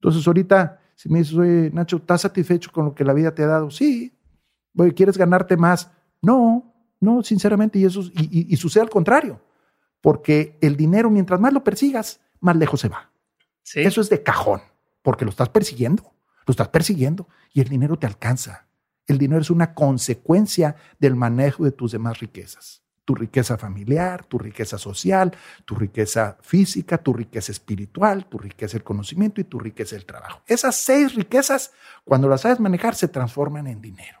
[0.00, 3.42] Entonces, ahorita, si me dices, oye, Nacho, ¿estás satisfecho con lo que la vida te
[3.42, 3.70] ha dado?
[3.70, 4.16] Sí.
[4.76, 5.90] Oye, ¿quieres ganarte más?
[6.22, 9.40] No, no, sinceramente, y, eso, y, sucede al contrario,
[10.00, 13.10] porque el dinero, mientras más lo persigas, más lejos se va.
[13.74, 14.62] Eso es de cajón,
[15.02, 16.02] porque lo estás persiguiendo,
[16.46, 18.66] lo estás persiguiendo y el dinero te alcanza.
[19.06, 22.82] El dinero es una consecuencia del manejo de tus demás riquezas.
[23.10, 25.32] Tu riqueza familiar, tu riqueza social,
[25.64, 30.42] tu riqueza física, tu riqueza espiritual, tu riqueza del conocimiento y tu riqueza del trabajo.
[30.46, 31.72] Esas seis riquezas,
[32.04, 34.20] cuando las sabes manejar, se transforman en dinero.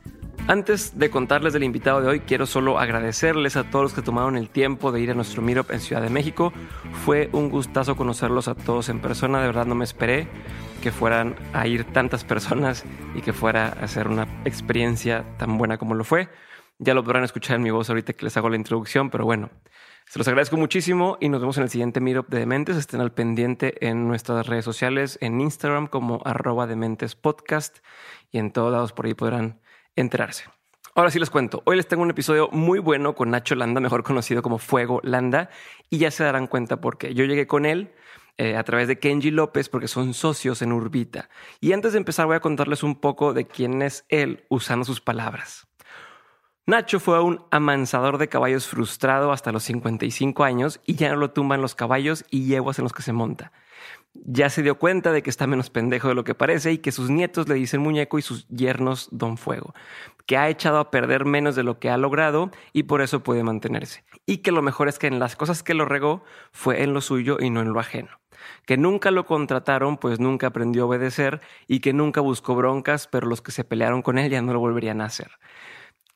[0.51, 4.35] Antes de contarles del invitado de hoy, quiero solo agradecerles a todos los que tomaron
[4.35, 6.51] el tiempo de ir a nuestro Meetup en Ciudad de México.
[7.05, 10.27] Fue un gustazo conocerlos a todos en persona, de verdad no me esperé
[10.83, 12.83] que fueran a ir tantas personas
[13.15, 16.27] y que fuera a ser una experiencia tan buena como lo fue.
[16.79, 19.51] Ya lo podrán escuchar en mi voz ahorita que les hago la introducción, pero bueno,
[20.05, 22.75] se los agradezco muchísimo y nos vemos en el siguiente Meetup de Dementes.
[22.75, 27.77] Estén al pendiente en nuestras redes sociales, en Instagram como arroba Dementes Podcast
[28.31, 29.60] y en todos lados por ahí podrán
[29.95, 30.45] enterarse.
[30.93, 31.63] Ahora sí les cuento.
[31.65, 35.49] Hoy les tengo un episodio muy bueno con Nacho Landa, mejor conocido como Fuego Landa,
[35.89, 37.93] y ya se darán cuenta porque yo llegué con él
[38.37, 41.29] eh, a través de Kenji López porque son socios en Urbita.
[41.61, 44.99] Y antes de empezar voy a contarles un poco de quién es él usando sus
[44.99, 45.67] palabras.
[46.65, 51.31] Nacho fue un amansador de caballos frustrado hasta los 55 años y ya no lo
[51.31, 53.51] tumban los caballos y yeguas en los que se monta
[54.13, 56.91] ya se dio cuenta de que está menos pendejo de lo que parece y que
[56.91, 59.73] sus nietos le dicen muñeco y sus yernos don fuego,
[60.25, 63.43] que ha echado a perder menos de lo que ha logrado y por eso puede
[63.43, 64.03] mantenerse.
[64.25, 67.01] Y que lo mejor es que en las cosas que lo regó fue en lo
[67.01, 68.09] suyo y no en lo ajeno.
[68.65, 73.27] Que nunca lo contrataron pues nunca aprendió a obedecer y que nunca buscó broncas, pero
[73.27, 75.31] los que se pelearon con él ya no lo volverían a hacer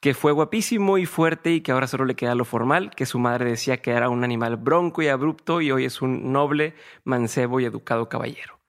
[0.06, 3.18] que fue guapísimo y fuerte y que ahora solo le queda lo formal, que su
[3.18, 7.60] madre decía que era un animal bronco y abrupto y hoy es un noble, mancebo
[7.60, 8.60] y educado caballero.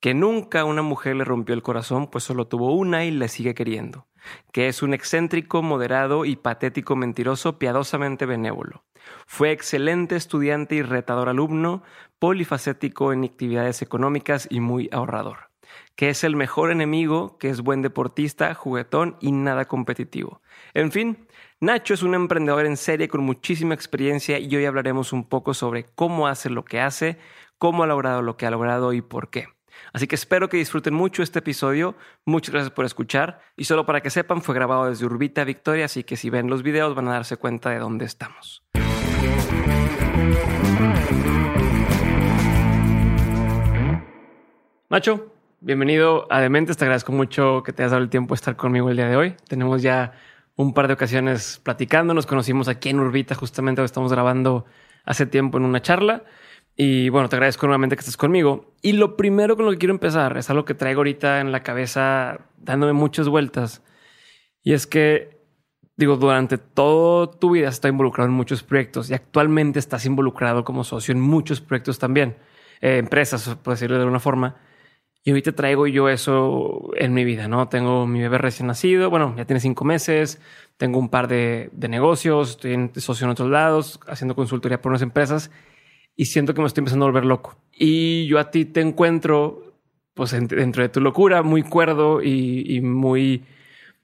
[0.00, 3.54] Que nunca una mujer le rompió el corazón, pues solo tuvo una y le sigue
[3.54, 4.08] queriendo.
[4.50, 8.84] Que es un excéntrico, moderado y patético mentiroso, piadosamente benévolo.
[9.28, 11.84] Fue excelente estudiante y retador alumno,
[12.18, 15.53] polifacético en actividades económicas y muy ahorrador
[15.96, 20.40] que es el mejor enemigo, que es buen deportista, juguetón y nada competitivo.
[20.74, 21.26] En fin,
[21.60, 25.84] Nacho es un emprendedor en serie con muchísima experiencia y hoy hablaremos un poco sobre
[25.84, 27.18] cómo hace lo que hace,
[27.58, 29.46] cómo ha logrado lo que ha logrado y por qué.
[29.92, 31.96] Así que espero que disfruten mucho este episodio.
[32.24, 33.40] Muchas gracias por escuchar.
[33.56, 36.62] Y solo para que sepan, fue grabado desde Urbita, Victoria, así que si ven los
[36.62, 38.64] videos van a darse cuenta de dónde estamos.
[44.90, 45.33] Nacho,
[45.64, 46.76] bienvenido a Dementes.
[46.76, 49.16] Te agradezco mucho que te hayas dado el tiempo de estar conmigo el día de
[49.16, 49.34] hoy.
[49.48, 50.12] Tenemos ya
[50.56, 52.12] un par de ocasiones platicando.
[52.12, 54.66] Nos conocimos aquí en Urbita, justamente donde estamos grabando
[55.04, 56.22] hace tiempo en una charla.
[56.76, 58.74] Y bueno, te agradezco nuevamente que estés conmigo.
[58.82, 61.62] Y lo primero con lo que quiero empezar es algo que traigo ahorita en la
[61.62, 63.82] cabeza dándome muchas vueltas.
[64.62, 65.40] Y es que,
[65.96, 70.62] digo, durante toda tu vida has estado involucrado en muchos proyectos y actualmente estás involucrado
[70.62, 72.36] como socio en muchos proyectos también.
[72.82, 74.56] Eh, empresas, por decirlo de alguna forma.
[75.26, 77.66] Y ahorita traigo yo eso en mi vida, ¿no?
[77.68, 80.38] Tengo mi bebé recién nacido, bueno, ya tiene cinco meses,
[80.76, 85.00] tengo un par de, negocios, estoy en socio en otros lados, haciendo consultoría por unas
[85.00, 85.50] empresas
[86.14, 87.56] y siento que me estoy empezando a volver loco.
[87.72, 89.74] Y yo a ti te encuentro,
[90.12, 93.44] pues dentro de tu locura, muy cuerdo y, muy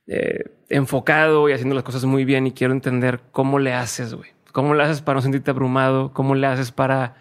[0.06, 4.31] eh, enfocado y haciendo las cosas muy bien y quiero entender cómo le haces, güey.
[4.52, 6.12] ¿Cómo le haces para no sentirte abrumado?
[6.14, 7.16] ¿Cómo le haces para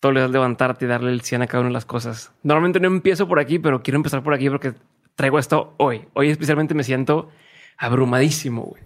[0.00, 2.32] todos los días levantarte y darle el 100 a cada una de las cosas.
[2.42, 4.74] Normalmente no empiezo por aquí, pero quiero empezar por aquí porque
[5.14, 6.06] traigo esto hoy.
[6.14, 7.30] Hoy especialmente me siento
[7.78, 8.62] abrumadísimo.
[8.62, 8.82] Güey.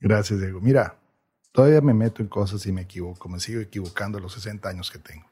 [0.00, 0.60] Gracias, Diego.
[0.60, 0.96] Mira,
[1.52, 3.28] todavía me meto en cosas y me equivoco.
[3.28, 5.26] Me sigo equivocando a los 60 años que tengo.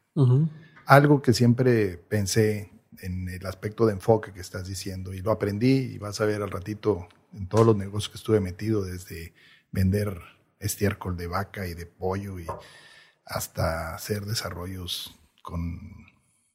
[0.86, 2.70] Algo que siempre pensé
[3.00, 6.42] en el aspecto de enfoque que estás diciendo y lo aprendí y vas a ver
[6.42, 9.32] al ratito en todos los negocios que estuve metido desde
[9.70, 10.20] vender
[10.60, 12.46] estiércol de vaca y de pollo y
[13.24, 16.06] hasta hacer desarrollos con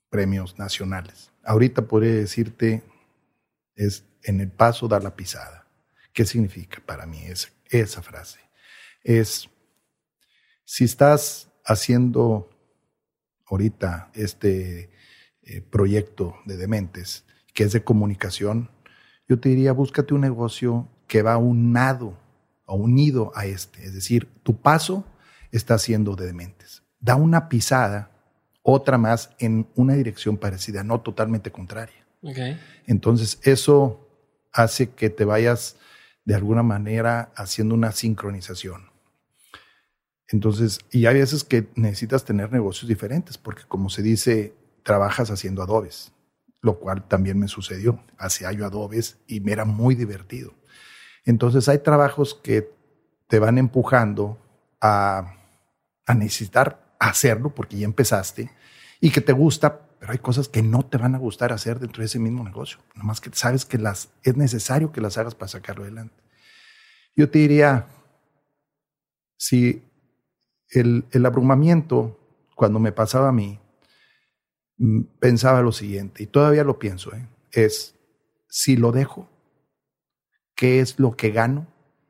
[0.09, 1.31] premios nacionales.
[1.43, 2.83] Ahorita podría decirte,
[3.75, 5.67] es en el paso dar la pisada.
[6.13, 7.21] ¿Qué significa para mí
[7.69, 8.39] esa, frase?
[9.03, 9.49] Es,
[10.65, 12.49] si estás haciendo
[13.45, 14.89] ahorita este
[15.43, 18.69] eh, proyecto de Dementes, que es de comunicación,
[19.27, 22.17] yo te diría, búscate un negocio que va unado
[22.65, 23.85] o unido a este.
[23.85, 25.05] Es decir, tu paso
[25.51, 26.83] está siendo de Dementes.
[26.99, 28.11] Da una pisada,
[28.69, 32.05] otra más, en una dirección parecida, no totalmente contraria.
[32.85, 34.09] Entonces, eso
[34.51, 35.77] hace que te vayas
[36.25, 38.89] de alguna manera haciendo una sincronización.
[40.27, 44.53] Entonces, y hay veces que necesitas tener negocios diferentes, porque como se dice,
[44.83, 46.11] trabajas haciendo adobes,
[46.61, 48.03] lo cual también me sucedió.
[48.17, 50.53] Hacía yo adobes y me era muy divertido.
[51.23, 52.69] Entonces, hay trabajos que
[53.29, 54.37] te van empujando
[54.81, 55.35] a,
[56.05, 58.51] a necesitar hacerlo porque ya empezaste
[58.99, 62.01] y que te gusta, pero hay cosas que no te van a gustar hacer dentro
[62.01, 62.79] de ese mismo negocio.
[62.95, 66.15] Nomás que sabes que las, es necesario que las hagas para sacarlo adelante.
[67.15, 67.87] Yo te diría,
[69.37, 69.83] si
[70.69, 72.19] el, el abrumamiento,
[72.55, 73.59] cuando me pasaba a mí,
[74.77, 77.27] mm, pensaba lo siguiente, y todavía lo pienso, ¿eh?
[77.51, 77.95] es
[78.49, 79.29] si lo dejo,
[80.55, 81.67] ¿qué es lo que gano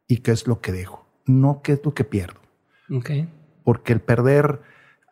[0.08, 1.06] y qué es lo que dejo?
[1.26, 2.40] No qué es lo que pierdo.
[2.90, 3.30] Okay.
[3.64, 4.62] Porque el perder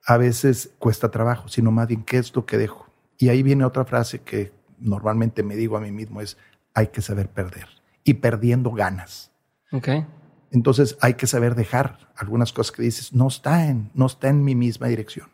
[0.05, 2.87] a veces cuesta trabajo, sino más bien qué es lo que dejo.
[3.17, 6.37] Y ahí viene otra frase que normalmente me digo a mí mismo, es
[6.73, 7.67] hay que saber perder.
[8.03, 9.31] Y perdiendo ganas.
[9.71, 10.05] Okay.
[10.51, 14.43] Entonces hay que saber dejar algunas cosas que dices, no está en, no está en
[14.43, 15.29] mi misma dirección.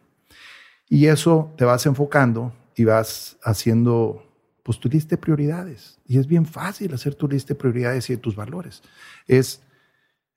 [0.87, 4.25] Y eso te vas enfocando y vas haciendo,
[4.63, 5.99] pues tu lista de prioridades.
[6.07, 8.81] Y es bien fácil hacer tu lista de prioridades y de tus valores.
[9.27, 9.61] Es,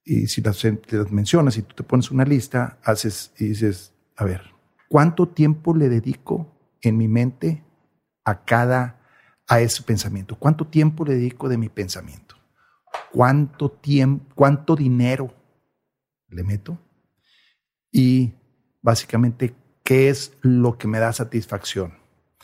[0.04, 4.24] y si las, las mencionas y tú te pones una lista, haces y dices, a
[4.24, 4.42] ver,
[4.88, 6.46] ¿cuánto tiempo le dedico
[6.80, 7.64] en mi mente
[8.24, 9.00] a cada,
[9.46, 10.36] a ese pensamiento?
[10.36, 12.36] ¿Cuánto tiempo le dedico de mi pensamiento?
[13.12, 15.34] ¿Cuánto tiempo, cuánto dinero
[16.28, 16.78] le meto?
[17.90, 18.34] Y
[18.82, 21.94] básicamente, ¿qué es lo que me da satisfacción?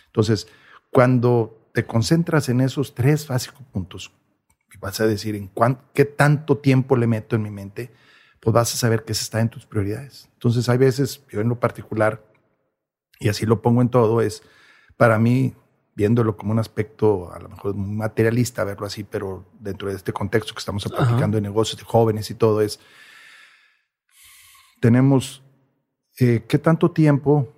[0.07, 0.49] Entonces,
[0.91, 4.13] cuando te concentras en esos tres básicos puntos,
[4.73, 5.51] y vas a decir en
[5.95, 7.93] qué tanto tiempo le meto en mi mente,
[8.41, 10.29] pues vas a saber que se está en tus prioridades.
[10.35, 12.25] Entonces hay veces, yo en lo particular,
[13.19, 14.43] y así lo pongo en todo, es
[14.97, 15.55] para mí,
[15.95, 20.55] viéndolo como un aspecto a lo mejor materialista, verlo así, pero dentro de este contexto
[20.55, 22.81] que estamos platicando de negocios, de jóvenes y todo, es,
[24.81, 25.43] tenemos,
[26.19, 27.53] eh, ¿qué tanto tiempo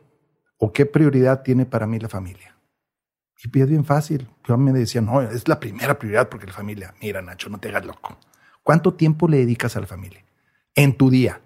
[0.59, 2.57] o qué prioridad tiene para mí la familia?
[3.45, 4.29] Y es bien fácil.
[4.47, 7.69] Yo me decía, no, es la primera prioridad porque la familia, mira Nacho, no te
[7.69, 8.17] hagas loco.
[8.63, 10.25] ¿Cuánto tiempo le dedicas a la familia?
[10.75, 11.41] En tu día.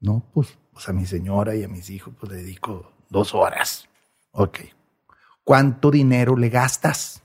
[0.00, 3.86] No, pues, pues, a mi señora y a mis hijos pues le dedico dos horas.
[4.32, 4.60] Ok.
[5.44, 7.22] ¿Cuánto dinero le gastas?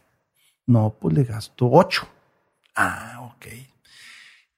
[0.65, 2.05] No, pues le gasto ocho.
[2.75, 3.45] Ah, ok.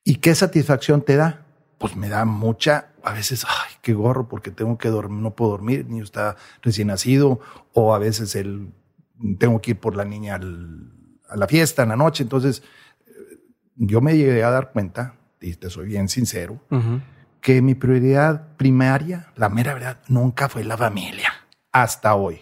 [0.04, 1.46] ¿Y qué satisfacción te da?
[1.78, 5.52] Pues me da mucha, a veces, ay, qué gorro, porque tengo que dormir, no puedo
[5.52, 7.40] dormir, niño está recién nacido,
[7.74, 8.74] o a veces el,
[9.38, 10.40] tengo que ir por la niña
[11.30, 12.24] a la fiesta en la noche.
[12.24, 12.64] Entonces,
[13.76, 16.60] yo me llegué a dar cuenta y te soy bien sincero,
[17.42, 21.32] que mi prioridad primaria, la mera verdad, nunca fue la familia.
[21.72, 22.42] Hasta hoy.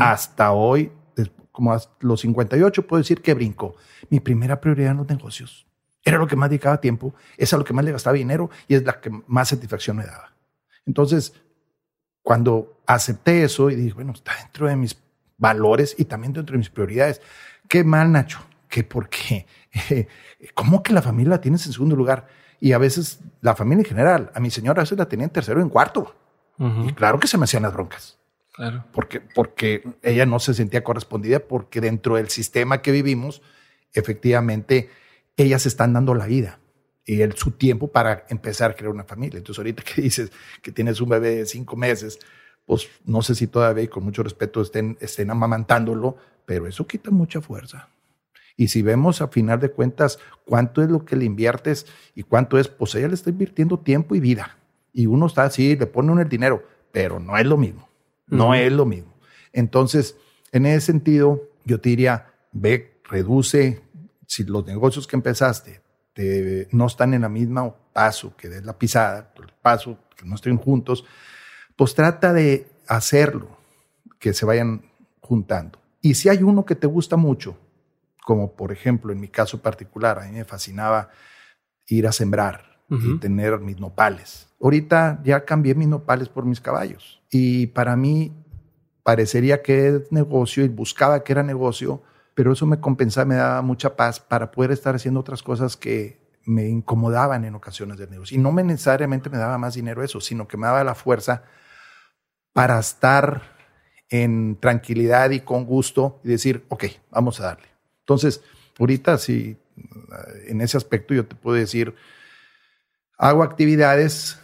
[0.00, 0.90] Hasta hoy,
[1.52, 3.76] como a los 58, puedo decir que brinco.
[4.08, 5.66] Mi primera prioridad en los negocios.
[6.02, 8.74] Era lo que más dedicaba tiempo, es a lo que más le gastaba dinero y
[8.74, 10.32] es la que más satisfacción me daba.
[10.86, 11.34] Entonces,
[12.22, 14.96] cuando acepté eso y dije, bueno, está dentro de mis
[15.36, 17.20] valores y también dentro de mis prioridades.
[17.68, 19.46] Qué mal, Nacho, que porque,
[20.54, 22.26] ¿cómo que la familia la tienes en segundo lugar?
[22.60, 25.30] Y a veces la familia en general, a mi señora a veces la tenía en
[25.30, 26.14] tercero o en cuarto.
[26.86, 28.18] Y claro que se me hacían las broncas.
[28.52, 28.84] Claro.
[28.92, 33.40] Porque, porque ella no se sentía correspondida porque dentro del sistema que vivimos,
[33.94, 34.90] efectivamente,
[35.38, 36.58] ellas están dando la vida
[37.06, 39.38] y el, su tiempo para empezar a crear una familia.
[39.38, 42.18] Entonces, ahorita que dices que tienes un bebé de cinco meses,
[42.66, 47.10] pues no sé si todavía y con mucho respeto estén, estén amamantándolo, pero eso quita
[47.10, 47.88] mucha fuerza.
[48.60, 52.58] Y si vemos a final de cuentas cuánto es lo que le inviertes y cuánto
[52.58, 54.58] es, pues ella le está invirtiendo tiempo y vida.
[54.92, 56.62] Y uno está así, le pone uno el dinero,
[56.92, 57.88] pero no es lo mismo.
[58.26, 59.14] No es lo mismo.
[59.54, 60.14] Entonces,
[60.52, 63.80] en ese sentido, yo te diría, ve, reduce,
[64.26, 65.80] si los negocios que empezaste
[66.70, 70.58] no están en la misma paso que de la pisada, el paso, que no estén
[70.58, 71.06] juntos,
[71.76, 73.56] pues trata de hacerlo,
[74.18, 74.82] que se vayan
[75.22, 75.78] juntando.
[76.02, 77.56] Y si hay uno que te gusta mucho,
[78.30, 81.08] como por ejemplo en mi caso particular, a mí me fascinaba
[81.88, 84.46] ir a sembrar y tener mis nopales.
[84.62, 88.32] Ahorita ya cambié mis nopales por mis caballos y para mí
[89.02, 92.04] parecería que es negocio y buscaba que era negocio,
[92.36, 96.20] pero eso me compensaba, me daba mucha paz para poder estar haciendo otras cosas que
[96.44, 98.38] me incomodaban en ocasiones del negocio.
[98.38, 101.42] Y no me necesariamente me daba más dinero eso, sino que me daba la fuerza
[102.52, 103.42] para estar
[104.08, 107.70] en tranquilidad y con gusto y decir, ok, vamos a darle.
[108.10, 108.42] Entonces,
[108.76, 109.56] ahorita sí,
[110.48, 111.94] en ese aspecto yo te puedo decir,
[113.16, 114.40] hago actividades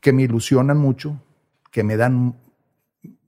[0.00, 1.20] que me ilusionan mucho,
[1.70, 2.34] que me dan,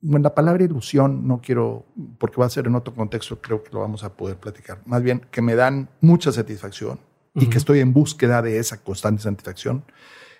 [0.01, 1.85] bueno, la palabra ilusión no quiero,
[2.17, 5.03] porque va a ser en otro contexto, creo que lo vamos a poder platicar, más
[5.03, 6.99] bien que me dan mucha satisfacción
[7.35, 9.85] y que estoy en búsqueda de esa constante satisfacción.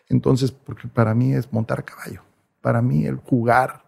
[0.09, 2.23] Entonces, porque para mí es montar a caballo,
[2.63, 3.84] para mí el jugar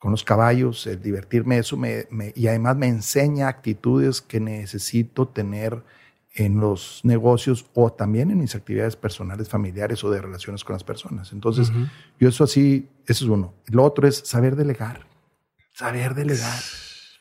[0.00, 5.84] con los caballos, el divertirme, eso me, y además me enseña actitudes que necesito tener
[6.34, 10.84] en los negocios o también en mis actividades personales, familiares o de relaciones con las
[10.84, 11.32] personas.
[11.32, 11.70] Entonces,
[12.18, 13.52] yo eso así, eso es uno.
[13.66, 15.06] Lo otro es saber delegar,
[15.74, 16.58] saber delegar.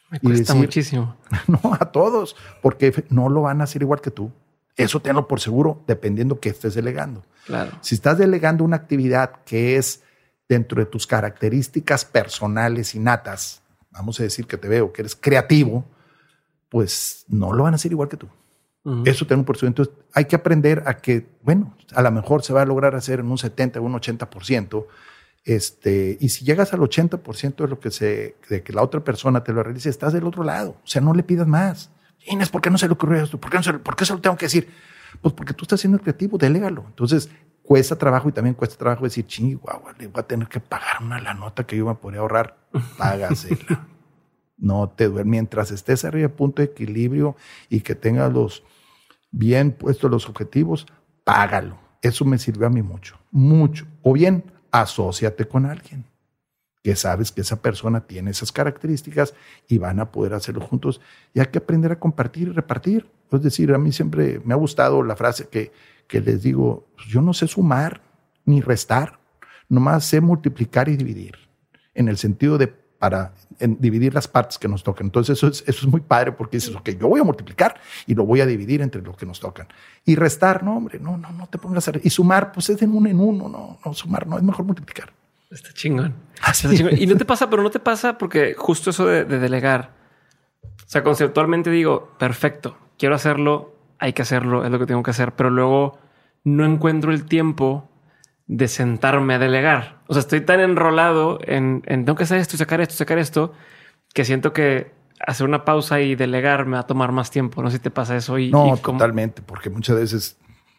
[0.09, 1.17] Me cuesta muchísimo.
[1.47, 4.31] No, a todos, porque no lo van a hacer igual que tú.
[4.77, 7.25] Eso tenlo por seguro, dependiendo que estés delegando.
[7.45, 7.71] Claro.
[7.81, 10.01] Si estás delegando una actividad que es
[10.49, 15.85] dentro de tus características personales innatas, vamos a decir que te veo que eres creativo,
[16.67, 18.27] pues no lo van a hacer igual que tú.
[19.05, 19.69] Eso tengo por seguro.
[19.69, 23.19] Entonces hay que aprender a que, bueno, a lo mejor se va a lograr hacer
[23.19, 24.87] en un 70 o un 80%.
[25.43, 29.43] Este, y si llegas al 80% de lo que se, de que la otra persona
[29.43, 30.71] te lo realice, estás del otro lado.
[30.83, 31.91] O sea, no le pidas más.
[32.25, 33.39] Inés, ¿por qué no se le ocurrió esto?
[33.39, 34.69] ¿Por qué, no se, ¿Por qué se lo tengo que decir?
[35.21, 36.85] Pues porque tú estás siendo creativo, délégalo.
[36.87, 37.29] Entonces,
[37.69, 39.27] cuesta trabajo y también cuesta trabajo decir,
[39.61, 42.57] guau, le voy a tener que pagar una la nota que yo me podría ahorrar.
[42.97, 43.87] Págasela.
[44.57, 45.29] no te duermes.
[45.29, 47.35] Mientras estés arriba de punto de equilibrio
[47.69, 48.63] y que tengas los
[49.29, 50.87] bien puestos los objetivos,
[51.23, 51.77] págalo.
[52.01, 53.85] Eso me sirvió a mí mucho, mucho.
[54.01, 56.05] O bien, asóciate con alguien
[56.83, 59.35] que sabes que esa persona tiene esas características
[59.67, 61.01] y van a poder hacerlo juntos.
[61.35, 63.07] Y hay que aprender a compartir y repartir.
[63.31, 65.71] Es decir, a mí siempre me ha gustado la frase que
[66.09, 68.01] que les digo, yo no sé sumar
[68.43, 69.19] ni restar,
[69.69, 71.35] nomás sé multiplicar y dividir,
[71.93, 75.07] en el sentido de para dividir las partes que nos tocan.
[75.07, 78.13] Entonces eso es, eso es muy padre porque dices, ok, yo voy a multiplicar y
[78.13, 79.67] lo voy a dividir entre lo que nos tocan.
[80.03, 81.93] Y restar, no, hombre, no, no, no te pongas a...
[82.03, 85.13] Y sumar, pues es de uno en uno, no, no, sumar, no, es mejor multiplicar.
[85.49, 86.13] Está chingón.
[86.45, 86.97] Está chingón.
[86.97, 89.93] Y no te pasa, pero no te pasa porque justo eso de, de delegar,
[90.63, 95.11] o sea, conceptualmente digo, perfecto, quiero hacerlo, hay que hacerlo, es lo que tengo que
[95.11, 95.99] hacer, pero luego
[96.43, 97.89] no encuentro el tiempo
[98.47, 100.01] de sentarme a delegar.
[100.07, 103.53] O sea, estoy tan enrolado en, en tengo que hacer esto, sacar esto, sacar esto,
[104.13, 107.61] que siento que hacer una pausa y delegar me va a tomar más tiempo.
[107.61, 108.39] No sé si te pasa eso.
[108.39, 110.37] Y, no, totalmente, porque muchas veces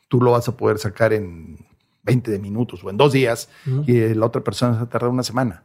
[0.09, 1.59] tú lo vas a poder sacar en
[2.03, 3.50] 20 minutos o en dos días
[3.87, 5.62] y la otra persona se tarda una semana.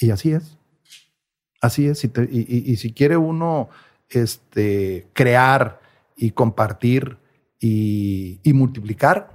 [0.00, 0.56] Y así es.
[1.60, 2.02] Así es.
[2.04, 3.68] Y, y si quiere uno
[4.08, 5.80] este, crear
[6.16, 7.18] y compartir
[7.60, 9.30] y, multiplicar,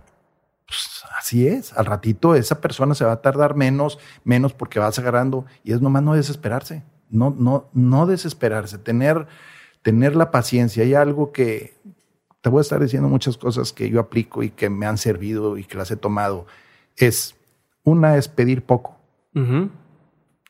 [0.65, 1.73] pues así es.
[1.73, 5.81] Al ratito esa persona se va a tardar menos, menos porque vas agarrando y es
[5.81, 6.83] nomás no desesperarse.
[7.09, 9.27] No, no, no desesperarse, tener,
[9.81, 10.83] tener la paciencia.
[10.83, 11.77] Hay algo que
[12.41, 15.57] te voy a estar diciendo muchas cosas que yo aplico y que me han servido
[15.57, 16.47] y que las he tomado.
[16.95, 17.35] Es
[17.83, 18.97] una es pedir poco,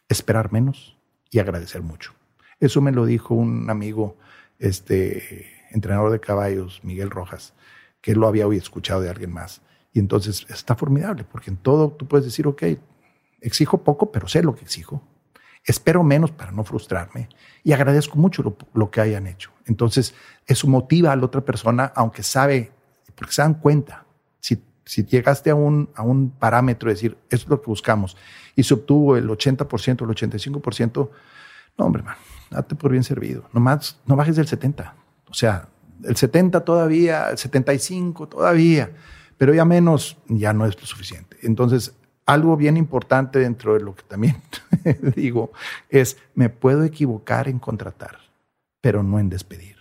[0.08, 0.98] esperar menos
[1.32, 2.14] y agradecer mucho.
[2.60, 4.18] Eso me lo dijo un amigo,
[4.60, 7.54] este entrenador de caballos, Miguel Rojas,
[8.02, 9.62] que lo había escuchado de alguien más.
[9.94, 12.64] Y entonces está formidable, porque en todo tú puedes decir, ok,
[13.42, 15.02] exijo poco, pero sé lo que exijo.
[15.64, 17.30] Espero menos para no frustrarme
[17.64, 19.52] y agradezco mucho lo, que hayan hecho.
[19.66, 20.16] Entonces,
[20.48, 22.72] eso motiva a la otra persona, aunque sabe,
[23.16, 24.06] porque se dan cuenta.
[24.40, 28.18] Si, si llegaste a un, a un parámetro de decir, esto es lo que buscamos,
[28.56, 31.10] y se obtuvo el 80%, el 85%,
[31.78, 32.16] no, hombre, man,
[32.50, 33.48] date por bien servido.
[33.54, 34.94] Nomás, no bajes del 70%.
[35.32, 35.70] O sea,
[36.04, 38.92] el 70 todavía, el 75 todavía,
[39.38, 41.38] pero ya menos ya no es lo suficiente.
[41.42, 41.96] Entonces,
[42.26, 44.42] algo bien importante dentro de lo que también
[45.16, 45.52] digo
[45.90, 48.20] es, me puedo equivocar en contratar,
[48.82, 49.78] pero no en despedir.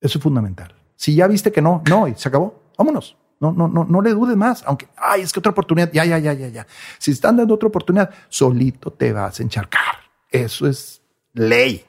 [0.00, 0.74] Eso es fundamental.
[0.96, 3.16] Si ya viste que no, no, y se acabó, vámonos.
[3.38, 6.18] No, no, no, no le dudes más, aunque, ay, es que otra oportunidad, ya, ya,
[6.18, 6.66] ya, ya, ya.
[6.98, 9.96] Si están dando otra oportunidad, solito te vas a encharcar.
[10.30, 11.02] Eso es
[11.34, 11.84] ley.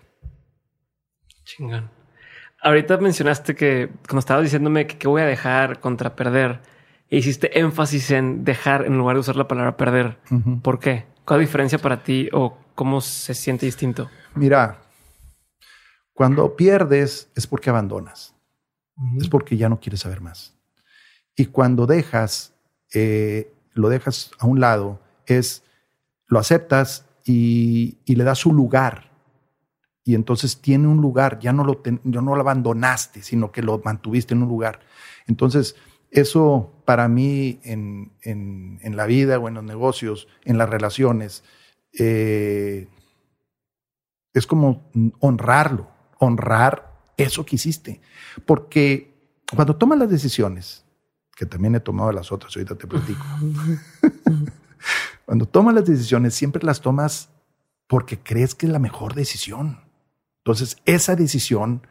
[1.46, 1.97] Chingón.
[2.62, 6.62] Ahorita mencionaste que cuando estabas diciéndome que, voy a dejar contra perder,
[7.10, 10.18] hiciste énfasis en dejar en lugar de usar la palabra perder.
[10.64, 11.06] ¿Por qué?
[11.26, 14.10] ¿Cuál diferencia para ti o cómo se siente distinto?
[14.34, 14.80] Mira,
[16.14, 18.36] cuando pierdes es porque abandonas,
[19.20, 20.58] es porque ya no quieres saber más.
[21.36, 22.56] Y cuando dejas,
[22.94, 25.64] eh, lo dejas a un lado, es
[26.26, 29.12] lo aceptas y, y le das su lugar
[30.08, 34.34] y entonces tiene un lugar, ya no lo, no lo abandonaste, sino que lo mantuviste
[34.34, 34.80] en un lugar.
[35.26, 35.76] Entonces,
[36.12, 41.44] eso para mí en, en, la vida o en los negocios, en las relaciones,
[41.92, 42.88] eh,
[44.34, 48.00] es como honrarlo, honrar eso que hiciste.
[48.46, 49.14] Porque
[49.54, 50.86] cuando tomas las decisiones,
[51.36, 53.26] que también he tomado las otras, ahorita te platico.
[55.26, 57.28] cuando tomas las decisiones, siempre las tomas
[57.88, 59.86] porque crees que es la mejor decisión.
[60.48, 61.86] Entonces, esa decisión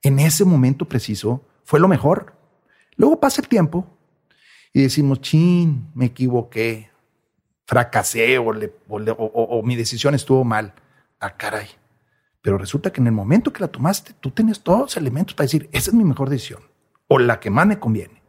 [0.00, 2.32] en ese momento preciso fue lo mejor.
[2.96, 3.86] Luego pasa el tiempo
[4.72, 6.90] y decimos, chin, me equivoqué,
[7.66, 8.46] fracasé o,
[8.88, 10.72] o, mi decisión estuvo mal.
[11.20, 11.68] Ah, caray.
[12.40, 15.44] Pero resulta que en el momento que la tomaste, tú tienes todos los elementos para
[15.44, 16.62] decir, esa es mi mejor decisión
[17.08, 18.22] o la que más me conviene.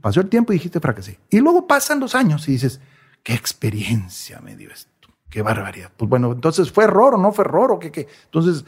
[0.00, 1.18] Pasó el tiempo y dijiste, fracasé.
[1.28, 2.80] Y luego pasan los años y dices,
[3.22, 5.92] qué experiencia me dio esto, qué barbaridad.
[5.94, 8.08] Pues bueno, entonces fue error o no fue error o qué, qué.
[8.24, 8.64] Entonces,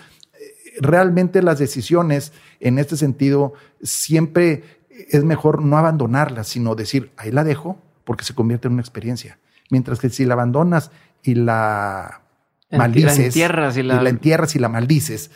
[0.80, 4.64] realmente las decisiones en este sentido siempre
[5.08, 9.38] es mejor no abandonarlas, sino decir, ahí la dejo porque se convierte en una experiencia.
[9.70, 10.90] Mientras que si la abandonas
[11.22, 12.22] y la
[12.70, 14.08] maldices, la entierras y la...
[14.08, 15.30] entierras y la maldices,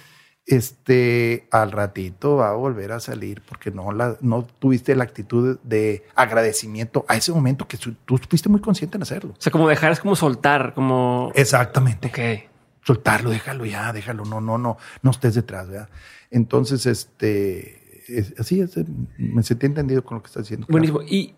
[0.46, 5.58] este, al ratito va a volver a salir porque no, la, no tuviste la actitud
[5.62, 9.32] de agradecimiento a ese momento que tú, fuiste muy consciente en hacerlo.
[9.32, 11.32] O sea, como dejar es como soltar, como...
[11.34, 12.08] Exactamente.
[12.08, 12.53] Ok.
[12.84, 15.88] Soltarlo, déjalo ya, déjalo, no, no, no, no estés detrás, ¿verdad?
[16.30, 18.76] Entonces, este, así es,
[19.16, 20.66] me sentí entendido con lo que estás diciendo.
[20.68, 21.02] Buenísimo.
[21.02, 21.34] Y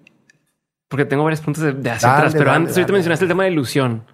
[0.89, 4.05] porque tengo varias preguntas de, hacia atrás, pero antes ahorita mencionaste el tema de ilusión.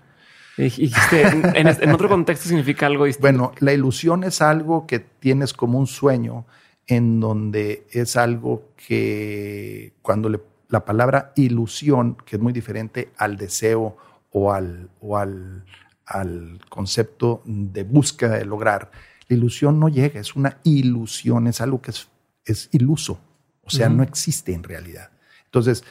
[0.56, 3.26] Y en, otro contexto significa algo distinto.
[3.26, 6.46] Bueno, la ilusión es algo que tienes como un sueño,
[6.86, 10.30] en donde es algo que cuando
[10.68, 13.96] la palabra ilusión, que es muy diferente al deseo
[14.30, 15.64] o al, o al,
[16.12, 18.90] al concepto de búsqueda de lograr,
[19.28, 22.08] la ilusión no llega, es una ilusión, es algo que es,
[22.44, 23.20] es iluso,
[23.62, 25.10] o sea, no existe en realidad.
[25.44, 25.84] Entonces,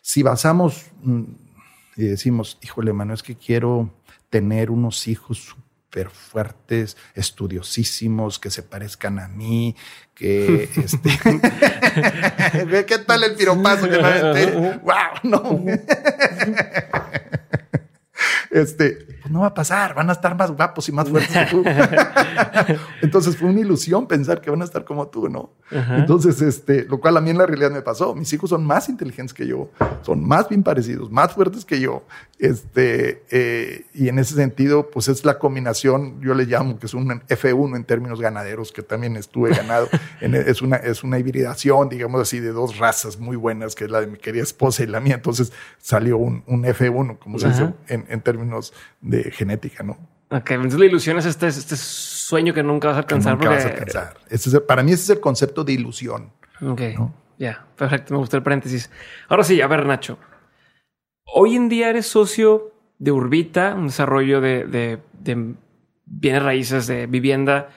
[0.00, 1.22] si basamos mm,
[1.96, 3.90] y decimos, híjole, mano, es que quiero
[4.30, 9.74] tener unos hijos súper fuertes, estudiosísimos, que se parezcan a mí,
[10.14, 11.10] que este...
[12.86, 14.94] ¿Qué tal el piropazo que me ¡Wow!
[15.22, 15.64] No.
[18.56, 21.46] este, pues no va a pasar, van a estar más guapos y más fuertes que
[21.50, 21.62] tú.
[23.02, 25.50] Entonces fue una ilusión pensar que van a estar como tú, ¿no?
[25.70, 28.14] Entonces, este, lo cual a mí en la realidad me pasó.
[28.14, 29.68] Mis hijos son más inteligentes que yo,
[30.02, 32.04] son más bien parecidos, más fuertes que yo.
[32.38, 36.94] Este, eh, y en ese sentido, pues es la combinación, yo le llamo que es
[36.94, 39.88] un F1 en términos ganaderos, que también estuve ganado.
[40.20, 44.00] es, una, es una hibridación, digamos así, de dos razas muy buenas, que es la
[44.00, 45.16] de mi querida esposa y la mía.
[45.16, 48.45] Entonces salió un, un F1, como se dice en, en términos
[49.00, 49.98] de genética, ¿no?
[50.30, 53.34] Ok, entonces la ilusión es este, este sueño que nunca vas a alcanzar.
[53.34, 54.16] nunca vas a alcanzar.
[54.66, 56.32] para mí ese es el concepto de ilusión.
[56.60, 56.82] Ok,
[57.38, 58.90] ya, perfecto, me gustó el paréntesis.
[59.28, 60.18] Ahora sí, a ver, Nacho.
[61.24, 65.54] Hoy en día eres socio de Urbita, un desarrollo de, de,
[66.06, 67.68] bienes raíces de vivienda.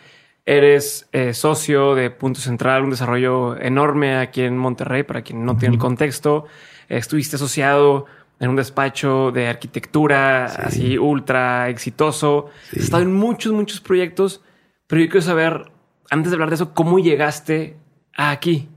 [0.46, 5.58] Eres eh, socio de Punto Central, un desarrollo enorme aquí en Monterrey, para quien no
[5.58, 6.46] tiene el contexto.
[6.88, 8.06] Estuviste asociado
[8.40, 12.50] en un despacho de arquitectura así ultra exitoso.
[12.72, 14.42] Has estado en muchos, muchos proyectos,
[14.88, 15.72] pero yo quiero saber,
[16.10, 17.78] antes de hablar de eso, cómo llegaste
[18.16, 18.70] a aquí.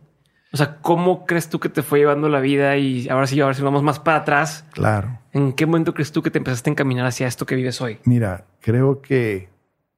[0.53, 2.77] O sea, ¿cómo crees tú que te fue llevando la vida?
[2.77, 4.67] Y ahora sí, ahora sí vamos más para atrás.
[4.73, 5.19] Claro.
[5.33, 7.99] ¿En qué momento crees tú que te empezaste a encaminar hacia esto que vives hoy?
[8.05, 9.49] Mira, creo que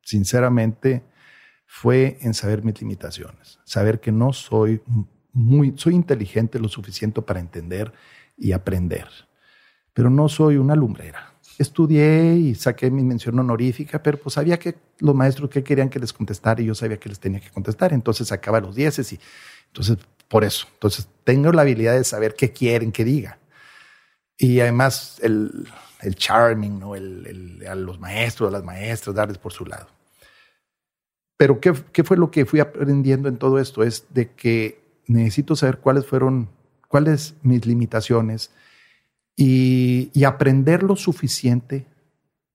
[0.02, 1.02] sinceramente
[1.66, 4.80] fue en saber mis limitaciones, saber que no soy
[5.32, 7.92] muy, soy inteligente lo suficiente para entender
[8.36, 9.08] y aprender
[9.94, 11.32] pero no soy una lumbrera.
[11.56, 16.00] Estudié y saqué mi mención honorífica, pero pues sabía que los maestros que querían que
[16.00, 19.20] les contestara y yo sabía que les tenía que contestar, entonces sacaba los dieces y
[19.68, 23.38] entonces por eso, entonces tengo la habilidad de saber qué quieren que diga.
[24.36, 25.68] Y además el,
[26.02, 26.96] el charming, ¿no?
[26.96, 29.86] El, a los maestros, a las maestras, darles por su lado.
[31.36, 33.84] Pero ¿qué, ¿qué fue lo que fui aprendiendo en todo esto?
[33.84, 36.48] Es de que necesito saber cuáles fueron,
[36.88, 38.50] cuáles mis limitaciones,
[39.36, 41.86] y, aprender lo suficiente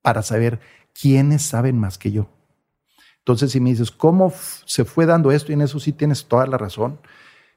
[0.01, 0.59] para saber
[0.99, 2.29] quiénes saben más que yo.
[3.19, 4.33] Entonces, si me dices, ¿cómo
[4.65, 5.51] se fue dando esto?
[5.51, 6.99] Y en eso sí tienes toda la razón.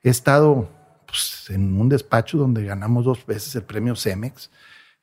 [0.02, 0.68] He estado
[1.06, 4.50] pues, en un despacho donde ganamos dos veces el premio CEMEX,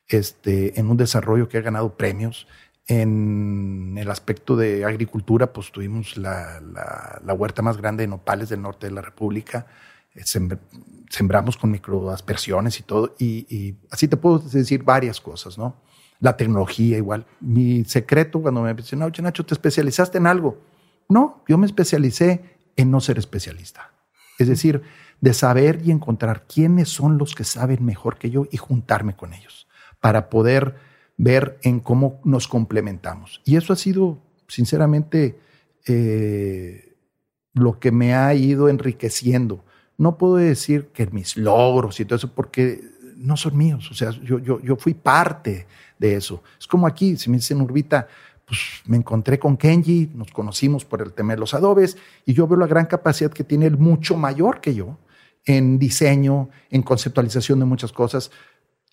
[0.06, 2.46] este, en un desarrollo que ha ganado premios.
[2.86, 8.62] En el aspecto de agricultura, pues tuvimos la, la huerta más grande de nopales del
[8.62, 9.66] norte de la República.
[10.24, 15.76] Sembramos con microaspersiones y todo, y, así te puedo decir varias cosas, ¿no?
[16.20, 17.26] La tecnología igual.
[17.40, 20.58] Mi secreto cuando me dicen, oye Nacho, ¿te especializaste en algo?
[21.08, 22.42] No, yo me especialicé
[22.76, 23.92] en no ser especialista.
[24.38, 24.82] Es decir,
[25.20, 29.34] de saber y encontrar quiénes son los que saben mejor que yo y juntarme con
[29.34, 29.66] ellos
[30.00, 30.76] para poder
[31.16, 33.42] ver en cómo nos complementamos.
[33.44, 35.38] Y eso ha sido, sinceramente,
[35.86, 36.96] eh,
[37.52, 39.64] lo que me ha ido enriqueciendo.
[40.00, 42.80] No puedo decir que mis logros y todo eso, porque
[43.16, 43.90] no son míos.
[43.90, 45.66] O sea, yo, yo, yo fui parte
[45.98, 46.42] de eso.
[46.58, 48.08] Es como aquí, si me dicen Urbita,
[48.46, 52.46] pues me encontré con Kenji, nos conocimos por el tema de los adobes y yo
[52.46, 54.96] veo la gran capacidad que tiene él, mucho mayor que yo,
[55.44, 58.30] en diseño, en conceptualización de muchas cosas.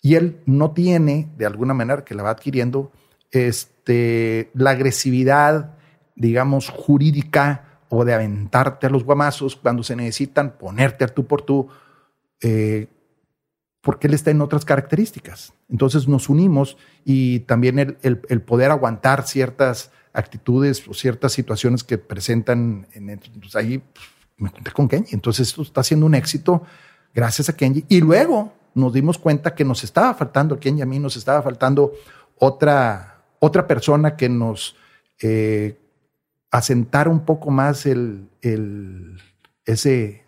[0.02, 2.92] Y él no tiene, de alguna manera, que la va adquiriendo,
[3.30, 5.74] este, la agresividad,
[6.16, 11.42] digamos, jurídica o de aventarte a los guamazos cuando se necesitan, ponerte a tú por
[11.42, 11.68] tú,
[12.40, 12.86] eh,
[13.80, 15.54] porque él está en otras características.
[15.68, 22.86] Entonces nos unimos y también el, poder aguantar ciertas actitudes o ciertas situaciones que presentan
[22.92, 25.14] en pues ahí pues, me conté con Kenji.
[25.14, 26.62] Entonces esto está siendo un éxito
[27.14, 27.84] gracias a Kenji.
[27.88, 31.92] Y luego nos dimos cuenta que nos estaba faltando, Kenji a mí nos estaba faltando
[32.36, 34.76] otra, otra persona que nos
[35.20, 35.78] eh,
[36.50, 39.20] asentara un poco más el, el,
[39.64, 40.24] ese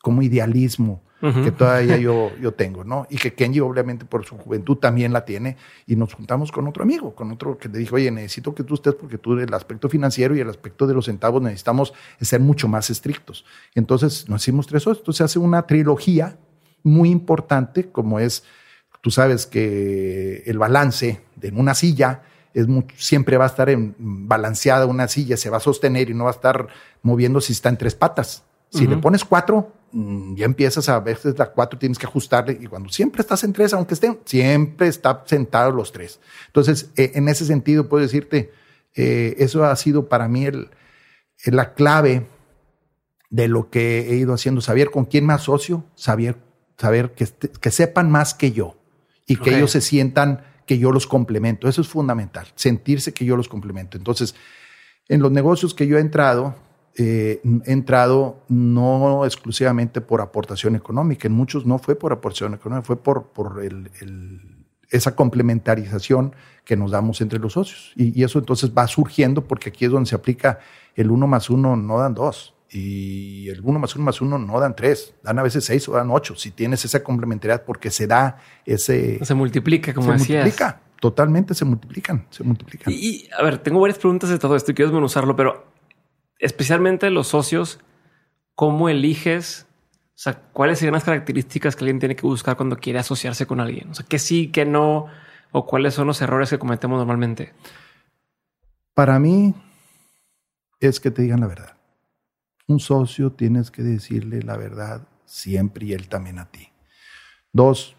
[0.00, 1.02] como idealismo
[1.42, 3.06] que todavía yo, yo tengo, ¿no?
[3.08, 5.56] Y que Kenji obviamente por su juventud también la tiene
[5.86, 8.74] y nos juntamos con otro amigo, con otro que le dijo, oye, necesito que tú
[8.74, 12.68] estés porque tú el aspecto financiero y el aspecto de los centavos necesitamos ser mucho
[12.68, 13.46] más estrictos.
[13.74, 16.36] Entonces nos hicimos tres socios, entonces se hace una trilogía
[16.82, 18.44] muy importante como es,
[19.00, 22.22] tú sabes que el balance de una silla
[22.54, 26.24] es siempre va a estar en, balanceada una silla, se va a sostener y no
[26.24, 26.68] va a estar
[27.02, 28.44] moviendo si está en tres patas.
[28.70, 32.66] Si le pones cuatro, mm, ya empiezas a veces la cuatro tienes que ajustarle y
[32.66, 36.18] cuando siempre estás en tres, aunque estén, siempre está sentado los tres.
[36.46, 38.52] Entonces, eh, en ese sentido, puedo decirte,
[38.96, 40.70] eh, eso ha sido para mí el,
[41.44, 42.26] la clave
[43.30, 46.36] de lo que he ido haciendo, saber con quién me asocio, saber,
[46.76, 47.28] saber que,
[47.60, 48.76] que sepan más que yo
[49.26, 51.68] y que ellos se sientan que yo los complemento.
[51.68, 53.96] Eso es fundamental, sentirse que yo los complemento.
[53.96, 54.34] Entonces,
[55.08, 56.54] en los negocios que yo he entrado,
[56.96, 62.86] eh, he entrado no exclusivamente por aportación económica, en muchos no fue por aportación económica,
[62.86, 63.90] fue por, por el,
[64.90, 67.92] esa complementarización que nos damos entre los socios.
[67.96, 70.60] Y, y, eso entonces va surgiendo porque aquí es donde se aplica
[70.94, 72.53] el uno más uno, no dan dos.
[72.76, 75.92] Y el uno más uno más uno no dan tres, dan a veces seis o
[75.92, 76.34] dan ocho.
[76.34, 79.24] Si tienes esa complementariedad porque se da ese...
[79.24, 80.42] Se multiplica, como se decías.
[80.42, 82.92] multiplica, totalmente se multiplican, se multiplican.
[82.92, 85.68] Y, a ver, tengo varias preguntas de todo esto y quiero desmenuzarlo, pero
[86.40, 87.78] especialmente los socios,
[88.56, 89.66] ¿cómo eliges?
[90.08, 93.60] O sea, ¿cuáles serían las características que alguien tiene que buscar cuando quiere asociarse con
[93.60, 93.90] alguien?
[93.90, 95.06] O sea, que sí, que no,
[95.52, 97.52] o cuáles son los errores que cometemos normalmente.
[98.94, 99.54] Para mí
[100.80, 101.73] es que te digan la verdad.
[102.66, 106.70] Un socio tienes que decirle la verdad siempre y él también a ti.
[107.52, 107.96] Dos,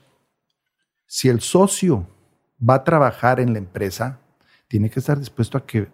[1.05, 2.07] si el socio
[2.57, 4.19] va a trabajar en la empresa,
[4.67, 5.87] tiene que estar dispuesto a que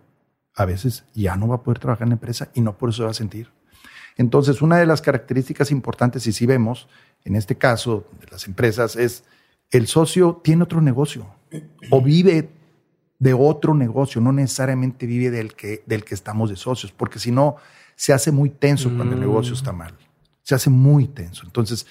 [0.55, 3.03] a veces ya no va a poder trabajar en la empresa y no por eso
[3.03, 3.49] va a sentir.
[4.17, 6.87] Entonces, una de las características importantes, y si vemos
[7.23, 9.23] en este caso de las empresas, es
[9.69, 11.27] el socio tiene otro negocio
[11.89, 12.49] o vive
[13.19, 17.31] de otro negocio, no necesariamente vive del que, del que estamos de socios, porque si
[17.31, 17.57] no,
[18.01, 19.25] se hace muy tenso cuando el mm.
[19.27, 19.95] negocio está mal.
[20.41, 21.43] Se hace muy tenso.
[21.45, 21.85] Entonces,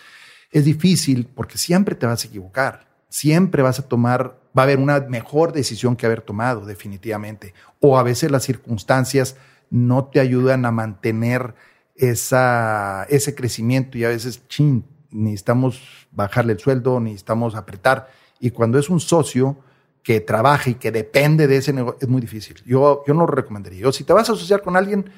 [0.51, 2.89] es difícil porque siempre te vas a equivocar.
[3.09, 7.55] Siempre vas a tomar, va a haber una mejor decisión que haber tomado, definitivamente.
[7.79, 9.37] O a veces las circunstancias
[9.71, 11.55] no te ayudan a mantener
[11.95, 18.11] esa, ese crecimiento y a veces, chin, necesitamos bajarle el sueldo, necesitamos apretar.
[18.41, 19.61] Y cuando es un socio
[20.03, 22.61] que trabaja y que depende de ese negocio, es muy difícil.
[22.67, 23.83] Yo, yo no lo recomendaría.
[23.83, 25.09] Yo, si te vas a asociar con alguien,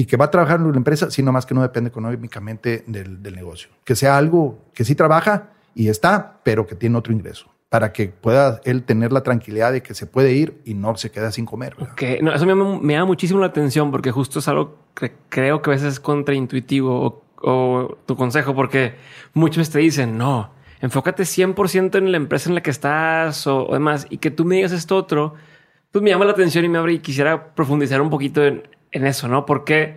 [0.00, 3.20] y que va a trabajar en una empresa, sino más que no depende económicamente del,
[3.34, 3.68] negocio.
[3.84, 8.08] Que sea algo que sí trabaja y está, pero que tiene otro ingreso para que
[8.08, 11.44] pueda él tener la tranquilidad de que se puede ir y no se queda sin
[11.44, 11.76] comer.
[12.22, 15.74] No, eso me, da muchísimo la atención porque justo es algo que creo que a
[15.74, 18.94] veces es contraintuitivo o, tu consejo, porque
[19.34, 23.74] muchos te dicen, no, enfócate 100% en la empresa en la que estás o, o,
[23.74, 25.34] demás y que tú me digas esto otro,
[25.92, 29.06] pues me llama la atención y me abre y quisiera profundizar un poquito en, en
[29.06, 29.46] eso, ¿no?
[29.46, 29.96] Porque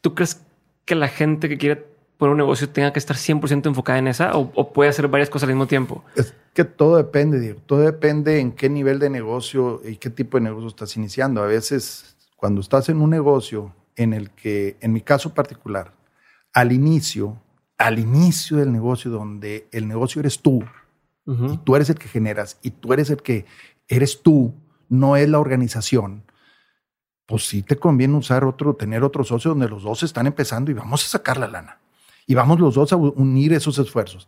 [0.00, 0.42] tú crees
[0.84, 1.86] que la gente que quiere
[2.18, 5.48] poner un negocio tenga que estar 100% enfocada en esa o, puede hacer varias cosas
[5.48, 6.04] al mismo tiempo?
[6.16, 7.60] Es que todo depende, Diego.
[7.64, 11.42] Todo depende en qué nivel de negocio y qué tipo de negocio estás iniciando.
[11.42, 15.92] A veces, cuando estás en un negocio en el que, en mi caso particular,
[16.52, 17.40] al inicio,
[17.78, 20.64] al inicio del negocio, donde el negocio eres tú,
[21.26, 23.44] y tú eres el que generas, y tú eres el que
[23.86, 24.54] eres tú,
[24.88, 26.24] no es la organización
[27.28, 30.74] pues sí te conviene usar otro, tener otro socio donde los dos están empezando y
[30.74, 31.78] vamos a sacar la lana.
[32.26, 34.26] Y vamos los dos a unir esos esfuerzos.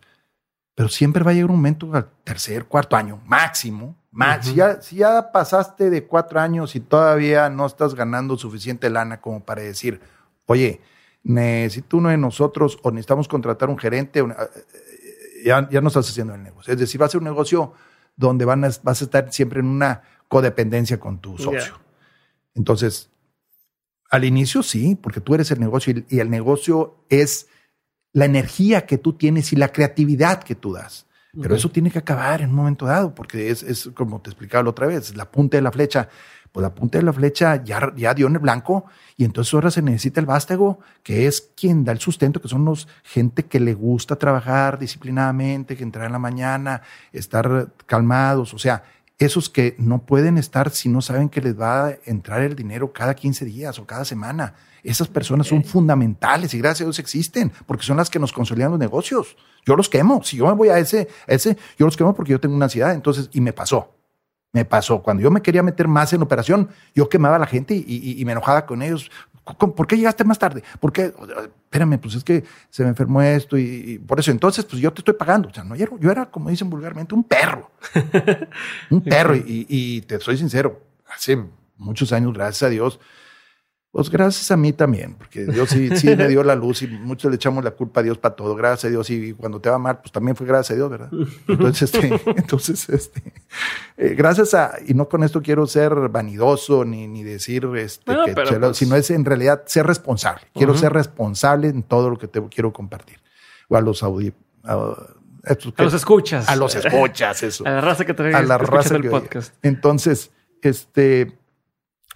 [0.74, 3.96] pero siempre va a llegar un momento al tercer, cuarto año, máximo.
[4.10, 8.90] Más, si, ya, si ya pasaste de cuatro años y todavía no estás ganando suficiente
[8.90, 9.98] lana como para decir,
[10.44, 10.82] oye,
[11.22, 14.22] necesito uno de nosotros o necesitamos contratar un gerente,
[15.42, 16.70] ya, ya no estás haciendo el negocio.
[16.70, 17.72] Es decir, va a ser un negocio
[18.14, 21.89] donde van vas a estar siempre en una codependencia con tu socio.
[22.54, 23.10] Entonces,
[24.10, 27.46] al inicio sí, porque tú eres el negocio y, el negocio es
[28.12, 31.06] la energía que tú tienes y la creatividad que tú das.
[31.40, 34.64] Pero eso tiene que acabar en un momento dado, porque es, es, como te explicaba
[34.64, 36.08] la otra vez, la punta de la flecha.
[36.52, 38.86] Pues la punta de la flecha ya, ya dio en el blanco
[39.16, 42.64] y entonces ahora se necesita el vástago, que es quien da el sustento, que son
[42.64, 46.82] los gente que le gusta trabajar disciplinadamente, que entrar en la mañana,
[47.12, 48.82] estar calmados, o sea,
[49.20, 52.92] esos que no pueden estar si no saben que les va a entrar el dinero
[52.92, 54.54] cada 15 días o cada semana.
[54.82, 58.70] Esas personas son fundamentales y gracias a Dios existen, porque son las que nos consolidan
[58.70, 59.36] los negocios.
[59.66, 60.22] Yo los quemo.
[60.24, 62.64] Si yo me voy a ese, a ese, yo los quemo porque yo tengo una
[62.64, 62.94] ansiedad.
[62.94, 63.94] Entonces, y me pasó.
[64.52, 65.02] Me pasó.
[65.02, 68.32] Cuando yo me quería meter más en operación, yo quemaba a la gente y, me
[68.32, 69.10] enojaba con ellos.
[69.58, 70.62] ¿Por qué llegaste más tarde?
[70.78, 71.12] ¿Por qué?
[71.64, 74.30] Espérame, pues es que se me enfermó esto y, por eso.
[74.30, 75.48] Entonces, pues yo te estoy pagando.
[75.48, 77.70] O sea, no, yo, yo era, como dicen vulgarmente, un perro.
[78.90, 79.36] un perro.
[79.36, 81.38] y, y te soy sincero, hace
[81.76, 83.00] muchos años, gracias a Dios,
[83.92, 87.28] pues gracias a mí también, porque Dios sí, sí me dio la luz y muchos
[87.28, 88.54] le echamos la culpa a Dios para todo.
[88.54, 89.10] Gracias a Dios.
[89.10, 91.10] Y cuando te va mal, pues también fue gracias a Dios, ¿verdad?
[91.48, 93.20] Entonces, este, entonces, este,
[93.96, 98.32] eh, gracias a, y no con esto quiero ser vanidoso ni, ni decir este, que,
[98.32, 100.42] pues sino es en realidad ser responsable.
[100.54, 103.18] Quiero ser responsable en todo lo que te quiero compartir.
[103.68, 104.32] O a los audi
[104.64, 104.74] a,
[105.78, 106.48] los escuchas.
[106.48, 107.64] A los escuchas, eso.
[107.66, 109.54] A la raza que te A la raza el podcast.
[109.62, 110.30] Entonces,
[110.62, 111.39] este,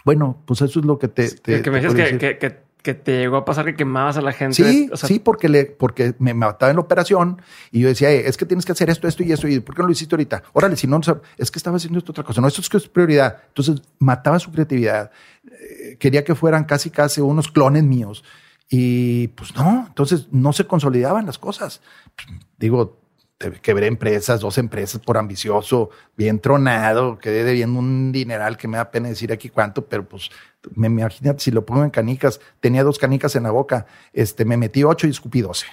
[0.05, 1.35] bueno, pues eso es lo que te...
[1.35, 4.55] que me dices que, que, que, te llegó a pasar que quemabas a la gente.
[4.55, 7.41] Sí, sí, porque, le, porque me mataba en la operación
[7.71, 9.49] y yo decía, es que tienes que hacer esto, esto y eso.
[9.49, 10.43] ¿Y por qué no lo hiciste ahorita?
[10.53, 11.01] Órale, si no,
[11.39, 12.43] es que estaba haciendo esto otra cosa.
[12.43, 13.39] No, esto es que es prioridad.
[13.49, 15.11] Entonces mataba su creatividad.
[15.47, 18.23] Eh, quería que fueran casi, casi unos clones míos.
[18.69, 21.81] Y pues no, entonces no se consolidaban las cosas.
[22.59, 23.04] Digo,
[23.63, 28.91] quebré empresas, dos empresas por ambicioso, bien tronado, quedé debiendo un dineral que me da
[28.91, 30.31] pena decir aquí cuánto, pero pues
[30.75, 34.57] me imagínate si lo pongo en canicas, tenía dos canicas en la boca, este, me
[34.57, 35.67] metí ocho y escupí doce.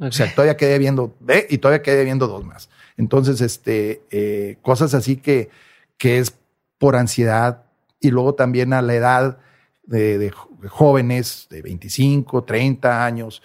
[0.00, 2.70] O sea, todavía quedé viendo, ve, y todavía quedé viendo dos más.
[2.96, 5.50] Entonces, este, eh, cosas así que,
[5.96, 6.34] que es
[6.78, 7.64] por ansiedad
[7.98, 9.38] y luego también a la edad
[9.82, 10.30] de, de
[10.68, 13.42] jóvenes de 25, 30 años,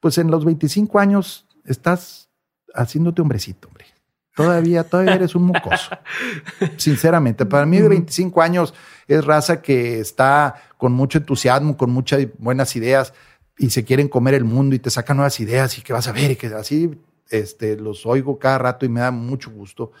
[0.00, 2.31] pues en los 25 años estás
[2.74, 3.86] haciéndote hombrecito, hombre.
[4.34, 5.90] Todavía, todavía eres un mocoso.
[6.78, 8.72] Sinceramente, para mí de 25 años
[9.06, 13.12] es raza que está con mucho entusiasmo, con muchas buenas ideas
[13.58, 16.12] y se quieren comer el mundo y te sacan nuevas ideas y que vas a
[16.12, 19.92] ver y que así este, los oigo cada rato y me da mucho gusto.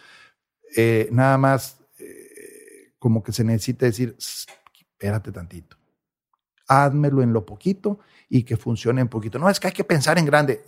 [0.74, 5.76] Eh, nada más eh, como que se necesita decir, espérate tantito,
[6.66, 9.38] házmelo en lo poquito y que funcione en poquito.
[9.38, 10.64] No, es que hay que pensar en grande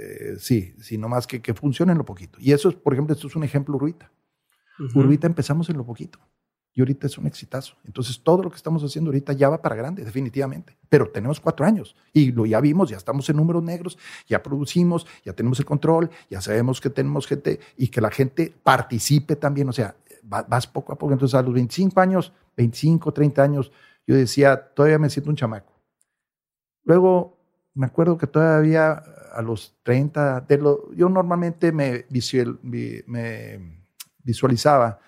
[0.00, 2.38] eh, sí, sino más que, que funcione en lo poquito.
[2.40, 4.10] Y eso es, por ejemplo, esto es un ejemplo Urbita.
[4.94, 6.18] Urbita empezamos en lo poquito
[6.72, 7.74] y ahorita es un exitazo.
[7.84, 10.78] Entonces, todo lo que estamos haciendo ahorita ya va para grande, definitivamente.
[10.88, 15.06] Pero tenemos cuatro años y lo ya vimos, ya estamos en números negros, ya producimos,
[15.22, 19.68] ya tenemos el control, ya sabemos que tenemos gente y que la gente participe también.
[19.68, 21.12] O sea, vas poco a poco.
[21.12, 23.72] Entonces, a los 25 años, 25, 30 años,
[24.06, 25.74] yo decía, todavía me siento un chamaco.
[26.84, 27.39] Luego,
[27.80, 32.04] me acuerdo que todavía a los 30, de lo, yo normalmente me,
[33.06, 33.58] me
[34.22, 35.00] visualizaba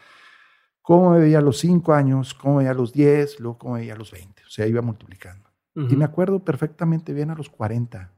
[0.80, 3.74] cómo me veía a los 5 años, cómo me veía a los 10, luego cómo
[3.74, 4.42] me veía a los 20.
[4.42, 5.50] O sea, iba multiplicando.
[5.74, 8.10] Y me acuerdo perfectamente bien a los 40,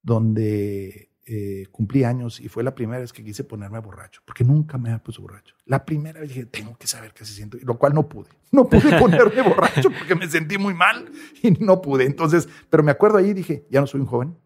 [0.00, 4.78] donde eh, cumplí años y fue la primera vez que quise ponerme borracho, porque nunca
[4.78, 5.54] me había puesto borracho.
[5.66, 8.30] La primera vez dije, tengo que saber qué se siente, lo cual no pude.
[8.50, 11.12] No pude ponerme borracho porque me sentí muy mal
[11.42, 12.06] y no pude.
[12.06, 14.38] Entonces, pero me acuerdo ahí y dije, ya no soy un joven,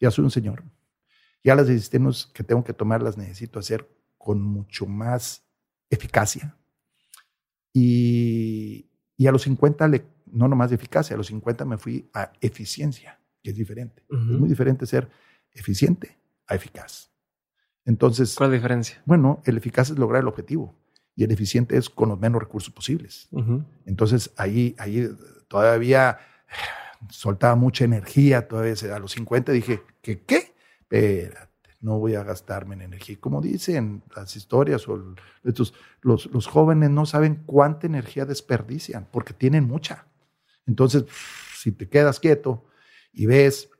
[0.00, 0.64] ya soy un señor.
[1.44, 5.44] Ya las decisiones que tengo que tomar las necesito hacer con mucho más
[5.90, 6.56] eficacia.
[7.74, 12.08] Y, y a los 50, le, no nomás de eficacia, a los 50 me fui
[12.14, 14.06] a eficiencia, que es diferente.
[14.08, 15.10] Es muy diferente ser
[15.52, 17.10] eficiente a eficaz.
[17.84, 19.02] Entonces, ¿cuál es la diferencia?
[19.06, 20.74] Bueno, el eficaz es lograr el objetivo
[21.16, 23.28] y el eficiente es con los menos recursos posibles.
[23.86, 25.08] Entonces, ahí, ahí
[25.48, 26.18] todavía
[27.10, 30.54] soltaba mucha energía, todavía a los 50 dije, ¿qué qué?
[30.80, 31.48] Espérate,
[31.80, 33.16] no voy a gastarme en energía.
[33.20, 39.32] Como dicen las historias o estos, los, los jóvenes no saben cuánta energía desperdician porque
[39.32, 40.06] tienen mucha.
[40.66, 41.04] Entonces,
[41.56, 42.64] si te quedas quieto
[43.12, 43.70] y ves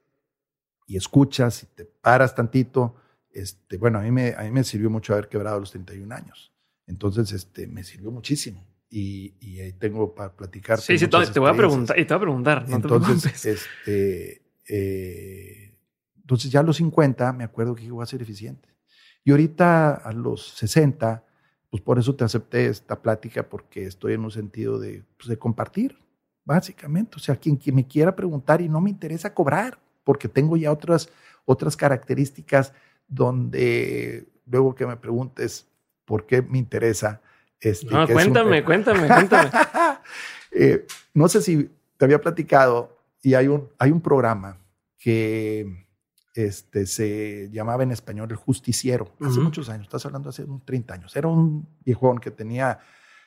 [0.88, 2.96] y escuchas y te paras tantito,
[3.30, 6.52] este, bueno, a mí, me, a mí me sirvió mucho haber quebrado los 31 años.
[6.86, 8.66] Entonces, este, me sirvió muchísimo.
[8.88, 10.80] Y, y ahí tengo para platicar.
[10.80, 11.98] Sí, sí, te voy a preguntar.
[11.98, 12.68] Y te voy a preguntar.
[12.68, 15.78] No entonces, este, eh,
[16.16, 18.70] entonces ya a los 50 me acuerdo que iba a ser eficiente.
[19.24, 21.22] Y ahorita a los 60,
[21.68, 25.38] pues por eso te acepté esta plática, porque estoy en un sentido de, pues, de
[25.38, 25.98] compartir,
[26.46, 27.16] básicamente.
[27.16, 30.72] O sea, quien, quien me quiera preguntar y no me interesa cobrar, porque tengo ya
[30.72, 31.10] otras,
[31.44, 32.72] otras características
[33.06, 35.66] donde luego que me preguntes
[36.06, 37.20] por qué me interesa.
[37.60, 39.50] Este, no, cuéntame, cuéntame, cuéntame,
[40.52, 41.68] eh, no sé si
[41.98, 44.56] te había platicado y hay un, hay un programa
[44.96, 45.86] que
[46.34, 50.94] este, se llamaba en español El Justiciero, hace muchos años, estás hablando hace unos 30
[50.94, 51.16] años.
[51.16, 52.78] Era un viejón que tenía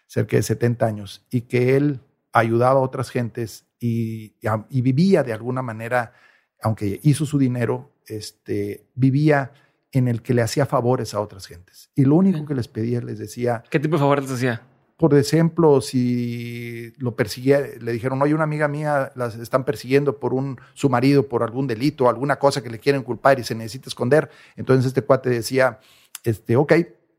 [0.07, 1.99] cerca de 70 años y que él
[2.33, 4.33] ayudaba a otras gentes y,
[4.69, 6.13] y, vivía de alguna manera,
[6.61, 9.51] aunque hizo su dinero, este, vivía
[9.91, 11.89] en el que le hacía favores a otras gentes.
[11.95, 13.63] Y lo único que les pedía, les decía...
[13.69, 14.61] ¿Qué tipo de favores les hacía?
[14.95, 20.33] Por ejemplo, si lo perseguía, le dijeron, oye, una amiga mía las están persiguiendo por
[20.33, 23.89] un, su marido por algún delito, alguna cosa que le quieren culpar y se necesita
[23.89, 24.29] esconder.
[24.55, 25.79] Entonces este cuate decía,
[26.23, 26.73] este, ok,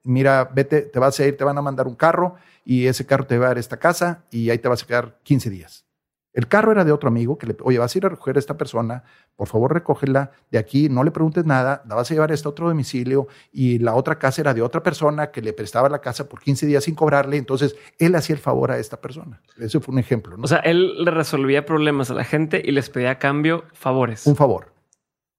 [0.04, 3.26] mira, vete, te vas a ir, te van a mandar un carro y ese carro
[3.26, 5.84] te va a dar esta casa y ahí te vas a quedar 15 días.
[6.32, 8.38] El carro era de otro amigo que le, oye, vas a ir a recoger a
[8.38, 9.04] esta persona,
[9.36, 12.48] por favor recógela de aquí, no le preguntes nada, la vas a llevar a este
[12.48, 16.28] otro domicilio y la otra casa era de otra persona que le prestaba la casa
[16.28, 19.42] por 15 días sin cobrarle, entonces él hacía el favor a esta persona.
[19.58, 20.36] Ese fue un ejemplo.
[20.36, 20.44] ¿no?
[20.44, 24.26] O sea, él le resolvía problemas a la gente y les pedía a cambio favores.
[24.26, 24.72] Un favor.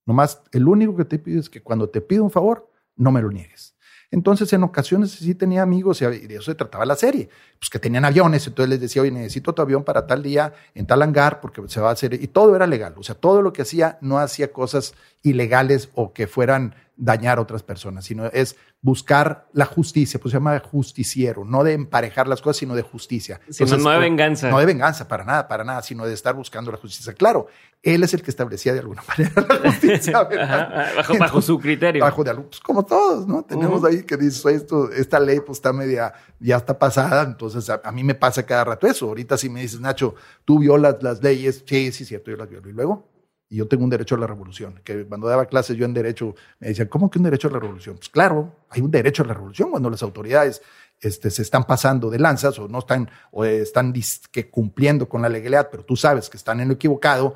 [0.06, 3.22] Nomás, el único que te pido es que cuando te pido un favor, no me
[3.22, 3.76] lo niegues.
[4.14, 7.80] Entonces, en ocasiones sí tenía amigos y de eso se trataba la serie, pues que
[7.80, 11.42] tenían aviones, entonces les decía, oye, necesito tu avión para tal día en tal hangar
[11.42, 13.98] porque se va a hacer, y todo era legal, o sea, todo lo que hacía
[14.02, 19.66] no hacía cosas ilegales o que fueran dañar a otras personas, sino es buscar la
[19.66, 23.40] justicia, pues se llama justiciero, no de emparejar las cosas, sino de justicia.
[23.48, 24.50] Entonces, no de venganza.
[24.50, 27.14] No de venganza, para nada, para nada, sino de estar buscando la justicia.
[27.14, 27.48] Claro,
[27.82, 30.28] él es el que establecía de alguna manera la justicia.
[31.20, 32.04] bajo, su criterio.
[32.04, 33.44] Bajo de pues como todos, ¿no?
[33.44, 37.92] Tenemos ahí que dice esto, esta ley pues está media, ya está pasada, entonces a,
[37.92, 39.08] mí me pasa cada rato eso.
[39.08, 42.70] Ahorita si me dices, Nacho, tú violas las leyes, sí, sí, cierto, yo las violo.
[42.70, 43.13] Y luego,
[43.54, 44.82] y yo tengo un derecho a la revolución.
[44.84, 47.60] Que cuando daba clases yo en derecho me decían, ¿cómo que un derecho a la
[47.60, 47.98] revolución?
[47.98, 50.64] Pues claro, hay un derecho a la revolución cuando las autoridades
[51.00, 53.94] este, se están pasando de lanzas o no están, o están
[54.32, 57.36] que cumpliendo con la legalidad, pero tú sabes que están en lo equivocado,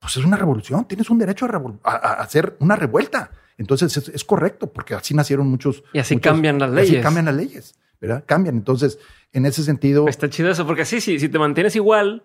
[0.00, 1.46] pues es una revolución, tienes un derecho
[1.84, 3.30] a, hacer una revuelta.
[3.56, 5.84] Entonces es, correcto, porque así nacieron muchos.
[5.92, 6.94] Y así cambian las leyes.
[6.94, 8.24] Así cambian las leyes, ¿verdad?
[8.26, 8.56] Cambian.
[8.56, 8.98] Entonces,
[9.32, 10.08] en ese sentido.
[10.08, 12.24] Está chido eso, porque sí, sí, si te mantienes igual,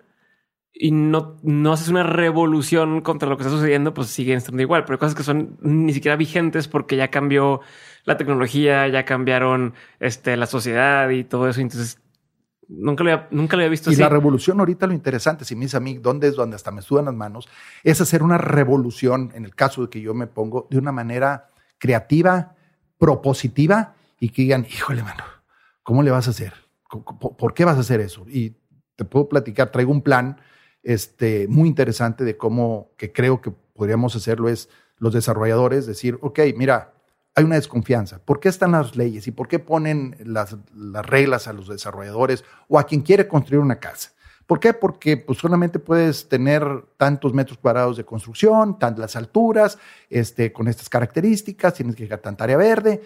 [0.74, 4.84] y no, no haces una revolución contra lo que está sucediendo, pues siguen estando igual.
[4.86, 7.62] Pero hay cosas que son ni siquiera vigentes porque ya cambió
[8.06, 11.60] la tecnología, ya cambiaron este, la sociedad y todo eso.
[11.60, 12.00] Entonces,
[12.70, 15.66] nunca lo había, nunca lo había visto y la revolución ahorita lo interesante, si me
[15.66, 17.50] dice a mí, ¿dónde es donde hasta me sudan las manos?
[17.84, 21.50] Es hacer una revolución, en el caso de que yo me pongo, de una manera
[21.78, 22.56] creativa,
[22.98, 25.24] propositiva y que digan, híjole, mano,
[25.84, 26.54] ¿cómo le vas a hacer?
[27.38, 28.26] ¿Por qué vas a hacer eso?
[28.28, 28.56] Y
[28.96, 30.38] te puedo platicar, traigo un plan
[30.84, 36.40] este, muy interesante de cómo, que creo que podríamos hacerlo es los desarrolladores, decir, ok,
[36.56, 36.94] mira,
[37.36, 38.20] hay una desconfianza.
[38.20, 40.58] ¿Por qué están las leyes y por qué ponen las,
[41.04, 44.12] reglas a los desarrolladores o a quien quiere construir una casa?
[44.46, 44.74] ¿Por qué?
[44.74, 46.64] Porque pues, solamente puedes tener
[46.98, 49.78] tantos metros cuadrados de construcción, tantas alturas,
[50.10, 53.04] este, con estas características, tienes que llegar tanta área verde.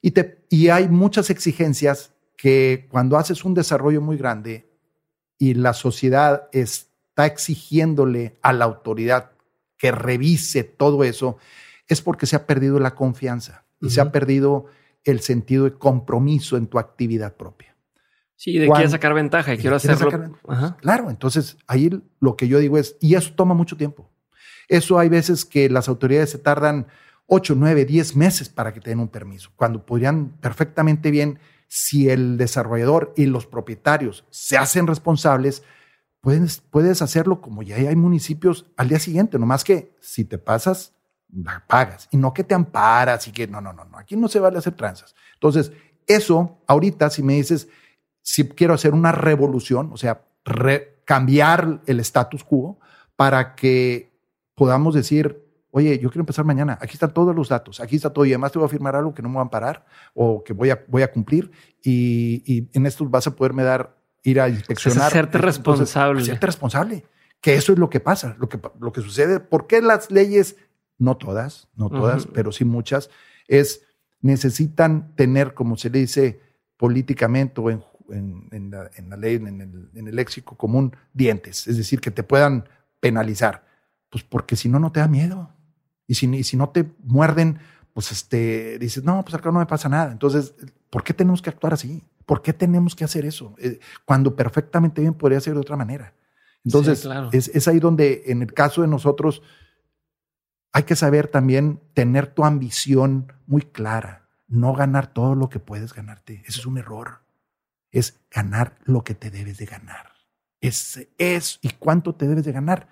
[0.00, 4.70] Y, te, y hay muchas exigencias que cuando haces un desarrollo muy grande
[5.36, 9.30] y la sociedad es está exigiéndole a la autoridad
[9.78, 11.38] que revise todo eso,
[11.86, 14.66] es porque se ha perdido la confianza y se ha perdido
[15.04, 17.76] el sentido de compromiso en tu actividad propia.
[18.34, 20.40] Sí, de quiero sacar ventaja y quiero hacerlo.
[20.80, 24.10] Claro, entonces ahí lo que yo digo es, y eso toma mucho tiempo.
[24.66, 26.88] Eso hay veces que las autoridades se tardan
[27.26, 32.08] 8, 9, 10 meses para que te den un permiso, cuando podrían perfectamente bien, si
[32.08, 35.62] el desarrollador y los propietarios se hacen responsables,
[36.24, 40.94] puedes, puedes hacerlo como ya hay municipios al día siguiente, nomás que si te pasas,
[41.28, 42.08] la pagas.
[42.10, 44.56] Y no que te amparas y que no, no, no, no, aquí no se vale
[44.56, 45.14] hacer tranzas.
[45.34, 45.70] Entonces,
[46.06, 47.68] eso ahorita, si me dices,
[48.22, 50.24] si quiero hacer una revolución, o sea,
[51.04, 52.78] cambiar el status quo
[53.16, 54.18] para que
[54.54, 58.24] podamos decir, oye, yo quiero empezar mañana, aquí están todos los datos, aquí está todo.
[58.24, 60.54] Y además te voy a firmar algo que no me van a parar o que
[60.54, 61.50] voy a, voy a cumplir.
[61.82, 63.94] Y, en esto vas a poderme dar
[64.24, 64.98] ir a inspeccionar.
[64.98, 66.22] Es hacerte responsable.
[66.22, 67.04] hacerte responsable.
[67.40, 69.38] Que eso es lo que pasa, lo que, lo que sucede.
[69.38, 70.56] ¿Por qué las leyes,
[70.98, 73.10] no todas, no todas, pero sí muchas,
[73.46, 73.82] Es,
[74.22, 76.40] necesitan tener, como se le dice
[76.78, 77.82] políticamente o en,
[78.70, 81.66] la, ley, en el, en el léxico común, dientes.
[81.66, 82.66] Es decir, que te puedan
[83.00, 83.66] penalizar.
[84.08, 85.50] Pues porque si no, no te da miedo.
[86.06, 87.58] Y si, si no te muerden,
[87.92, 90.12] pues este, dices, no, pues acá no me pasa nada.
[90.12, 90.54] Entonces,
[90.88, 92.02] ¿por qué tenemos que actuar así?
[92.26, 93.54] ¿Por qué tenemos que hacer eso?
[93.58, 96.14] Eh, cuando perfectamente bien podría ser de otra manera.
[96.64, 99.42] Entonces, es, es, ahí donde en el caso de nosotros
[100.72, 105.92] hay que saber también tener tu ambición muy clara, no ganar todo lo que puedes
[105.92, 106.42] ganarte.
[106.46, 107.20] Ese es un error.
[107.90, 110.12] Es ganar lo que te debes de ganar.
[110.60, 112.88] Es, es, ¿y cuánto te debes de ganar?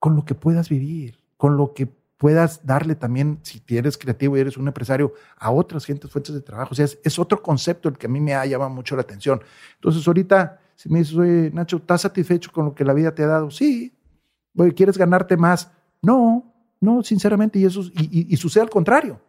[0.00, 1.88] Con lo que puedas vivir, con lo que
[2.22, 6.40] puedas darle también, si eres creativo y eres un empresario, a otras gentes fuentes de
[6.40, 6.68] trabajo.
[6.70, 9.42] O sea, es, otro concepto el que a mí me ha llamado mucho la atención.
[9.74, 13.24] Entonces, ahorita, si me dices, oye, Nacho, ¿estás satisfecho con lo que la vida te
[13.24, 13.50] ha dado?
[13.50, 13.92] Sí.
[14.56, 15.72] Oye, ¿quieres ganarte más?
[16.00, 19.20] No, no, sinceramente, y, eso, y, y sucede al contrario,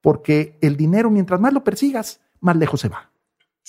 [0.00, 3.08] porque el dinero, mientras más lo persigas, más lejos se va.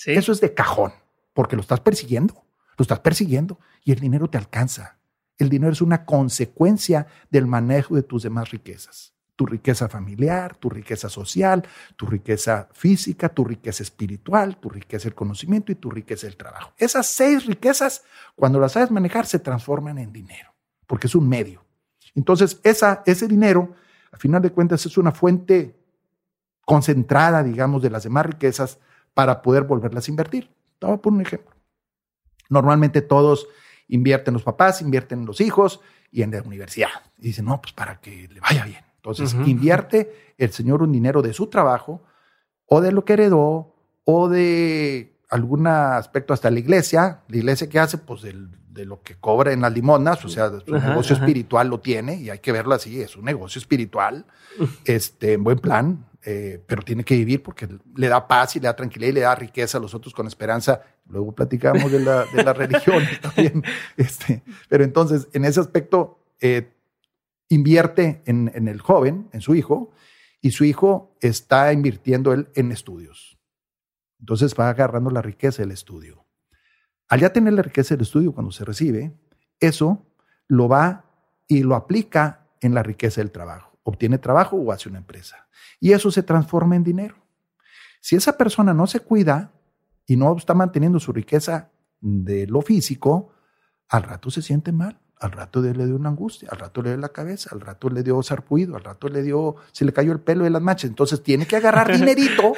[0.03, 0.93] Eso es de cajón,
[1.35, 2.43] porque lo estás persiguiendo,
[2.75, 4.97] lo estás persiguiendo y el dinero te alcanza.
[5.43, 9.13] El dinero es una consecuencia del manejo de tus demás riquezas.
[9.35, 11.67] Tu riqueza familiar, tu riqueza social,
[11.97, 16.71] tu riqueza física, tu riqueza espiritual, tu riqueza del conocimiento y tu riqueza del trabajo.
[16.77, 18.05] Esas seis riquezas,
[18.37, 20.53] cuando las sabes manejar, se transforman en dinero,
[20.87, 21.65] porque es un medio.
[22.15, 23.75] Entonces, esa, ese dinero,
[24.13, 25.75] a final de cuentas, es una fuente
[26.63, 28.79] concentrada, digamos, de las demás riquezas
[29.13, 30.49] para poder volverlas a invertir.
[30.79, 31.53] Te voy a poner un ejemplo.
[32.49, 33.49] Normalmente todos
[33.87, 35.81] invierten los papás, invierten los hijos
[36.11, 36.89] y en la universidad.
[37.17, 38.83] Y dicen, no, pues para que le vaya bien.
[38.95, 42.03] Entonces, invierte el señor un dinero de su trabajo
[42.67, 43.75] o de lo que heredó
[44.05, 47.21] o de algún aspecto hasta la iglesia.
[47.27, 50.71] La iglesia que hace, pues de lo que cobra en las limonas, o sea, su
[50.71, 54.25] negocio espiritual lo tiene y hay que verlo así, es un negocio espiritual,
[54.85, 58.67] este, en buen plan, eh, pero tiene que vivir porque le da paz y le
[58.67, 60.81] da tranquilidad y le da riqueza a los otros con esperanza.
[61.07, 63.63] Luego platicamos de la, de la religión también.
[63.97, 66.71] Este, pero entonces, en ese aspecto, eh,
[67.49, 69.91] invierte en, en, el joven, en su hijo,
[70.39, 73.37] y su hijo está invirtiendo él en estudios.
[74.19, 76.25] Entonces va agarrando la riqueza del estudio.
[77.09, 79.13] Al ya tener la riqueza del estudio cuando se recibe,
[79.59, 80.05] eso
[80.47, 81.05] lo va
[81.47, 85.47] y lo aplica en la riqueza del trabajo obtiene trabajo o hace una empresa.
[85.79, 87.15] Y eso se transforma en dinero.
[88.01, 89.51] Si esa persona no se cuida
[90.05, 91.69] y no está manteniendo su riqueza
[92.01, 93.31] de lo físico,
[93.87, 96.97] al rato se siente mal, al rato le dio una angustia, al rato le dio
[96.97, 100.19] la cabeza, al rato le dio sarpuido, al rato le dio, se le cayó el
[100.19, 100.89] pelo de las manchas.
[100.89, 102.53] Entonces tiene que agarrar dinerito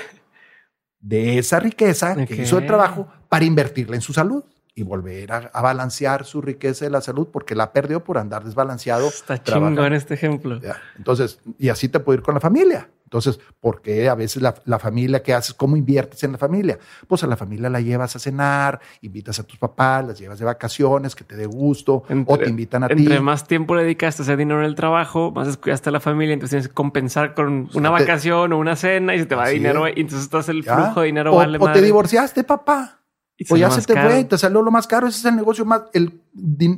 [1.00, 4.44] de esa riqueza que hizo el trabajo para invertirla en su salud
[4.76, 9.08] y volver a, balancear su riqueza de la salud porque la perdió por andar desbalanceado.
[9.08, 10.60] Está chingón este ejemplo.
[10.98, 12.90] Entonces, y así te puede ir con la familia.
[13.06, 15.54] Entonces, ¿por qué a veces la, la, familia que haces?
[15.54, 16.78] ¿Cómo inviertes en la familia?
[17.08, 20.46] Pues a la familia la llevas a cenar, invitas a tus papás, las llevas de
[20.46, 23.04] vacaciones, que te dé gusto, o te invitan a ti.
[23.04, 26.00] Entre más tiempo le dedicaste a hacer dinero en el trabajo, más descuidaste a la
[26.02, 29.48] familia, entonces tienes que compensar con una vacación o una cena y se te va
[29.48, 33.05] dinero, y entonces estás el flujo de dinero o, vale O te divorciaste, papá.
[33.50, 35.08] O ya se te fue y te salió lo más caro.
[35.08, 35.84] Ese es el negocio más.
[35.94, 36.22] El,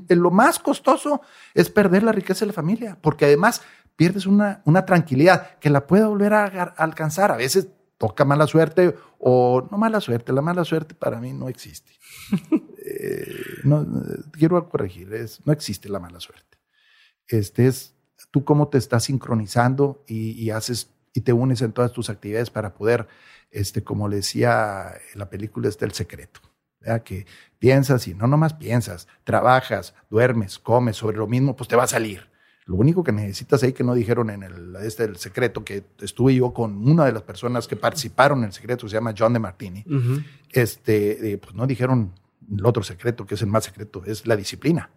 [0.10, 1.22] lo más costoso
[1.54, 3.62] es perder la riqueza de la familia, porque además
[3.96, 7.32] pierdes una, una tranquilidad que la pueda volver a, alcanzar.
[7.32, 10.34] A veces toca mala suerte o no mala suerte.
[10.34, 11.92] La mala suerte para mí no existe.
[12.90, 13.26] Eh,
[13.66, 13.86] no,
[14.32, 16.58] quiero corregir, es, no existe la mala suerte.
[17.28, 17.94] Este es
[18.32, 22.52] tú cómo te estás sincronizando y, y haces y te unes en todas tus actividades
[22.52, 23.08] para poder
[23.52, 26.42] este, como le decía la película, está el secreto.
[27.04, 27.26] Que
[27.60, 31.88] piensas y no nomás piensas, trabajas, duermes, comes sobre lo mismo, pues te va a
[31.88, 32.30] salir.
[32.66, 36.36] Lo único que necesitas ahí que no dijeron en el, este, el secreto, que estuve
[36.36, 39.40] yo con una de las personas que participaron en el secreto, se llama John de
[39.40, 39.86] Martini,
[40.52, 42.14] este, eh, pues no dijeron
[42.50, 44.90] el otro secreto, que es el más secreto, es la disciplina,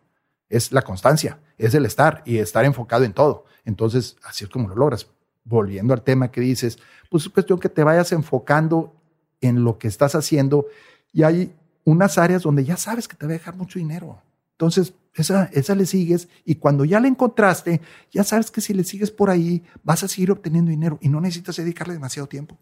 [0.49, 3.45] es la constancia, es el estar y estar enfocado en todo.
[3.65, 5.09] Entonces, así es como lo logras
[5.45, 6.79] volviendo al tema que dices,
[7.09, 8.95] pues es cuestión que te vayas enfocando
[9.41, 10.67] en lo que estás haciendo
[11.13, 14.23] y hay unas áreas donde ya sabes que te va a dejar mucho dinero.
[14.53, 17.81] Entonces, esa, esa le sigues y cuando ya la encontraste,
[18.13, 21.21] ya sabes que si le sigues por ahí, vas a seguir obteniendo dinero y no
[21.21, 22.59] necesitas dedicarle demasiado tiempo.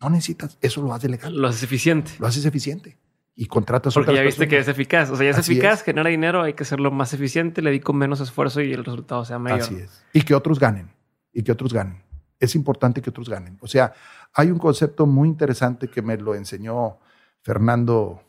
[0.00, 1.36] No necesitas, eso lo haces legal.
[1.36, 2.12] Lo haces eficiente.
[2.18, 2.96] Lo haces eficiente
[3.34, 5.10] y contratas Porque ya viste que es eficaz.
[5.10, 8.20] O sea, ya es eficaz, genera dinero, hay que hacerlo más eficiente, le dedico menos
[8.20, 9.60] esfuerzo y el resultado sea mayor.
[9.60, 10.04] Así es.
[10.12, 10.90] Y que otros ganen.
[11.32, 12.02] Y que otros ganen
[12.42, 13.56] es importante que otros ganen.
[13.60, 13.94] O sea,
[14.34, 16.98] hay un concepto muy interesante que me lo enseñó
[17.40, 18.20] Fernando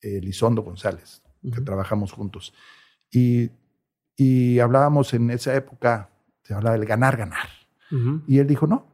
[0.00, 2.54] Elizondo González, que trabajamos juntos.
[3.10, 3.50] Y,
[4.16, 6.08] y, hablábamos en esa época,
[6.42, 7.48] se hablaba del ganar, ganar.
[8.26, 8.86] Y él dijo, no,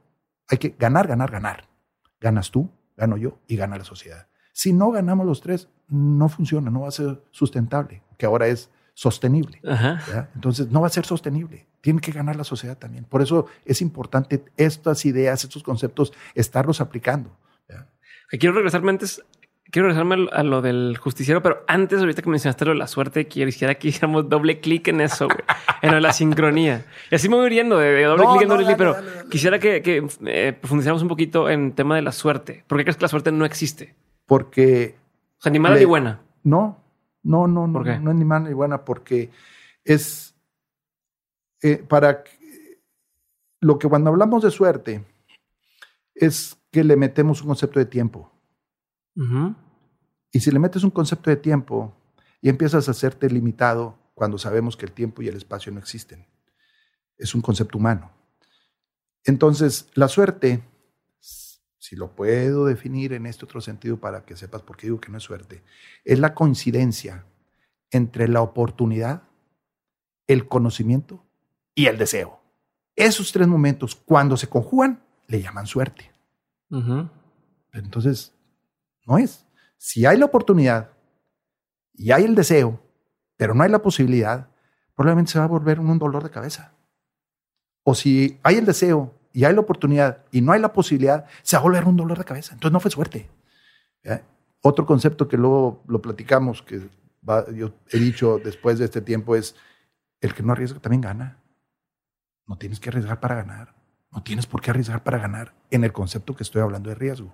[0.49, 1.69] Hay que ganar, ganar, ganar.
[2.21, 4.27] Ganas tú, gano yo y gana la sociedad.
[4.53, 8.69] Si no ganamos los tres, no funciona, no va a ser sustentable, que ahora es
[9.01, 9.63] sostenible.
[10.35, 11.67] Entonces, no va a ser sostenible.
[11.81, 13.05] Tiene que ganar la sociedad también.
[13.07, 17.35] Por eso es importante estas ideas, estos conceptos, estarlos aplicando.
[18.29, 19.25] Quiero regresarme antes
[19.71, 23.27] quiero regresarme a lo del justiciero, pero antes, ahorita que mencionaste lo de la suerte,
[23.27, 25.29] quisiera que hiciéramos doble clic en eso,
[25.83, 26.85] en lo de la sincronía.
[27.11, 28.97] Y así me voy riendo de, doble clic en doble clic, pero
[29.31, 32.65] quisiera que, que eh, profundizáramos un poquito en el tema de la suerte.
[32.67, 33.95] ¿Por qué crees que la suerte no existe?
[34.27, 34.97] Porque.
[35.39, 36.21] O sea, ni mala ni buena.
[36.43, 36.83] No,
[37.23, 39.31] no, no, no, no es ni mala ni buena, porque
[39.85, 40.35] es
[41.63, 42.25] eh, para
[43.61, 45.05] lo que cuando hablamos de suerte
[46.15, 48.31] es que le metemos un concepto de tiempo.
[50.33, 51.95] Y si le metes un concepto de tiempo
[52.41, 56.27] y empiezas a hacerte limitado cuando sabemos que el tiempo y el espacio no existen,
[57.19, 58.11] es un concepto humano.
[59.25, 60.63] Entonces, la suerte,
[61.91, 65.11] si lo puedo definir en este otro sentido para que sepas por qué digo que
[65.11, 65.65] no es suerte,
[66.05, 67.27] es la coincidencia
[67.91, 69.25] entre la oportunidad,
[70.29, 71.27] el conocimiento
[71.75, 72.41] y el deseo.
[72.95, 76.13] Esos tres momentos, cuando se conjugan, le llaman suerte.
[77.73, 78.37] Entonces,
[79.05, 79.45] no es.
[79.77, 80.93] Si hay la oportunidad
[81.93, 82.81] y hay el deseo,
[83.37, 84.49] pero no hay la posibilidad,
[84.95, 86.73] probablemente se va a volver un dolor de cabeza.
[87.83, 91.57] O si hay el deseo y hay la oportunidad y no hay la posibilidad, se
[91.57, 92.55] va a volver un dolor de cabeza.
[92.55, 93.29] Entonces no fue suerte.
[94.63, 96.89] Otro concepto que luego lo platicamos, que
[97.55, 99.57] yo he dicho después de este tiempo, es
[100.21, 101.39] el que no arriesga también gana.
[102.47, 103.75] No tienes que arriesgar para ganar.
[104.11, 107.33] No tienes por qué arriesgar para ganar en el concepto que estoy hablando de riesgo.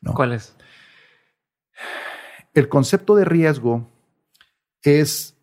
[0.00, 0.14] ¿no?
[0.14, 0.56] ¿Cuál es?
[2.54, 3.90] El concepto de riesgo
[4.82, 5.36] es,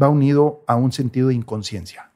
[0.00, 2.10] va unido a un sentido de inconsciencia.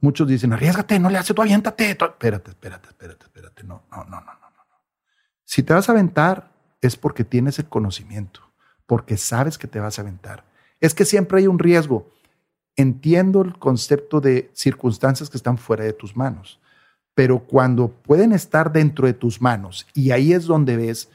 [0.00, 1.90] Muchos dicen, arriesgate, no le haces tú, aviéntate.
[1.90, 3.64] Espérate, espérate, espérate, espérate.
[3.64, 4.80] No, no, no, no, no, no.
[5.44, 8.40] Si te vas a aventar es porque tienes el conocimiento,
[8.86, 10.44] porque sabes que te vas a aventar.
[10.80, 12.10] Es que siempre hay un riesgo.
[12.76, 16.60] Entiendo el concepto de circunstancias que están fuera de tus manos,
[17.14, 21.10] pero cuando pueden estar dentro de tus manos y ahí es donde ves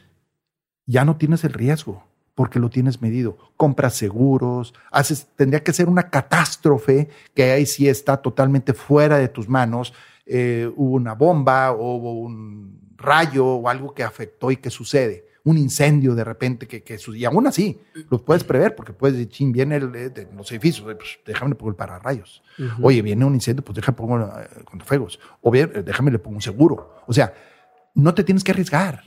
[0.85, 2.04] ya no tienes el riesgo
[2.35, 3.37] porque lo tienes medido.
[3.57, 9.29] Compras seguros, haces, tendría que ser una catástrofe que ahí sí está totalmente fuera de
[9.29, 9.93] tus manos.
[10.25, 15.25] Eh, hubo una bomba o un rayo o algo que afectó y que sucede.
[15.43, 17.79] Un incendio de repente que, que y aún así
[18.09, 21.55] lo puedes prever porque puedes decir, ching, viene el, de los edificios, pues déjame le
[21.55, 22.41] pongo el pararrayos.
[22.81, 24.47] Oye, viene un incendio, pues déjame pongo eh,
[24.83, 25.19] fuegos.
[25.41, 26.95] O bien, déjame le pongo un seguro.
[27.05, 27.31] O sea,
[27.93, 29.03] no te tienes que arriesgar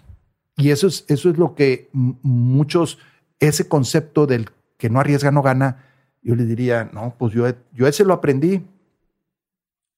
[0.58, 2.98] y eso es, eso es lo que muchos,
[3.40, 5.84] ese concepto del que no arriesga, no gana,
[6.22, 8.64] yo le diría, no, pues yo, yo ese lo aprendí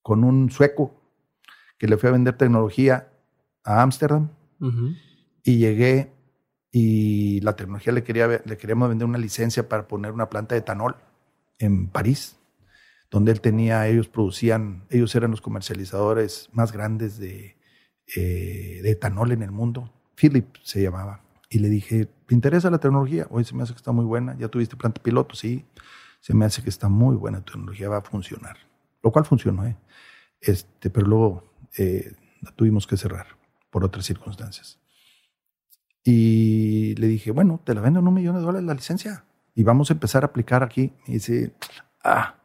[0.03, 0.95] con un sueco
[1.79, 3.09] que le fui a vender tecnología
[3.65, 4.31] a Ámsterdam
[5.43, 6.13] y llegué
[6.71, 10.61] y la tecnología le, quería, le queríamos vender una licencia para poner una planta de
[10.61, 10.97] etanol
[11.59, 12.39] en París,
[13.11, 17.57] donde él tenía, ellos producían, ellos eran los comercializadores más grandes de,
[18.17, 21.23] eh, de etanol en el mundo Philip se llamaba.
[21.53, 23.27] Y le dije, ¿te interesa la tecnología?
[23.29, 24.37] Hoy se me hace que está muy buena.
[24.39, 25.35] ¿Ya tuviste planta piloto?
[25.35, 25.67] Sí.
[26.21, 28.57] Se me hace que está muy buena la tecnología, va a funcionar.
[29.03, 29.77] Lo cual funcionó, ¿eh?
[30.41, 33.27] Este, pero luego eh, la tuvimos que cerrar
[33.71, 34.79] por otras circunstancias.
[36.05, 39.25] Y le dije, bueno, te la vendo en un millón de dólares la licencia
[39.55, 40.93] y vamos a empezar a aplicar aquí.
[41.07, 41.55] Y dice,
[42.05, 42.37] ah,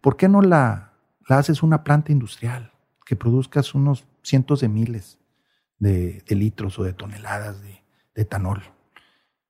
[0.00, 0.92] ¿por qué no la,
[1.28, 2.72] la haces una planta industrial
[3.06, 5.20] que produzcas unos cientos de miles?
[5.80, 7.79] de, litros o de toneladas de,
[8.14, 8.62] etanol.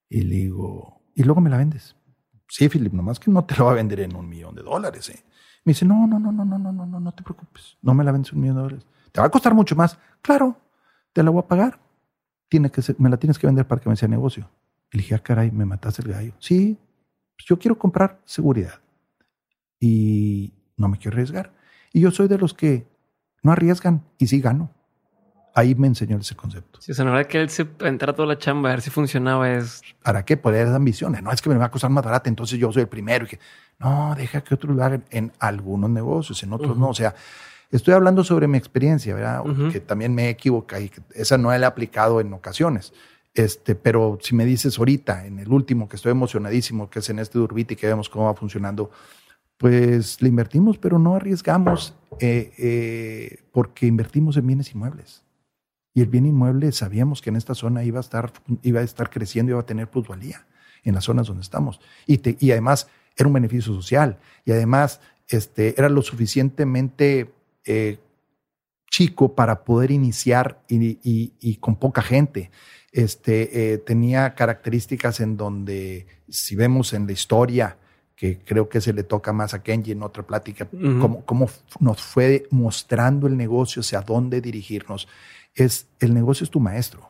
[0.08, 1.96] Y le digo, ¿y luego me la vendes?
[2.48, 5.08] Sí, Philip, nomás que no te lo va a vender en un millón de dólares.
[5.10, 5.22] ¿eh?
[5.64, 7.78] Me dice, no, no, no, no, no, no, no, no, no te preocupes.
[7.80, 8.86] No me la vendes en un millón de dólares.
[9.12, 9.98] Te va a costar mucho más.
[10.20, 10.56] Claro,
[11.12, 11.80] te la voy a pagar.
[12.48, 14.50] Tiene que me la tienes que vender para que me sea negocio.
[14.92, 16.34] Y le dije, ah, caray, me mataste el gallo.
[16.40, 16.76] Sí,
[17.36, 18.80] pues yo quiero comprar seguridad.
[19.78, 21.52] Y no me quiero arriesgar.
[21.92, 22.88] Y yo soy de los que
[23.42, 24.70] no arriesgan y sí gano
[25.54, 26.80] ahí me enseñó ese concepto.
[26.80, 28.90] Sí, o sea, la verdad que él se entrara toda la chamba a ver si
[28.90, 29.82] funcionaba es...
[30.02, 30.36] ¿Para qué?
[30.36, 31.22] Poder dar ambiciones.
[31.22, 33.24] No es que me va a costar más barata, entonces yo soy el primero.
[33.24, 33.38] Y que,
[33.78, 36.88] no, deja que otros lo hagan en algunos negocios, en otros no.
[36.88, 37.14] O sea,
[37.70, 39.42] estoy hablando sobre mi experiencia, ¿verdad?
[39.72, 42.92] Que también me equivoqué y que esa no la he aplicado en ocasiones.
[43.34, 47.20] Este, pero si me dices ahorita, en el último, que estoy emocionadísimo, que es en
[47.20, 48.90] este Durbiti, que vemos cómo va funcionando,
[49.56, 55.22] pues le invertimos, pero no arriesgamos eh, eh, porque invertimos en bienes inmuebles.
[55.94, 58.32] Y el bien inmueble sabíamos que en esta zona iba a estar,
[58.62, 60.46] iba a estar creciendo, iba a tener plusvalía
[60.84, 61.80] en las zonas donde estamos.
[62.06, 64.18] Y, y además era un beneficio social.
[64.44, 67.32] Y además este, era lo suficientemente
[67.64, 67.98] eh,
[68.90, 72.50] chico para poder iniciar y, con poca gente.
[72.92, 77.76] Este, eh, tenía características en donde, si vemos en la historia,
[78.16, 80.68] que creo que se le toca más a Kenji en otra plática,
[81.24, 85.08] cómo, nos fue mostrando el negocio, hacia dónde dirigirnos.
[85.54, 87.08] Es, el negocio es tu maestro.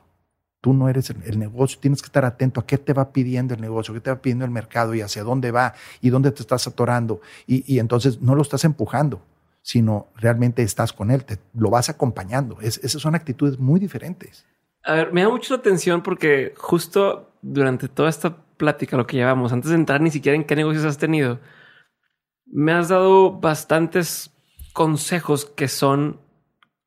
[0.60, 3.60] Tú no eres el, negocio, tienes que estar atento a qué te va pidiendo el
[3.62, 6.66] negocio, qué te va pidiendo el mercado y hacia dónde va y dónde te estás
[6.66, 7.22] atorando.
[7.46, 9.22] Y, entonces no lo estás empujando,
[9.62, 12.60] sino realmente estás con él, te, lo vas acompañando.
[12.60, 14.44] esas son actitudes muy diferentes.
[14.82, 19.16] A ver, me da mucho la atención porque justo durante toda esta plática, lo que
[19.16, 21.40] llevamos, antes de entrar ni siquiera en qué negocios has tenido,
[22.46, 24.30] me has dado bastantes
[24.72, 26.20] consejos que son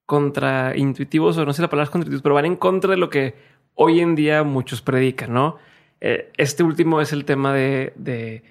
[0.06, 3.36] contraintuitivos, o no sé la palabra contraintuitivos, pero van en contra de lo que
[3.76, 5.58] hoy en día muchos predican, ¿no?
[6.02, 8.44] Eh, este último es el tema de, de,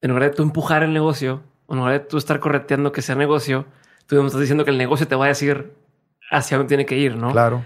[0.00, 3.14] en lugar de tú empujar el negocio, en lugar de tú estar correteando que sea
[3.14, 3.66] negocio,
[4.06, 5.72] tú me estás diciendo que el negocio te va a decir
[6.30, 7.32] hacia dónde tiene que ir, ¿no?
[7.32, 7.64] Claro.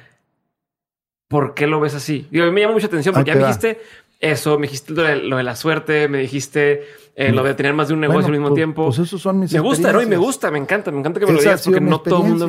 [1.28, 2.28] ¿Por qué lo ves así?
[2.30, 3.80] Digo, me llama mucha atención porque ya dijiste,
[4.22, 6.84] eso, me dijiste lo de, la suerte, me dijiste
[7.16, 8.84] eh, lo de tener más de un negocio al mismo pues, tiempo.
[8.86, 10.00] Pues esos son mis Me gusta, ¿no?
[10.00, 12.46] Y me gusta, me encanta, me encanta que me lo digas porque no todo, mundo,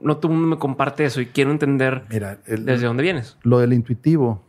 [0.00, 2.06] no todo el mundo me comparte eso y quiero entender
[2.46, 3.36] desde dónde vienes.
[3.42, 4.40] Lo del intuitivo,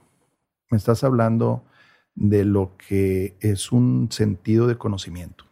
[0.69, 1.63] me estás hablando
[2.13, 5.45] de lo que es un sentido de conocimiento.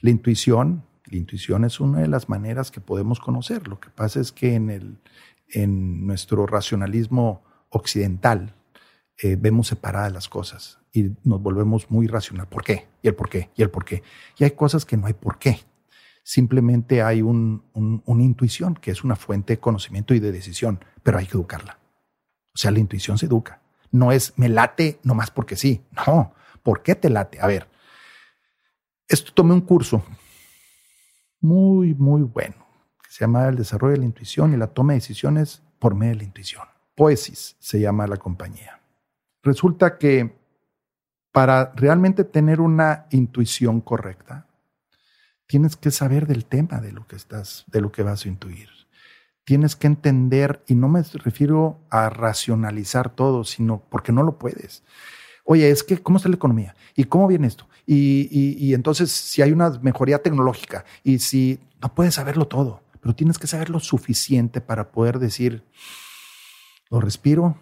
[0.00, 3.68] La intuición, la intuición es una de las maneras que podemos conocer.
[3.68, 4.96] Lo que pasa es que en, el,
[5.50, 8.55] en nuestro racionalismo occidental,
[9.18, 12.46] eh, vemos separadas las cosas y nos volvemos muy racional.
[12.48, 12.88] ¿Por qué?
[13.02, 14.02] Y el por qué, y el por qué.
[14.38, 15.60] Y hay cosas que no hay por qué.
[16.22, 21.18] Simplemente hay un, una intuición que es una fuente de conocimiento y de decisión, pero
[21.18, 21.78] hay que educarla.
[22.54, 23.60] O sea, la intuición se educa.
[23.92, 25.82] No es me late nomás porque sí.
[26.06, 27.38] No, ¿por qué te late?
[27.40, 27.68] A ver,
[29.08, 30.04] esto tomé un curso
[31.40, 32.66] muy, muy bueno
[33.02, 36.14] que se llama El desarrollo de la intuición y la toma de decisiones por medio
[36.14, 36.64] de la intuición.
[36.96, 38.80] Poesis se llama la compañía.
[39.46, 40.36] Resulta que
[41.30, 44.48] para realmente tener una intuición correcta,
[45.46, 48.68] tienes que saber del tema de lo que estás, de lo que vas a intuir.
[49.44, 54.82] Tienes que entender, y no me refiero a racionalizar todo, sino porque no lo puedes.
[55.44, 56.74] Oye, es que, ¿cómo está la economía?
[56.96, 57.68] ¿Y cómo viene esto?
[57.86, 58.26] Y,
[58.58, 63.38] y entonces, si hay una mejoría tecnológica, y si no puedes saberlo todo, pero tienes
[63.38, 65.62] que saber lo suficiente para poder decir,
[66.90, 67.56] lo respiro,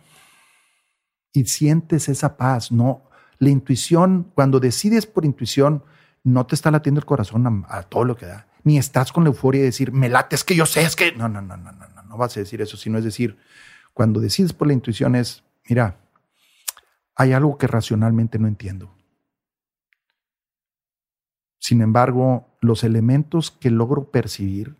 [1.34, 3.02] y sientes esa paz, ¿no?
[3.38, 5.82] La intuición, cuando decides por intuición,
[6.22, 9.28] no te está latiendo el corazón a, todo lo que da, ni estás con la
[9.28, 11.72] euforia de decir, me late, es que yo sé, es que no, no, no, no,
[11.72, 13.36] no, no, no vas a decir eso, sino es decir,
[13.92, 15.98] cuando decides por la intuición es, mira,
[17.16, 18.94] hay algo que racionalmente no entiendo.
[21.58, 24.76] Sin embargo, los elementos que logro percibir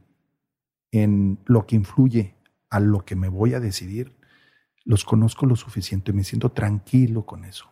[0.93, 2.37] en lo que influye
[2.71, 4.17] a lo que me voy a decidir
[4.85, 7.71] los conozco lo suficiente y me siento tranquilo con eso.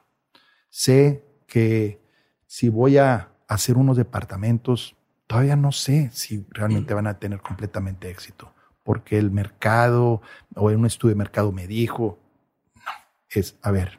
[0.71, 2.01] Sé que
[2.47, 4.97] si voy a hacer unos departamentos,
[5.27, 8.53] todavía no sé si realmente van a tener completamente éxito,
[8.83, 10.23] porque el mercado
[10.55, 12.19] o un estudio de mercado me dijo,
[12.75, 12.93] no,
[13.29, 13.99] es, a ver,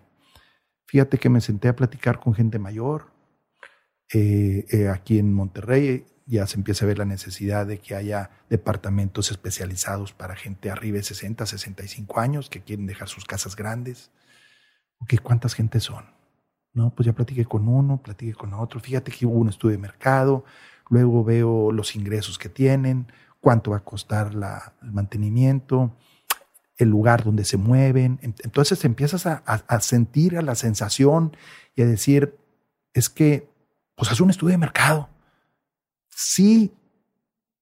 [0.85, 3.11] fíjate que me senté a platicar con gente mayor
[4.11, 8.31] eh, eh, aquí en Monterrey, ya se empieza a ver la necesidad de que haya
[8.49, 14.11] departamentos especializados para gente arriba de 60, 65 años que quieren dejar sus casas grandes.
[14.99, 16.05] Okay, ¿Cuántas gentes son?
[16.73, 18.79] No, pues ya platiqué con uno, platiqué con otro.
[18.79, 20.45] Fíjate que hubo un estudio de mercado,
[20.89, 25.95] luego veo los ingresos que tienen, cuánto va a costar la, el mantenimiento,
[26.77, 28.19] el lugar donde se mueven.
[28.21, 31.35] Entonces empiezas a, a sentir a la sensación
[31.75, 32.37] y a decir,
[32.93, 33.49] es que,
[33.95, 35.09] pues haz un estudio de mercado
[36.15, 36.73] Sí,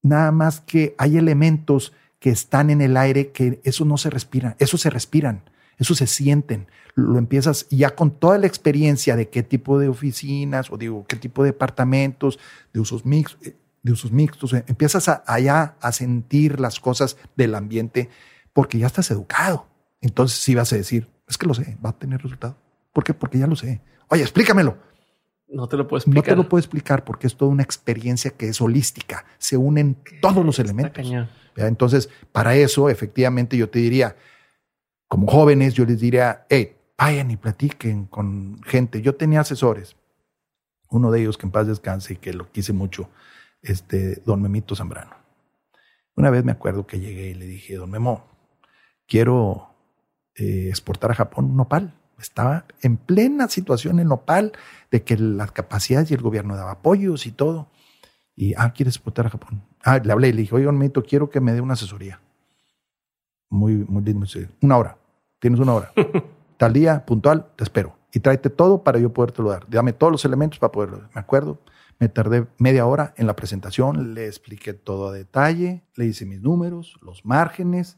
[0.01, 4.55] nada más que hay elementos que están en el aire que eso no se respira,
[4.59, 5.43] eso se respiran,
[5.77, 6.67] eso se sienten.
[6.93, 11.15] Lo empiezas ya con toda la experiencia de qué tipo de oficinas o digo, qué
[11.15, 12.37] tipo de departamentos,
[12.73, 17.55] de usos mixtos, eh, de usos mixtos, eh, empiezas allá a sentir las cosas del
[17.55, 18.09] ambiente
[18.53, 19.67] porque ya estás educado.
[20.01, 22.57] Entonces sí vas a decir, es que lo sé, va a tener resultado.
[22.93, 23.13] ¿Por qué?
[23.13, 23.81] Porque ya lo sé.
[24.09, 24.77] Oye, explícamelo.
[25.51, 26.23] No te lo puedo explicar.
[26.23, 29.25] No te lo puedo explicar porque es toda una experiencia que es holística.
[29.37, 31.11] Se unen todos los elementos.
[31.57, 34.15] Entonces, para eso, efectivamente, yo te diría,
[35.07, 39.01] como jóvenes, yo les diría, hey, vayan y platiquen con gente.
[39.01, 39.97] Yo tenía asesores.
[40.89, 43.09] Uno de ellos, que en paz descanse y que lo quise mucho,
[43.61, 45.15] este, don Memito Zambrano.
[46.15, 48.25] Una vez me acuerdo que llegué y le dije, don Memo,
[49.07, 49.73] quiero
[50.35, 51.93] eh, exportar a Japón un nopal.
[52.21, 54.53] Estaba en plena situación en Nopal
[54.91, 57.69] de que las capacidades y el gobierno daba apoyos y todo.
[58.35, 59.63] Y, ah, ¿quieres exportar a Japón?
[59.83, 62.21] Ah, le hablé y le dije, oye, Meito, quiero que me dé una asesoría.
[63.49, 64.25] muy, muy lindo.
[64.61, 64.97] Una hora.
[65.39, 65.91] Tienes una hora.
[66.57, 67.97] Tal día, puntual, te espero.
[68.13, 69.69] Y tráete todo para yo podértelo dar.
[69.69, 71.09] Dame todos los elementos para poderlo dar.
[71.13, 71.59] Me acuerdo,
[71.99, 76.41] me tardé media hora en la presentación, le expliqué todo a detalle, le hice mis
[76.41, 77.97] números, los márgenes,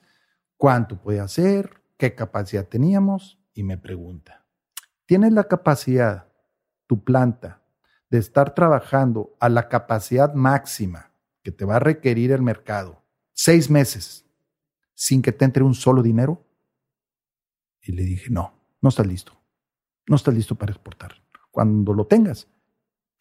[0.58, 4.46] cuánto puede hacer, qué capacidad teníamos, y me pregunta,
[5.06, 6.28] ¿tienes la capacidad,
[6.88, 7.62] tu planta,
[8.10, 13.70] de estar trabajando a la capacidad máxima que te va a requerir el mercado seis
[13.70, 14.26] meses
[14.94, 16.46] sin que te entre un solo dinero?
[17.82, 19.34] Y le dije, no, no estás listo.
[20.08, 21.16] No estás listo para exportar.
[21.52, 22.48] Cuando lo tengas,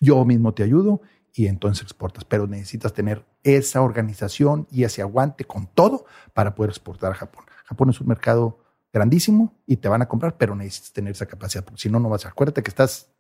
[0.01, 1.03] yo mismo te ayudo
[1.33, 2.25] y entonces exportas.
[2.25, 7.45] Pero necesitas tener esa organización y ese aguante con todo para poder exportar a Japón.
[7.65, 8.62] Japón es un mercado
[8.93, 12.09] grandísimo y te van a comprar, pero necesitas tener esa capacidad, porque si no, no
[12.09, 12.29] vas a.
[12.29, 13.11] Acuérdate que estás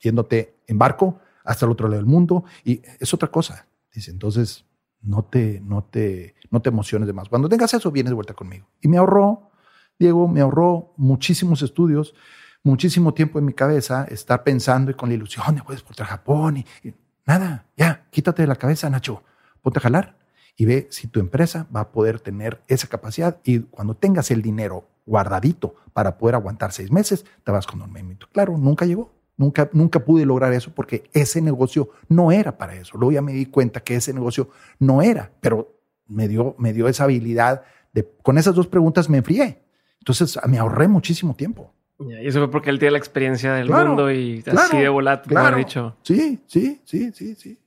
[0.00, 3.66] yéndote en barco hasta el otro lado del mundo y es otra cosa.
[3.92, 4.64] Dice, entonces
[5.02, 7.28] no te, no te, no te emociones de más.
[7.28, 8.66] Cuando tengas eso, vienes de vuelta conmigo.
[8.80, 9.50] Y me ahorró,
[9.98, 12.14] Diego, me ahorró muchísimos estudios,
[12.62, 16.58] muchísimo tiempo en mi cabeza estar pensando y con la ilusión de puedes a Japón
[16.58, 16.94] y
[17.24, 19.22] nada, ya, quítate de la cabeza, Nacho,
[19.62, 20.16] ponte a jalar
[20.56, 24.42] y ve si tu empresa va a poder tener esa capacidad y cuando tengas el
[24.42, 28.28] dinero guardadito para poder aguantar seis meses, te vas con un movimiento.
[28.32, 29.14] Claro, nunca llegó.
[29.38, 32.96] Nunca, nunca pude lograr eso porque ese negocio no era para eso.
[32.96, 34.48] Luego ya me di cuenta que ese negocio
[34.78, 35.76] no era, pero
[36.06, 39.62] me dio, me dio esa habilidad de, con esas dos preguntas me enfrié.
[39.98, 41.74] Entonces me ahorré muchísimo tiempo.
[41.98, 45.56] Y eso fue porque él tiene la experiencia del mundo y así de volátil, claro.
[45.56, 45.96] dicho.
[46.02, 47.58] Sí, sí, sí, sí, sí.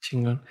[0.00, 0.42] Chingón.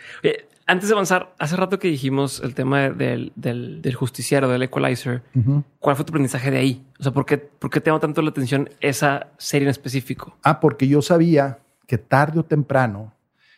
[0.69, 5.23] Antes de avanzar, hace rato que dijimos el tema del, del, del justiciero, del equalizer.
[5.33, 5.63] Uh -huh.
[5.79, 6.85] ¿Cuál fue tu aprendizaje de ahí?
[6.99, 10.35] O sea, ¿por qué, ¿por qué te llama tanto la atención esa serie en específico?
[10.43, 13.13] Ah, porque yo sabía que tarde o temprano,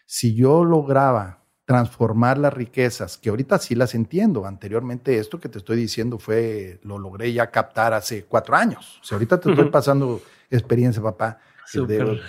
[0.05, 4.45] si yo lograba transformar las riquezas, que ahorita sí las entiendo.
[4.45, 8.99] Anteriormente esto que te estoy diciendo fue, lo logré ya captar hace cuatro años.
[9.01, 9.55] O sea, ahorita te uh -huh.
[9.55, 11.39] estoy pasando experiencia, papá.
[11.74, 12.20] De,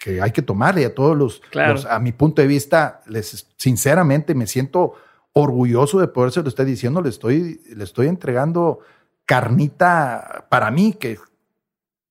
[0.00, 1.74] que hay que tomarle a todos los, claro.
[1.74, 4.94] los, a mi punto de vista, les sinceramente me siento
[5.34, 8.80] orgulloso de poderse lo estar diciendo, le estoy, le estoy entregando
[9.26, 11.18] carnita para mí, que,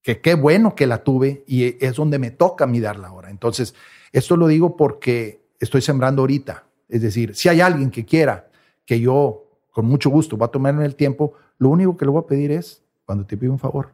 [0.04, 3.32] que qué bueno que la tuve y es donde me toca a mí darla ahora.
[3.32, 3.74] Entonces,
[4.12, 6.66] esto lo digo porque estoy sembrando ahorita.
[6.88, 8.50] Es decir, si hay alguien que quiera
[8.86, 12.22] que yo, con mucho gusto, va a tomarme el tiempo, lo único que le voy
[12.24, 13.94] a pedir es, cuando te pido un favor,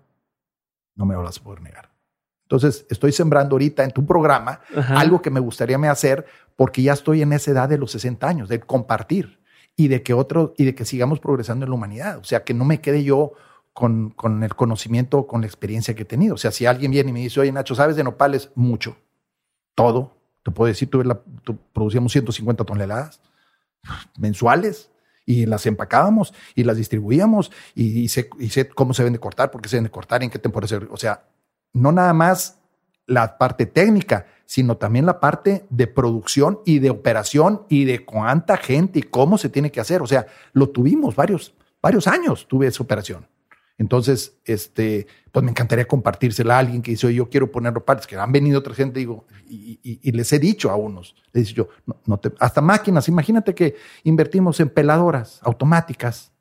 [0.95, 1.94] no me lo vas a poder negar.
[2.45, 4.99] Entonces, estoy sembrando ahorita en tu programa Ajá.
[4.99, 6.25] algo que me gustaría me hacer
[6.55, 9.39] porque ya estoy en esa edad de los 60 años, de compartir
[9.75, 12.17] y de que otro, y de que sigamos progresando en la humanidad.
[12.19, 13.33] O sea, que no me quede yo
[13.73, 16.35] con, con el conocimiento, con la experiencia que he tenido.
[16.35, 18.51] O sea, si alguien viene y me dice, oye, Nacho, ¿sabes de nopales?
[18.55, 18.95] Mucho.
[19.73, 20.13] Todo.
[20.43, 23.21] Te puedo decir, tuve la, tu, producíamos 150 toneladas
[24.17, 24.91] mensuales
[25.25, 29.19] y las empacábamos y las distribuíamos y, y, sé, y sé cómo se deben de
[29.19, 30.77] cortar, por qué se deben de cortar, en qué temporada se...
[30.77, 31.25] O sea,
[31.75, 32.61] no nada más
[33.05, 38.57] la parte técnica, sino también la parte de producción y de operación y de cuánta
[38.57, 40.01] gente y cómo se tiene que hacer.
[40.01, 43.27] O sea, lo tuvimos varios, varios años, tuve esa operación.
[43.77, 48.15] Entonces, este, pues me encantaría compartírsela a alguien que dice, yo quiero ponerlo partes, que
[48.15, 51.53] han venido otra gente, digo, y, les he dicho a unos, les
[52.05, 56.31] no te, hasta máquinas, imagínate que invertimos en peladoras automáticas,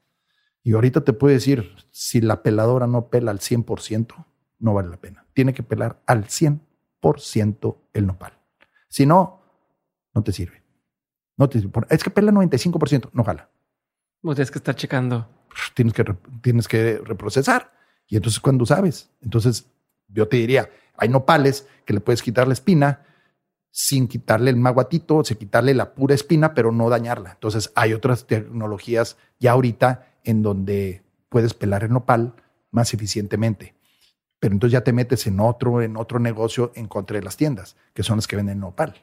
[0.63, 4.25] y ahorita te puedo decir, si la peladora no pela al 100%,
[4.65, 5.27] no vale la pena.
[5.35, 8.33] Tiene que pelar al 100% el nopal.
[8.89, 9.43] Si no,
[10.15, 10.63] no te sirve.
[11.37, 11.87] No te sirve.
[11.91, 13.51] Es que pela 95%, no jala.
[14.23, 15.29] Vos tienes que estar checando.
[15.75, 16.05] Tienes que,
[16.41, 17.73] tienes que reprocesar.
[18.09, 19.11] Y entonces, cuando sabes?
[19.21, 19.67] Entonces,
[20.09, 23.05] yo te diría, hay nopales que le puedes quitar la espina
[23.71, 27.33] sin quitarle el maguatito, sin quitarle la pura espina, pero no dañarla.
[27.33, 32.35] Entonces, hay otras tecnologías ya ahorita en donde puedes pelar el nopal
[32.71, 33.75] más eficientemente
[34.41, 37.77] pero entonces ya te metes en otro, en otro negocio en contra de las tiendas,
[37.93, 38.95] que son las que venden nopal.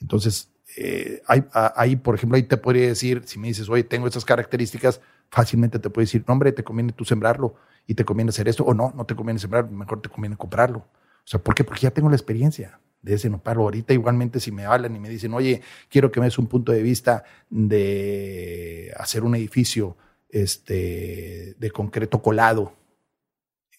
[0.00, 4.24] Entonces, eh, ahí, por ejemplo, ahí te podría decir, si me dices, oye, tengo estas
[4.24, 5.00] características,
[5.30, 7.56] fácilmente te puedo decir, no, hombre, te conviene tú sembrarlo
[7.86, 10.78] y te conviene hacer esto, o no, no te conviene sembrar, mejor te conviene comprarlo.
[10.78, 11.64] O sea, ¿por qué?
[11.64, 13.58] Porque ya tengo la experiencia de ese nopal.
[13.58, 16.72] Ahorita igualmente si me hablan y me dicen, oye, quiero que me des un punto
[16.72, 19.96] de vista de hacer un edificio
[20.28, 22.74] este, de concreto colado,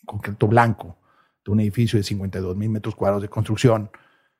[0.09, 0.97] concreto blanco,
[1.45, 3.91] de un edificio de 52 mil metros cuadrados de construcción,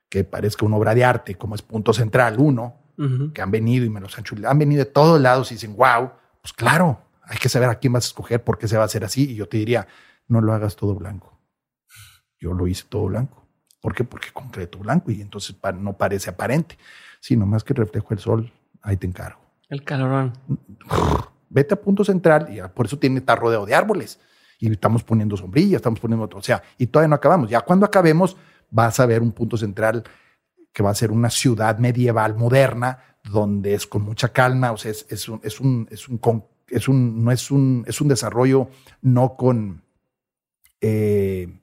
[0.09, 3.33] que parezca una obra de arte, como es Punto Central uno, uh -huh.
[3.33, 5.75] que han venido y me los han chulado, han venido de todos lados y dicen,
[5.75, 6.11] wow,
[6.41, 8.85] pues claro, hay que saber a quién vas a escoger, por qué se va a
[8.85, 9.31] hacer así.
[9.31, 9.87] Y yo te diría,
[10.27, 11.37] no lo hagas todo blanco.
[12.39, 13.47] Yo lo hice todo blanco.
[13.79, 14.03] ¿Por qué?
[14.03, 16.77] Porque concreto blanco y entonces no parece aparente,
[17.21, 18.51] sino más que reflejo el sol,
[18.81, 19.39] ahí te encargo.
[19.69, 20.33] El calorón.
[21.49, 24.19] vete a punto central y por eso tiene, está rodeado de árboles.
[24.59, 26.39] Y estamos poniendo sombrillas, estamos poniendo otro.
[26.39, 27.49] O sea, y todavía no acabamos.
[27.49, 28.37] Ya cuando acabemos,
[28.69, 30.03] vas a ver un punto central
[30.73, 34.71] que va a ser una ciudad medieval moderna, donde es con mucha calma.
[34.71, 36.19] O sea, es, un, es un, es un,
[36.67, 38.69] es un, no es un, es un desarrollo
[39.01, 39.81] no con,
[40.81, 41.61] eh,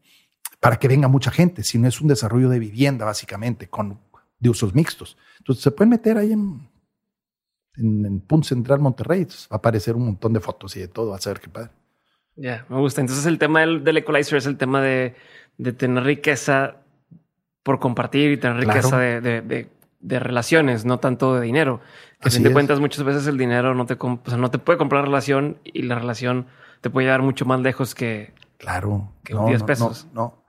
[0.61, 4.01] para que venga mucha gente, sino es un desarrollo de vivienda, básicamente, con,
[4.39, 5.17] de usos mixtos.
[5.39, 6.69] Entonces se pueden meter ahí en,
[7.77, 11.27] en, Punto Central Monterrey, va a aparecer un montón de fotos y de todo, vas
[11.27, 11.71] a ver qué padre.
[12.37, 13.01] Ya, me gusta.
[13.01, 15.15] Entonces el tema del, del, equalizer es el tema de,
[15.57, 16.77] de, tener riqueza
[17.63, 19.69] por compartir y tener riqueza de, de,
[20.01, 21.81] de, relaciones, no tanto de dinero.
[22.21, 24.79] Que si te cuentas muchas veces el dinero no te, o sea, no te puede
[24.79, 26.47] comprar relación y la relación
[26.81, 30.07] te puede llevar mucho más lejos que, claro, que 10 pesos.
[30.13, 30.45] No, no,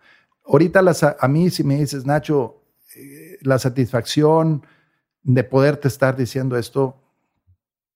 [0.45, 2.61] Ahorita las, a mí si me dices, Nacho,
[2.95, 4.65] eh, la satisfacción
[5.23, 6.95] de poderte estar diciendo esto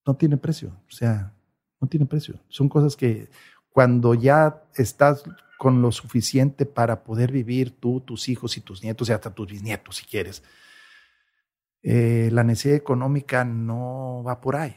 [0.06, 0.70] no tiene precio.
[0.88, 1.34] O sea,
[1.80, 2.36] no tiene precio.
[2.50, 3.30] Son cosas que
[3.72, 5.24] cuando ya estás
[5.58, 9.48] con lo suficiente para poder vivir tú, tus hijos y tus nietos y hasta tus
[9.48, 10.44] bisnietos si quieres,
[11.84, 14.76] eh, la necesidad económica no va por ahí.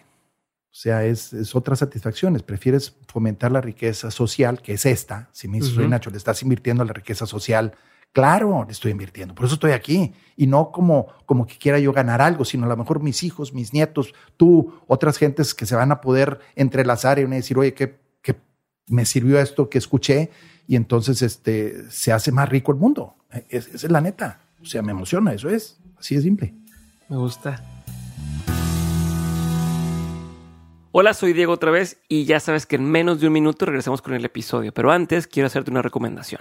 [0.75, 2.43] O sea, es, es otras satisfacciones.
[2.43, 5.29] Prefieres fomentar la riqueza social, que es esta.
[5.33, 7.75] Si me dices, Nacho, le estás invirtiendo en la riqueza social.
[8.13, 9.35] Claro, le estoy invirtiendo.
[9.37, 10.13] Por eso estoy aquí.
[10.37, 13.55] Y no como, como que quiera yo ganar algo, sino a lo mejor mis hijos,
[13.55, 17.57] mis nietos, tú, otras gentes que se van a poder entrelazar y van a decir,
[17.57, 18.04] oye, ¿qué, qué
[18.87, 20.31] me sirvió esto que escuché?
[20.67, 23.15] Y entonces este, se hace más rico el mundo.
[23.49, 24.41] Esa es la neta.
[24.63, 25.79] O sea, me emociona, eso es.
[25.99, 26.55] Así de simple.
[27.09, 27.63] Me gusta.
[30.93, 34.01] Hola, soy Diego otra vez y ya sabes que en menos de un minuto regresamos
[34.01, 36.41] con el episodio, pero antes quiero hacerte una recomendación.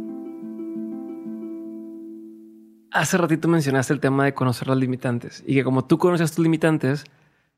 [2.91, 6.43] Hace ratito mencionaste el tema de conocer las limitantes y que como tú conoces tus
[6.43, 7.05] limitantes,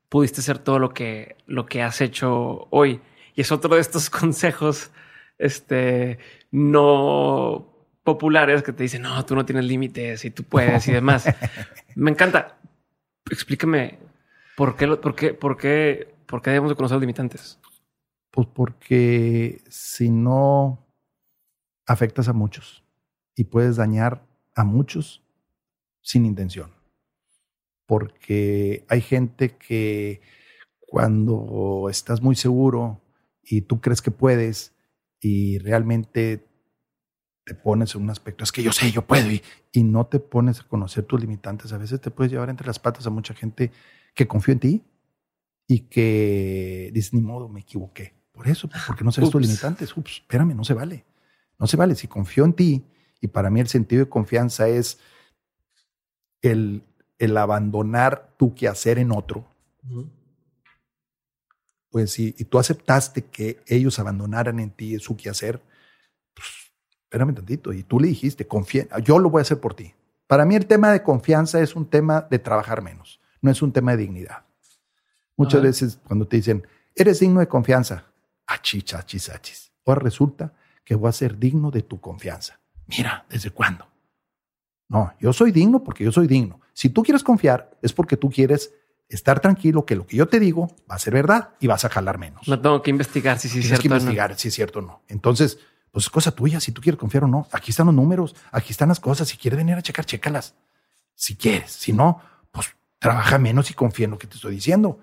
[0.07, 3.01] pudiste hacer todo lo que, lo que has hecho hoy.
[3.33, 4.91] Y es otro de estos consejos
[5.39, 6.19] este,
[6.51, 7.67] no
[8.03, 11.25] populares que te dicen, no, tú no tienes límites y tú puedes y demás.
[11.95, 12.59] Me encanta.
[13.31, 13.97] Explícame
[14.55, 17.59] por qué, por qué, por qué, por qué debemos de conocer los limitantes.
[18.29, 20.85] Pues porque si no
[21.87, 22.83] afectas a muchos
[23.35, 24.21] y puedes dañar
[24.53, 25.22] a muchos
[26.03, 26.71] sin intención.
[27.87, 30.21] Porque hay gente que
[30.79, 33.01] cuando estás muy seguro
[33.41, 34.73] y tú crees que puedes,
[35.19, 36.45] y realmente
[37.45, 39.41] te pones en un aspecto, es que yo sé, yo puedo, y,
[39.71, 42.79] y, no te pones a conocer tus limitantes, a veces te puedes llevar entre las
[42.79, 43.71] patas a mucha gente
[44.13, 44.83] que confío en ti
[45.67, 48.13] y que dice, ni modo, me equivoqué.
[48.31, 49.95] Por eso, pues, porque no sabes tus limitantes.
[49.95, 51.05] Ups, espérame, no se vale.
[51.59, 51.95] No se vale.
[51.95, 52.83] Si confío en ti,
[53.21, 54.99] y para mí el sentido de confianza es
[56.43, 56.83] el,
[57.17, 59.47] el abandonar tu quehacer en otro,
[61.89, 65.61] pues si y tú aceptaste que ellos abandonaran en ti su quehacer,
[66.35, 66.47] pues
[67.03, 67.73] espérame tantito.
[67.73, 69.93] Y tú le dijiste, confía, yo lo voy a hacer por ti.
[70.27, 73.71] Para mí el tema de confianza es un tema de trabajar menos, no es un
[73.71, 74.45] tema de dignidad.
[75.35, 78.05] Muchas veces cuando te dicen, eres digno de confianza,
[78.45, 79.71] achis, achis, achis.
[79.85, 82.59] Ahora resulta que voy a ser digno de tu confianza.
[82.87, 83.87] Mira, ¿desde cuándo?
[84.89, 86.59] No, yo soy digno porque yo soy digno.
[86.73, 88.73] Si tú quieres confiar, es porque tú quieres
[89.09, 91.89] estar tranquilo que lo que yo te digo va a ser verdad y vas a
[91.89, 92.47] jalar menos.
[92.47, 93.81] No tengo que investigar si, es cierto.
[93.81, 95.01] que investigar si es cierto o no.
[95.07, 95.59] Entonces,
[95.91, 97.47] pues es cosa tuya si tú quieres confiar o no.
[97.51, 99.27] Aquí están los números, aquí están las cosas.
[99.27, 100.55] Si quieres venir a checar, chécalas.
[101.13, 101.71] Si quieres.
[101.71, 102.19] Si no,
[102.51, 104.99] pues trabaja menos y confía en lo que te estoy diciendo.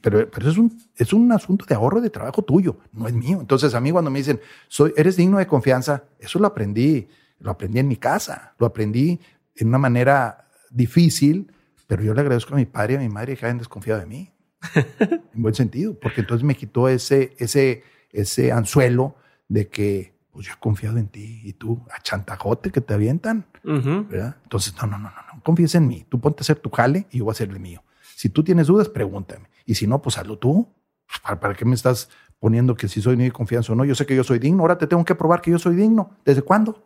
[0.00, 3.38] Pero, pero es, un, es un asunto de ahorro de trabajo tuyo, no es mío.
[3.40, 7.06] Entonces, a mí cuando me dicen, soy, eres digno de confianza, eso lo aprendí.
[7.40, 8.54] Lo aprendí en mi casa.
[8.58, 9.20] Lo aprendí
[9.56, 11.52] en una manera difícil,
[11.86, 14.06] pero yo le agradezco a mi padre y a mi madre que hayan desconfiado de
[14.06, 14.32] mí.
[15.34, 19.14] en buen sentido, porque entonces me quitó ese, ese, ese anzuelo
[19.48, 23.46] de que pues yo he confiado en ti y tú, a chantajote que te avientan.
[23.64, 24.36] ¿verdad?
[24.44, 26.06] Entonces, no, no, no, no, no, confíes en mí.
[26.08, 27.82] Tú ponte a hacer tu jale y yo voy a hacer el mío.
[28.14, 29.48] Si tú tienes dudas, pregúntame.
[29.66, 30.68] Y si no, pues hazlo tú.
[31.06, 32.08] Pues, ¿Para, para qué me estás
[32.38, 33.84] poniendo que si soy digno de confianza o no?
[33.84, 34.62] Yo sé que yo soy digno.
[34.62, 36.10] Ahora te tengo que probar que yo soy digno.
[36.24, 36.84] ¿Desde cuándo?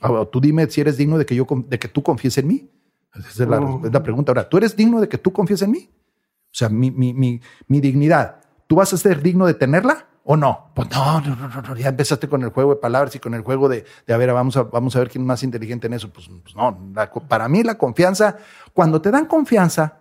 [0.00, 2.70] Ahora, tú dime si eres digno de que yo de que tú confíes en mí.
[3.14, 3.80] Esa es la, Oh.
[3.84, 4.32] es la pregunta.
[4.32, 5.90] Ahora, ¿tú eres digno de que tú confíes en mí?
[5.90, 10.36] O sea, mi, mi, mi, mi dignidad, ¿tú vas a ser digno de tenerla o
[10.36, 10.70] no?
[10.74, 13.42] Pues no, no, no, no, ya empezaste con el juego de palabras y con el
[13.42, 15.94] juego de, de a ver, vamos a, vamos a ver quién es más inteligente en
[15.94, 16.10] eso.
[16.12, 18.36] Pues, pues no, la para mí la confianza,
[18.74, 20.00] cuando te dan confianza,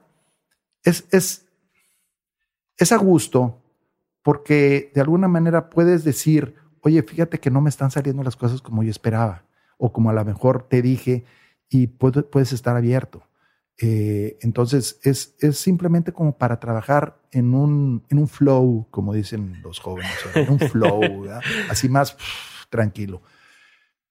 [0.84, 1.46] es, es,
[2.78, 3.62] es a gusto
[4.22, 6.56] porque de alguna manera puedes decir,
[6.86, 9.44] oye, fíjate que no me están saliendo las cosas como yo esperaba
[9.78, 11.26] o como a lo mejor te dije
[11.68, 13.24] y puede- puedes estar abierto.
[13.82, 19.60] Eh, entonces es, es simplemente como para trabajar en un, en un flow, como dicen
[19.64, 21.44] los jóvenes, en un flow, ¿verdad?
[21.70, 23.22] así más pff, tranquilo.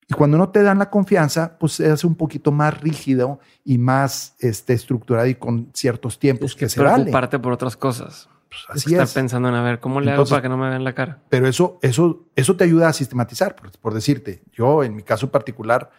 [0.06, 3.78] Y cuando no te dan la confianza, pues se hace un poquito más rígido y
[3.78, 6.94] más este, estructurado y con ciertos tiempos Es que que se vale.
[7.04, 8.28] preocuparte por otras cosas.
[8.66, 9.12] Pues Es así que es.
[9.12, 11.22] pensando en a ver cómo le Entonces- hago para que no me vean la cara.
[11.28, 14.42] Pero eso, eso, eso te ayuda a sistematizar, por, por decirte.
[14.52, 15.90] Yo, en mi caso particular,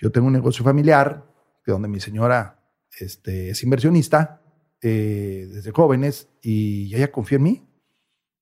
[0.00, 1.24] yo tengo un negocio familiar
[1.64, 2.60] de donde mi señora
[2.98, 4.42] este, es inversionista
[4.82, 7.68] eh, desde jóvenes y ella confía en mí.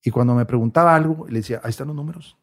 [0.03, 2.37] Y cuando me preguntaba algo, le decía, ahí están los números.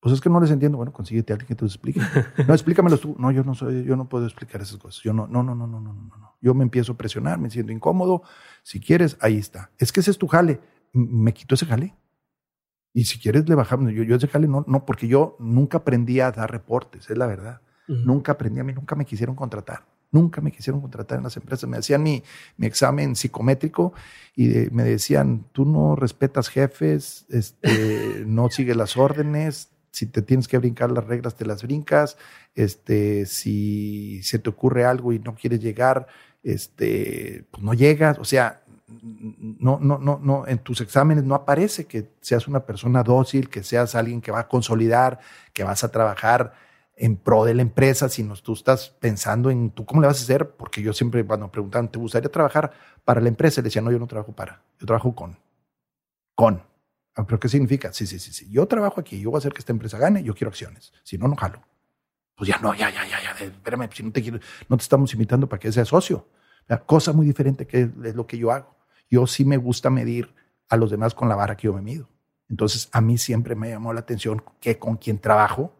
[0.00, 0.76] Pues es que no les entiendo.
[0.78, 2.00] Bueno, consíguete a alguien que te los explique.
[2.48, 3.14] No, explícamelos tú.
[3.18, 5.02] No, yo no soy, yo no puedo explicar esas cosas.
[5.04, 6.29] Yo no, no, no, no, no, no, no, no.
[6.40, 8.22] Yo me empiezo a presionar, me siento incómodo.
[8.62, 9.70] Si quieres, ahí está.
[9.78, 10.60] Es que ese es tu jale.
[10.92, 11.94] Me quito ese jale.
[12.92, 13.92] Y si quieres, le bajamos.
[13.92, 17.26] Yo, yo ese jale no, no, porque yo nunca aprendí a dar reportes, es la
[17.26, 17.60] verdad.
[17.86, 19.84] Nunca aprendí, a mí nunca me quisieron contratar.
[20.12, 21.68] Nunca me quisieron contratar en las empresas.
[21.68, 22.22] Me hacían mi,
[22.56, 23.92] mi examen psicométrico
[24.36, 27.68] y de- me decían, tú no respetas jefes, este,
[28.26, 32.16] no sigues las órdenes, si te tienes que brincar las reglas, te las brincas,
[32.54, 36.06] este, si se te ocurre algo y no quieres llegar,
[36.42, 38.18] este, pues no llegas.
[38.18, 38.62] O sea,
[39.02, 43.62] no, no, no, no, en tus exámenes no aparece que seas una persona dócil, que
[43.62, 45.20] seas alguien que va a consolidar,
[45.52, 46.52] que vas a trabajar
[46.96, 50.22] en pro de la empresa, sino tú estás pensando en tú cómo le vas a
[50.22, 52.72] hacer, porque yo siempre cuando me preguntaban, ¿te gustaría trabajar
[53.04, 53.60] para la empresa?
[53.60, 55.38] Le decía, no, yo no trabajo para, yo trabajo con,
[56.34, 56.62] con.
[57.16, 57.92] Ah, ¿Pero qué significa?
[57.92, 58.50] Sí, sí, sí, sí.
[58.50, 60.92] Yo trabajo aquí, yo voy a hacer que esta empresa gane, yo quiero acciones.
[61.02, 61.62] Si no, no jalo.
[62.36, 65.12] Pues ya no, ya, ya, ya, ya, espérame, si no te quiero, no te estamos
[65.12, 66.26] invitando para que seas socio.
[66.68, 68.76] La cosa muy diferente que es lo que yo hago.
[69.10, 70.32] Yo sí me gusta medir
[70.68, 72.08] a los demás con la vara que yo me mido.
[72.48, 75.72] Entonces, a mí siempre me llamó la atención que con quien trabajo,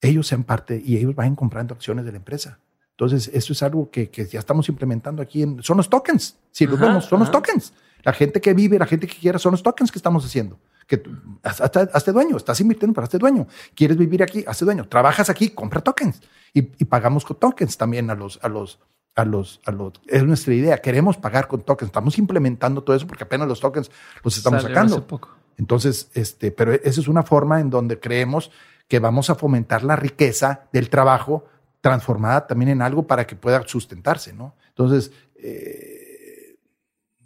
[0.00, 2.58] ellos sean parte y ellos vayan comprando acciones de la empresa.
[2.92, 5.42] Entonces, eso es algo que, que ya estamos implementando aquí.
[5.42, 6.36] En, son los tokens.
[6.50, 7.72] Si los Ajá, vemos, son los tokens.
[8.02, 10.58] La gente que vive, la gente que quiera, son los tokens que estamos haciendo.
[10.88, 11.00] Que
[11.44, 11.60] haz-
[11.92, 13.46] hazte dueño, estás invirtiendo para hazte dueño.
[13.76, 14.42] ¿Quieres vivir aquí?
[14.48, 14.88] Hazte dueño.
[14.88, 16.20] Trabajas aquí, compra tokens.
[16.52, 18.80] Y, y pagamos con tokens también a los, a los,
[19.14, 19.92] a los, a los.
[20.06, 20.78] Es nuestra idea.
[20.78, 21.90] Queremos pagar con tokens.
[21.90, 23.90] Estamos implementando todo eso porque apenas los tokens
[24.24, 24.96] los estamos Salió sacando.
[24.96, 25.28] hace poco.
[25.58, 28.50] Entonces, este, pero esa es una forma en donde creemos
[28.88, 31.44] que vamos a fomentar la riqueza del trabajo
[31.82, 34.56] transformada también en algo para que pueda sustentarse, ¿no?
[34.70, 36.56] Entonces, eh,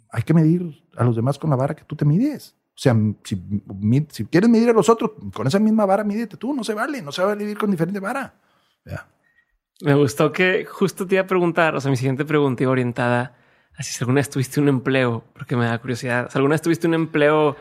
[0.09, 2.55] hay que medir a los demás con la vara que tú te mides.
[2.75, 3.39] O sea, si,
[4.09, 7.01] si quieres medir a los otros, con esa misma vara mídete tú, no se vale,
[7.01, 8.33] no se vale vivir con diferente vara.
[8.83, 9.07] Ya.
[9.81, 13.35] Me gustó que justo te iba a preguntar, o sea, mi siguiente pregunta iba orientada
[13.75, 16.29] a si alguna vez tuviste un empleo, porque me da curiosidad.
[16.29, 17.55] Sea, ¿Alguna vez tuviste un empleo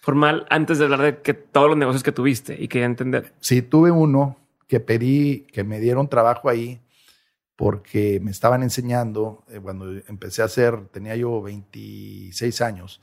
[0.00, 3.32] formal antes de hablar de que todos los negocios que tuviste y quería entender?
[3.40, 6.80] Sí, tuve uno que pedí que me dieron trabajo ahí
[7.56, 13.00] porque me estaban enseñando, eh, cuando empecé a hacer, tenía yo 26 años.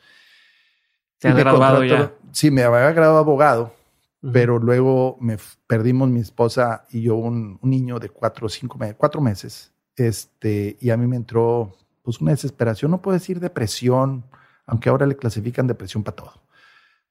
[1.19, 2.13] ¿Te Y has me graduado ya?
[2.31, 3.73] Sí, me había graduado abogado,
[4.21, 4.31] Ujú.
[4.33, 5.37] pero luego me
[5.67, 9.71] perdimos mi esposa y yo un, un niño de cuatro o cinco meses, cuatro meses.
[9.95, 14.25] Este, y a mí me entró pues una desesperación, no puedo decir depresión,
[14.65, 16.33] aunque ahora le clasifican depresión para todo.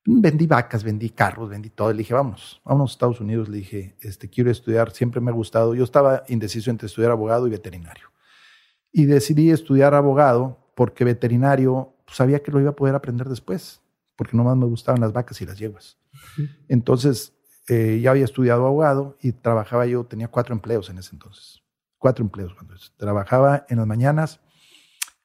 [0.06, 1.90] Vendí vacas, vendí carros, vendí todo.
[1.90, 3.48] Le dije, vamos, vámonos a Estados Unidos.
[3.48, 5.74] Le dije, este, quiero estudiar, siempre me ha gustado.
[5.74, 8.10] Yo estaba indeciso entre estudiar abogado y veterinario.
[8.92, 13.80] Y decidí estudiar abogado porque veterinario pues, sabía que lo iba a poder aprender después,
[14.16, 15.98] porque nomás me gustaban las vacas y las yeguas.
[16.68, 17.32] Entonces,
[17.68, 21.62] eh, ya había estudiado abogado y trabajaba yo, tenía cuatro empleos en ese entonces.
[21.98, 22.54] Cuatro empleos.
[22.54, 24.40] Cuando trabajaba en las mañanas,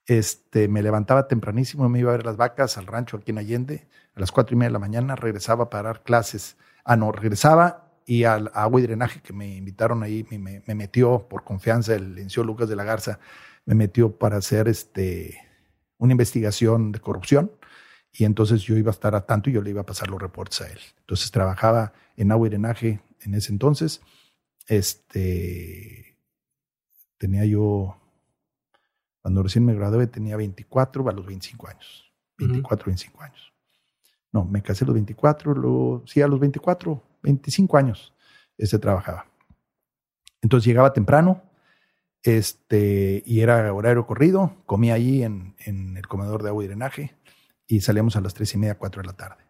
[0.05, 3.87] este, me levantaba tempranísimo, me iba a ver las vacas al rancho aquí en Allende,
[4.15, 6.57] a las cuatro y media de la mañana, regresaba para dar clases.
[6.83, 10.73] Ah, no, regresaba y al agua y drenaje que me invitaron ahí, me, me- me
[10.75, 13.19] metió por confianza el licenciado Lucas de la Garza,
[13.65, 15.39] me metió para hacer este,
[15.99, 17.51] una investigación de corrupción
[18.11, 20.21] Y entonces yo iba a estar a tanto y yo le iba a pasar los
[20.21, 20.79] reportes a él.
[21.01, 24.01] Entonces trabajaba en agua y drenaje en ese entonces.
[24.67, 26.17] Este,
[27.17, 27.97] tenía yo,
[29.21, 32.11] cuando recién me gradué, tenía 24 a los 25 años.
[32.37, 33.53] 24, 25 años.
[34.31, 38.13] No, me casé a los 24, luego, sí, a los 24, 25 años,
[38.57, 39.25] este trabajaba.
[40.41, 41.41] Entonces llegaba temprano,
[42.21, 47.15] este, y era horario corrido, comía allí en, en, el comedor de agua y drenaje
[47.69, 49.43] y salíamos a las tres y media, cuatro de la tarde.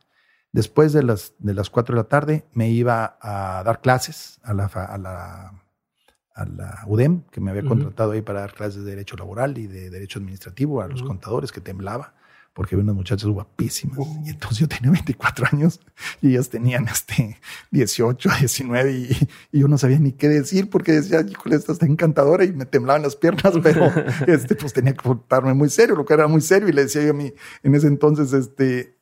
[0.51, 4.53] Después de las, de las cuatro de la tarde me iba a dar clases a
[4.53, 5.63] la, a la,
[6.35, 9.67] a la UDEM, que me había contratado ahí para dar clases de Derecho Laboral y
[9.67, 12.13] de Derecho Administrativo a los contadores, que temblaba
[12.53, 13.99] porque había unas muchachas guapísimas.
[14.25, 15.79] Y entonces yo tenía 24 años
[16.21, 17.39] y ellas tenían este
[17.71, 21.85] 18, 19 y, y, yo no sabía ni qué decir porque decía, híjole, esta está
[21.85, 23.91] encantadora y me temblaban las piernas, pero
[24.27, 26.69] este, pues tenía que portarme muy serio, lo que era muy serio.
[26.69, 27.33] Y le decía yo a mí,
[27.63, 28.99] en ese entonces, este,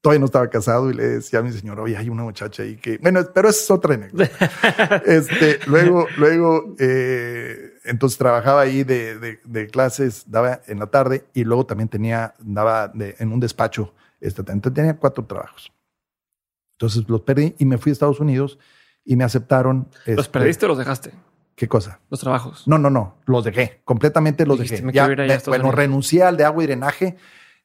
[0.00, 2.76] todavía no estaba casado y le decía a mi señora, oye, hay una muchacha ahí
[2.76, 5.02] que, bueno, pero es otra anécdota.
[5.06, 11.26] este, luego, luego, eh, entonces trabajaba ahí de, de, de, clases, daba en la tarde
[11.34, 15.72] y luego también tenía, daba en un despacho, este, tenía cuatro trabajos.
[16.72, 18.58] Entonces los perdí y me fui a Estados Unidos
[19.04, 19.88] y me aceptaron.
[20.06, 21.12] ¿Los este, perdiste o los dejaste?
[21.56, 21.98] ¿Qué cosa?
[22.08, 22.68] Los trabajos.
[22.68, 24.82] No, no, no, los dejé, completamente los dejé.
[24.92, 25.08] Ya,
[25.46, 27.16] bueno, renuncié al de agua y drenaje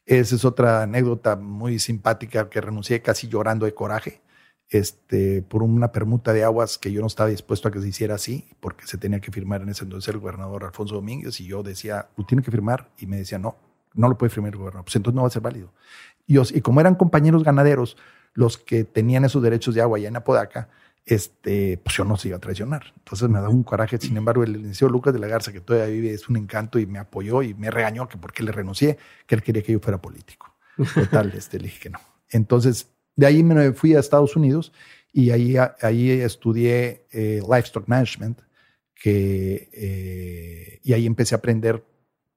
[0.06, 4.22] esa es otra anécdota muy simpática que renuncié casi llorando de coraje
[4.70, 8.16] este, por una permuta de aguas que yo no estaba dispuesto a que se hiciera
[8.16, 11.64] así, porque se tenía que firmar en ese entonces el gobernador Alfonso Domínguez, y yo
[11.64, 13.56] decía, tú tienes que firmar, y me decía, no,
[13.94, 15.72] no lo puede firmar el gobernador, pues entonces no va a ser válido.
[16.26, 17.98] Y, como eran compañeros ganaderos
[18.34, 20.70] los que tenían esos derechos de agua allá en Apodaca,
[21.06, 22.94] este, pues yo no se iba a traicionar.
[22.98, 23.98] Entonces me da un coraje.
[24.00, 26.86] Sin embargo, el licenciado Lucas de la Garza, que todavía vive, es un encanto y
[26.86, 28.98] me apoyó y me regañó que porque le renuncié,
[29.28, 30.54] que él quería que yo fuera político.
[30.96, 32.00] Total, este, le dije que no.
[32.30, 34.72] Entonces, de ahí me fui a Estados Unidos
[35.12, 38.42] y ahí, ahí estudié eh, Livestock Management,
[38.96, 41.84] que, eh, y ahí empecé a aprender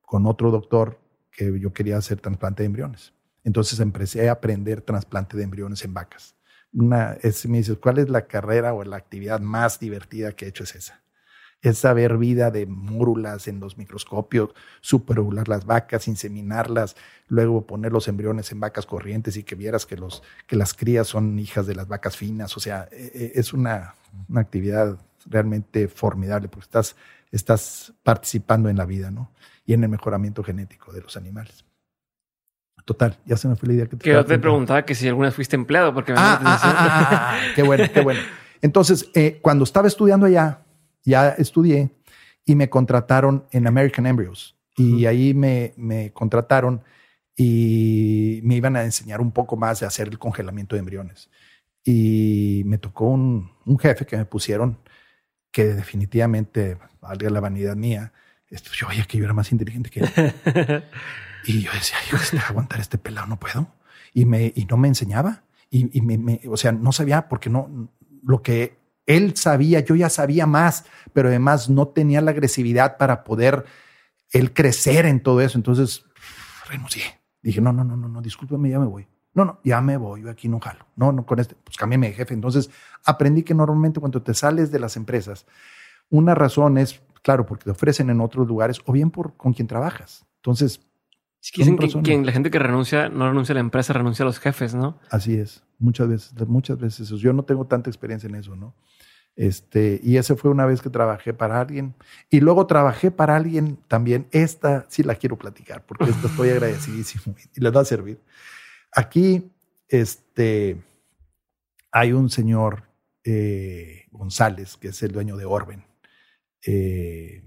[0.02, 1.00] con otro doctor
[1.30, 3.12] que yo quería hacer trasplante de embriones.
[3.44, 6.36] Entonces empecé a aprender trasplante de embriones en vacas
[6.76, 10.48] una, es, me dices, ¿cuál es la carrera o la actividad más divertida que he
[10.48, 10.64] hecho?
[10.64, 11.02] Es esa.
[11.62, 14.50] Es saber vida de múrulas en los microscopios,
[14.80, 16.96] superovular las vacas, inseminarlas,
[17.28, 21.08] luego poner los embriones en vacas corrientes y que vieras que, los, que las crías
[21.08, 22.56] son hijas de las vacas finas.
[22.56, 23.94] O sea, e, e, es una,
[24.28, 24.98] una actividad
[25.28, 26.96] realmente formidable porque estás,
[27.32, 29.32] estás participando en la vida, ¿no?
[29.64, 31.64] Y en el mejoramiento genético de los animales.
[32.86, 35.08] Total, ya se me fue la idea que te Que yo te preguntaba que si
[35.08, 38.20] alguna vez fuiste empleado, porque me ah, ah, ah, qué bueno, qué bueno.
[38.62, 40.60] Entonces, eh, cuando estaba estudiando allá,
[41.10, 41.90] ya estudié
[42.44, 44.56] y me contrataron en American Embryos.
[44.76, 46.82] Y ahí me, me contrataron
[47.34, 51.30] y me iban a enseñar un poco más de hacer el congelamiento de embriones.
[51.82, 54.78] Y me tocó un, un jefe que me pusieron
[55.50, 58.12] que definitivamente, valga la vanidad mía,
[58.48, 60.84] esto, yo veía que yo era más inteligente que él.
[61.46, 63.68] Y yo decía, yo aguantar este pelado no puedo.
[64.12, 65.44] Y, me, y no me enseñaba.
[65.70, 67.88] Y, y me, o sea, no sabía porque no,
[68.24, 68.76] lo que
[69.06, 73.64] él sabía, yo ya sabía más, pero además no tenía la agresividad para poder
[74.32, 75.56] él crecer en todo eso.
[75.56, 76.04] Entonces
[76.68, 77.02] renuncié.
[77.42, 79.06] Dije, no, no, no, no, no, discúlpeme, ya me voy.
[79.34, 80.86] No, no, ya me voy, yo aquí no jalo.
[80.96, 82.34] No, no, con este, pues cámbiame de jefe.
[82.34, 82.70] Entonces
[83.04, 85.46] aprendí que normalmente cuando te sales de las empresas,
[86.08, 89.68] una razón es, claro, porque te ofrecen en otros lugares o bien por con quien
[89.68, 90.26] trabajas.
[90.36, 90.80] Entonces,
[91.54, 94.74] dicen que, la gente que renuncia no renuncia a la empresa, renuncia a los jefes,
[94.74, 94.98] ¿no?
[95.10, 97.08] Así es, muchas veces, muchas veces.
[97.10, 98.74] Yo no tengo tanta experiencia en eso, ¿no?
[99.36, 101.94] Este, y esa fue una vez que trabajé para alguien.
[102.30, 104.26] Y luego trabajé para alguien también.
[104.32, 108.18] Esta sí la quiero platicar porque esta estoy agradecidísimo y les va a servir.
[108.92, 109.50] Aquí,
[109.88, 110.78] este,
[111.92, 112.84] hay un señor
[113.24, 115.84] eh, González, que es el dueño de Orben.
[116.66, 117.42] Eh,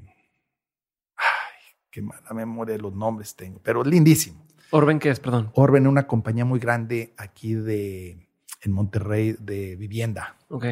[1.89, 4.45] qué mala memoria de los nombres tengo, pero lindísimo.
[4.71, 5.19] Orben, ¿qué es?
[5.19, 5.49] Perdón.
[5.55, 8.27] Orben es una compañía muy grande aquí de,
[8.61, 10.35] en Monterrey de vivienda.
[10.49, 10.65] Ok.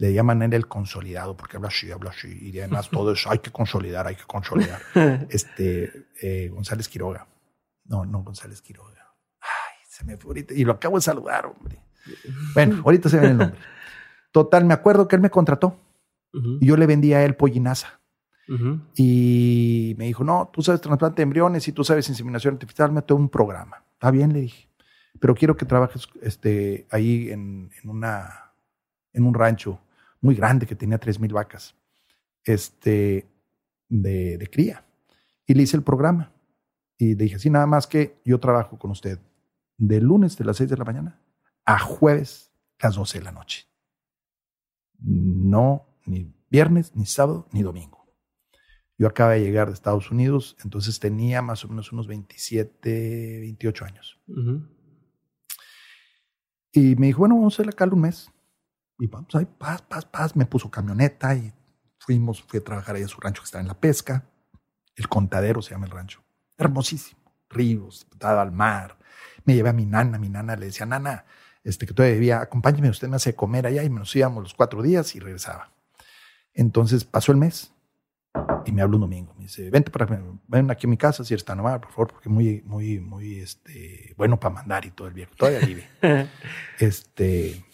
[0.00, 2.34] Le llaman él el consolidado porque habla así, habla así.
[2.40, 4.80] Y además todo eso hay que consolidar, hay que consolidar.
[5.28, 7.28] este, eh, González Quiroga.
[7.84, 9.14] No, no González Quiroga.
[9.42, 10.54] Ay, se me fue ahorita.
[10.54, 11.82] Y lo acabo de saludar, hombre.
[12.54, 13.60] Bueno, ahorita se ve el nombre.
[14.32, 15.78] Total, me acuerdo que él me contrató.
[16.32, 18.00] Y yo le vendía a él pollinaza.
[18.96, 23.02] Y me dijo, no, tú sabes trasplante de embriones y tú sabes inseminación artificial, me
[23.10, 23.84] un programa.
[23.92, 24.66] Está bien, le dije.
[25.20, 28.54] Pero quiero que trabajes este, ahí en, en, una,
[29.12, 29.78] en un rancho
[30.20, 31.74] muy grande que tenía tres mil vacas
[32.44, 33.26] este,
[33.88, 34.84] de, de cría.
[35.46, 36.32] Y le hice el programa.
[36.98, 39.18] Y le dije, sí, nada más que yo trabajo con usted
[39.80, 41.18] de lunes de las 6 de la mañana
[41.64, 43.66] a jueves las 12 de la noche.
[44.98, 48.06] No, ni viernes, ni sábado, ni domingo.
[48.98, 53.84] Yo acaba de llegar de Estados Unidos, entonces tenía más o menos unos 27, 28
[53.86, 54.20] años.
[56.72, 58.30] Y me dijo, bueno, vamos a hacer la cal un mes.
[59.00, 60.36] Y vamos ahí, paz, paz, paz.
[60.36, 61.50] Me puso camioneta y
[61.98, 64.26] fuimos, fui a trabajar ahí a su rancho que está en la pesca.
[64.94, 66.22] El Contadero se llama el rancho.
[66.58, 67.18] Hermosísimo.
[67.48, 68.98] Ríos, dado al mar.
[69.44, 70.18] Me llevé a mi nana.
[70.18, 71.24] Mi nana le decía, nana,
[71.64, 73.82] este, que todavía vivía, acompáñeme, usted me hace comer allá.
[73.82, 75.72] Y nos íbamos los cuatro días y regresaba.
[76.52, 77.72] Entonces pasó el mes
[78.66, 79.34] y me habló un domingo.
[79.38, 82.08] Me dice, vente para ven aquí a mi casa, si eres tan amable, por favor,
[82.12, 85.32] porque muy, muy, muy, este, bueno para mandar y todo el viejo.
[85.36, 85.88] Todavía vive.
[86.78, 87.64] este.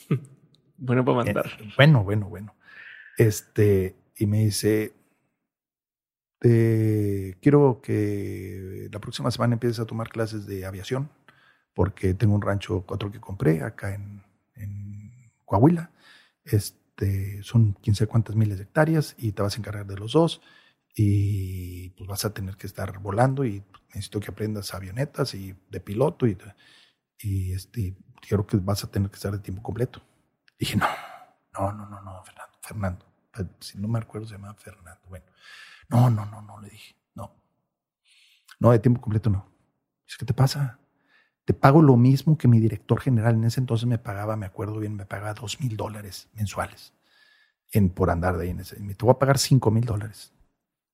[0.78, 1.47] Bueno para mandar.
[1.59, 2.55] Eh, bueno, bueno, bueno.
[3.16, 4.93] Este, y me dice,
[6.40, 11.11] quiero que la próxima semana empieces a tomar clases de aviación,
[11.74, 14.23] porque tengo un rancho cuatro que compré acá en,
[14.55, 15.12] en
[15.44, 15.90] Coahuila.
[16.44, 20.40] Este, son 15 cuantas miles de hectáreas y te vas a encargar de los dos
[20.94, 25.81] y pues vas a tener que estar volando y necesito que aprendas avionetas y de
[25.81, 26.39] piloto y,
[27.19, 27.94] y este,
[28.27, 30.01] quiero que vas a tener que estar de tiempo completo.
[30.58, 30.86] Dije, no,
[31.52, 33.06] no, no, no, no, Fernando, Fernando.
[33.60, 35.02] Si no me acuerdo se llama Fernando.
[35.08, 35.26] Bueno,
[35.88, 37.34] no, no, no, no, le dije, no.
[38.58, 39.46] No, de tiempo completo no.
[40.18, 40.78] ¿qué te pasa?
[41.44, 44.78] Te pago lo mismo que mi director general en ese entonces me pagaba, me acuerdo
[44.78, 46.92] bien, me pagaba dos mil dólares mensuales
[47.70, 48.76] en, por andar de ahí en ese.
[48.76, 50.32] Te voy a pagar cinco mil dólares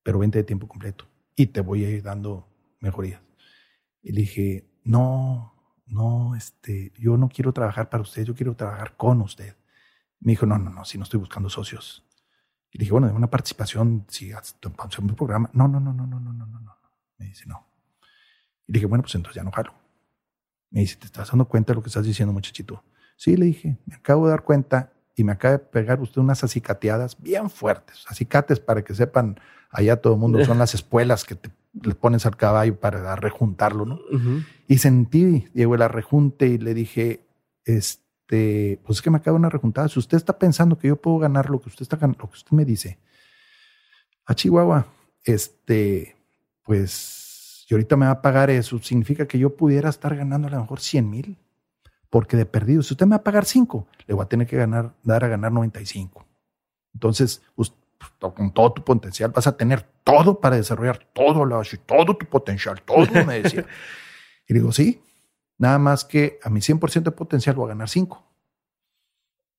[0.02, 1.06] pero vente de tiempo completo
[1.36, 2.48] y te voy a ir dando
[2.80, 3.20] mejorías.
[4.02, 5.51] Y le dije, no,
[5.92, 9.54] no, este, yo no quiero trabajar para usted, yo quiero trabajar con usted.
[10.20, 12.02] Me dijo, no, no, no, si no estoy buscando socios.
[12.70, 15.50] Y le dije, bueno, de una participación, si hacemos un programa.
[15.52, 16.76] No, no, no, no, no, no, no, no, no.
[17.18, 17.66] Me dice, no.
[18.66, 19.74] Y le dije, bueno, pues entonces ya no jalo.
[20.70, 22.82] Me dice, ¿te estás dando cuenta de lo que estás diciendo, muchachito?
[23.16, 26.42] Sí, le dije, me acabo de dar cuenta y me acaba de pegar usted unas
[26.42, 28.06] acicateadas bien fuertes.
[28.08, 29.38] Acicates, para que sepan,
[29.70, 33.86] allá todo el mundo son las espuelas que te le pones al caballo para rejuntarlo,
[33.86, 34.00] ¿no?
[34.68, 37.26] Y sentí, llegó el rejunte y le dije,
[37.64, 39.88] este, pues es que me acaba una rejuntada.
[39.88, 42.52] Si usted está pensando que yo puedo ganar lo que usted está lo que usted
[42.52, 42.98] me dice,
[44.26, 44.86] a Chihuahua,
[45.24, 46.16] este,
[46.64, 50.50] pues, y ahorita me va a pagar eso, significa que yo pudiera estar ganando a
[50.50, 51.38] lo mejor 100 mil
[52.12, 54.58] porque de perdido, si usted me va a pagar 5, le voy a tener que
[54.58, 56.26] ganar, dar a ganar 95.
[56.92, 57.72] Entonces, pues,
[58.18, 61.48] con todo tu potencial, vas a tener todo para desarrollar todo,
[61.86, 63.66] todo tu potencial, todo, me decía.
[64.48, 65.02] y digo, sí,
[65.58, 68.32] nada más que a mi 100% de potencial voy a ganar 5.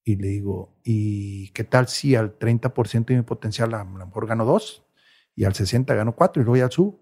[0.06, 4.28] Y le digo, ¿y qué tal si al 30% de mi potencial a lo mejor
[4.28, 4.86] gano 2
[5.36, 7.00] y al 60 gano 4 y luego ya subo?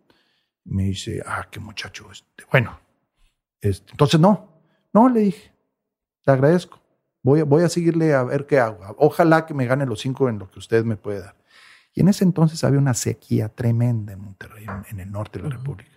[0.64, 2.80] Me dice, ah, qué muchacho, este, bueno,
[3.60, 4.62] este, entonces no,
[4.94, 5.52] no, le dije,
[6.24, 6.81] te agradezco.
[7.24, 8.80] Voy, voy a seguirle a ver qué hago.
[8.98, 11.36] Ojalá que me gane los cinco en lo que usted me puede dar.
[11.94, 15.56] Y en ese entonces había una sequía tremenda en Monterrey, en, el norte de la
[15.58, 15.92] República.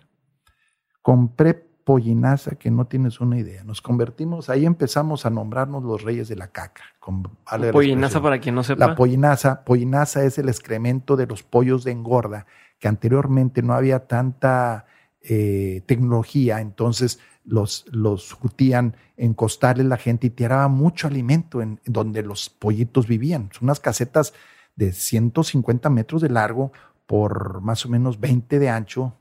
[1.01, 3.63] Compré pollinaza que no tienes una idea.
[3.63, 6.83] Nos convertimos, ahí empezamos a nombrarnos los reyes de la caca.
[6.99, 7.23] Con,
[7.71, 8.87] pollinaza para quien no sepa.
[8.87, 12.47] La pollinaza, pollinaza es el excremento de los pollos de engorda,
[12.79, 14.87] que anteriormente no había tanta
[15.21, 21.79] eh, tecnología, entonces los, los surtían en costales la gente y tiraba mucho alimento en,
[21.85, 23.49] donde los pollitos vivían.
[23.53, 24.33] Son unas casetas
[24.75, 26.71] de 150 metros de largo
[27.05, 29.13] por más o menos 20 de ancho,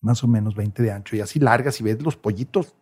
[0.00, 2.74] más o menos 20 de ancho, y así largas, y ves los pollitos,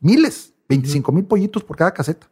[0.00, 2.28] miles, 25 mil pollitos por cada caseta.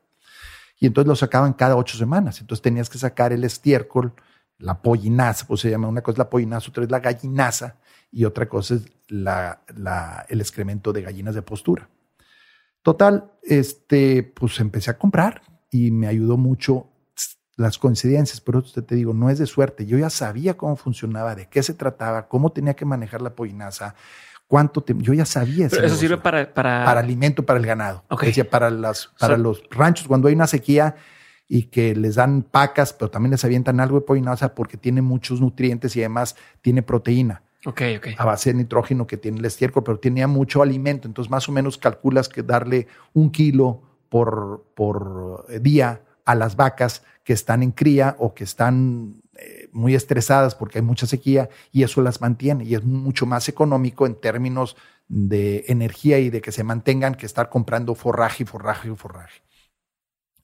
[0.81, 2.41] Y entonces los sacaban cada ocho semanas.
[2.41, 4.13] Entonces tenías que sacar el estiércol,
[4.59, 7.77] la pollinaza, pues se llama, una cosa la pollinaza, otra es la gallinaza,
[8.15, 9.61] y otra cosa es la,
[10.29, 11.89] el excremento de gallinas de postura.
[12.83, 16.87] Total, este, pues empecé a comprar y me ayudó mucho
[17.57, 19.85] las coincidencias, pero usted te digo, no es de suerte.
[19.87, 23.97] Yo ya sabía cómo funcionaba, de qué se trataba, cómo tenía que manejar la pollinaza,
[24.47, 25.67] cuánto yo ya sabía.
[25.67, 26.85] eso sirve para, para...
[26.85, 28.05] para alimento para el ganado.
[28.21, 30.95] Decía, para las para los ranchos cuando hay una sequía
[31.49, 35.41] y que les dan pacas, pero también les avientan algo de pollinaza porque tiene muchos
[35.41, 37.43] nutrientes y además tiene proteína.
[38.19, 41.09] A base de nitrógeno que tiene el estiércol, pero tenía mucho alimento.
[41.09, 47.05] Entonces, más o menos calculas que darle un kilo por, por día a las vacas
[47.25, 51.83] que están en cría o que están eh, muy estresadas porque hay mucha sequía y
[51.83, 54.77] eso las mantiene y es mucho más económico en términos
[55.09, 59.43] de energía y de que se mantengan que estar comprando forraje y forraje y forraje.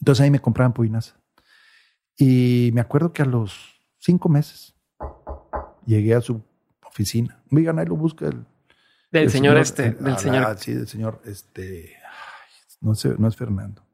[0.00, 1.14] Entonces ahí me compraban puinas.
[2.16, 4.74] Y me acuerdo que a los cinco meses
[5.86, 6.42] llegué a su
[6.90, 7.42] oficina.
[7.50, 8.44] Oigan, ahí lo busca el...
[9.10, 10.56] Del señor, este, del señor.
[10.58, 11.96] sí, del señor, este...
[12.80, 13.84] No, sé, no es Fernando.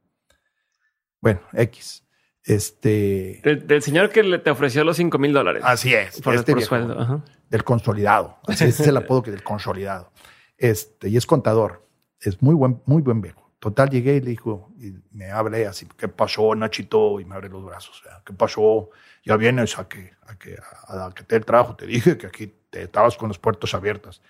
[1.21, 2.05] Bueno, X.
[2.45, 3.41] Este.
[3.43, 5.63] Del, señor que le te ofreció los 5 mil dólares.
[5.67, 6.21] Así es.
[6.21, 7.25] Por, este sueldo.
[7.51, 8.39] Del consolidado.
[8.47, 10.13] Así es, es el apodo que del consolidado.
[10.57, 11.89] Este, y es contador.
[12.21, 13.46] Es muy buen, muy buen viejo.
[13.67, 17.19] Total, llegué y le dijo, y me hablé así, ¿qué pasó, Nachito?
[17.19, 18.01] Y me abre los brazos.
[18.25, 18.91] ¿Qué pasó?
[19.25, 20.57] Ya vienes a que, a que,
[20.87, 21.75] a, que te el trabajo.
[21.75, 24.23] Te dije que aquí te estabas con las puertas abiertas.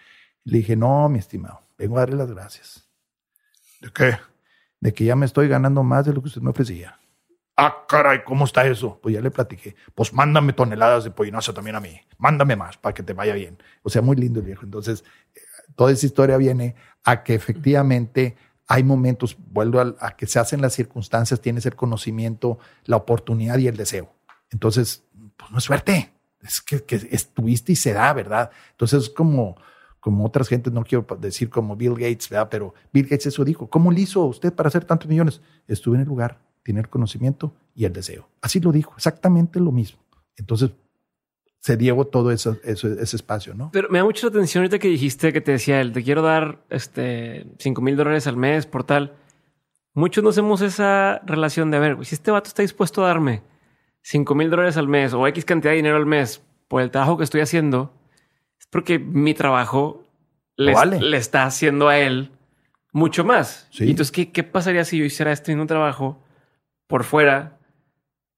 [0.44, 2.88] le dije, no, mi estimado, vengo a darle las gracias.
[3.82, 4.16] ¿De qué?
[4.80, 6.98] De que ya me estoy ganando más de lo que usted me ofrecía.
[7.58, 8.98] Ah, caray, ¿cómo está eso?
[9.02, 9.76] Pues ya le platiqué.
[9.94, 12.00] Pues mándame toneladas de pollinaza también a mí.
[12.16, 13.62] Mándame más para que te vaya bien.
[13.82, 14.64] O sea, muy lindo el viejo.
[14.64, 15.04] Entonces,
[15.74, 20.74] toda esa historia viene a que efectivamente hay momentos, vuelvo a, que se hacen las
[20.74, 24.12] circunstancias, tienes el conocimiento, la oportunidad y el deseo.
[24.50, 25.04] Entonces,
[25.36, 28.50] pues no es suerte, es que, estuviste y se da, ¿verdad?
[28.72, 29.56] Entonces es como,
[30.00, 32.48] como otras gentes, no quiero decir como Bill Gates, ¿verdad?
[32.50, 35.40] Pero Bill Gates eso dijo, ¿cómo le hizo usted para hacer tantos millones?
[35.68, 38.28] Estuve en el lugar, tiene el conocimiento y el deseo.
[38.40, 40.00] Así lo dijo, exactamente lo mismo.
[40.36, 40.70] Entonces,
[41.66, 42.56] se dio todo ese
[43.16, 43.70] espacio, ¿no?
[43.72, 46.60] Pero me da mucha atención ahorita que dijiste que te decía él, te quiero dar
[46.70, 49.16] este 5 mil dólares al mes por tal.
[49.92, 53.42] Muchos no hacemos esa relación de, a ver, si este vato está dispuesto a darme
[54.02, 57.18] 5 mil dólares al mes o X cantidad de dinero al mes por el trabajo
[57.18, 57.92] que estoy haciendo,
[58.60, 60.04] es porque mi trabajo
[60.56, 62.30] le, le está haciendo a él
[62.92, 63.66] mucho más.
[63.72, 63.90] ¿Sí?
[63.90, 66.22] entonces, ¿qué, ¿qué, pasaría si yo hiciera este mismo trabajo
[66.86, 67.58] por fuera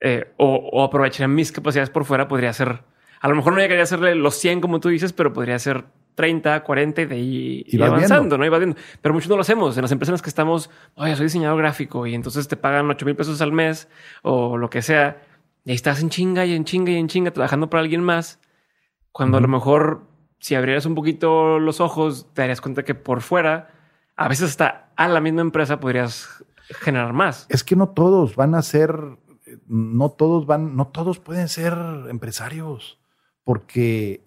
[0.01, 2.27] eh, o, o aprovecharía mis capacidades por fuera?
[2.27, 2.89] Podría ser
[3.21, 5.87] a lo mejor no llegaría a hacerle los 100 como tú dices, pero podría ser
[6.19, 8.45] 30, 40 y de ahí y avanzando, ¿no?
[8.45, 8.77] Y viendo.
[9.01, 9.77] Pero muchos no lo hacemos.
[9.77, 12.91] En las empresas en las que estamos, oye, soy diseñador gráfico y entonces te pagan
[12.91, 13.89] 8 mil pesos al mes
[14.23, 15.23] o lo que sea.
[15.65, 18.41] Y ahí estás en chinga y en chinga y en chinga trabajando para alguien más.
[19.13, 20.09] Cuando a lo mejor
[20.41, 23.71] si abrieras un poquito los ojos, te darías cuenta que por fuera,
[24.17, 26.45] a veces hasta a la misma empresa podrías
[26.81, 27.47] generar más.
[27.49, 29.19] Es que no todos van a ser,
[29.67, 31.75] no todos van, no todos pueden ser
[32.09, 32.98] empresarios
[33.49, 34.27] porque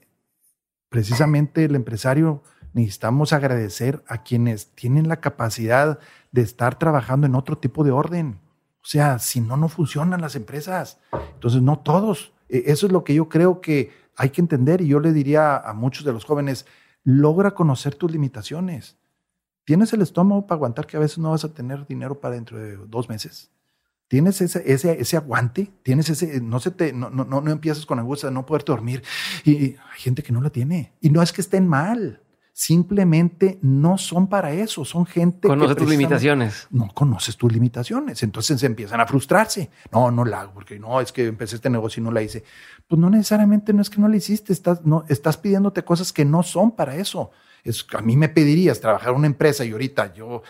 [0.89, 2.41] precisamente el empresario
[2.73, 5.99] necesitamos agradecer a quienes tienen la capacidad
[6.31, 8.39] de estar trabajando en otro tipo de orden.
[8.81, 10.97] O sea, si no, no funcionan las empresas.
[11.35, 12.33] Entonces, no todos.
[12.49, 15.55] E, eso es lo que yo creo que hay que entender y yo le diría
[15.55, 16.65] a muchos de los jóvenes,
[17.03, 18.97] logra conocer tus limitaciones.
[19.65, 22.57] ¿Tienes el estómago para aguantar que a veces no vas a tener dinero para dentro
[22.57, 23.51] de dos meses?
[24.11, 27.97] Tienes ese, ese, ese aguante, tienes ese, no se te, no, no, no empiezas con
[27.97, 29.01] angustia de no poder dormir.
[29.45, 30.91] Y, hay gente que no la tiene.
[30.99, 32.21] Y no es que estén mal,
[32.51, 36.67] simplemente no son para eso, son gente Conoce tus limitaciones.
[36.71, 39.69] No conoces tus limitaciones, entonces empiezan a frustrarse.
[39.93, 42.43] No, no la hago, porque no, es que empecé este negocio y no la hice.
[42.89, 46.25] Pues no necesariamente no es que no la hiciste, estás, no, estás pidiéndote cosas que
[46.25, 47.31] no son para eso.
[47.63, 50.43] Es, a mí me pedirías trabajar en una empresa y ahorita yo,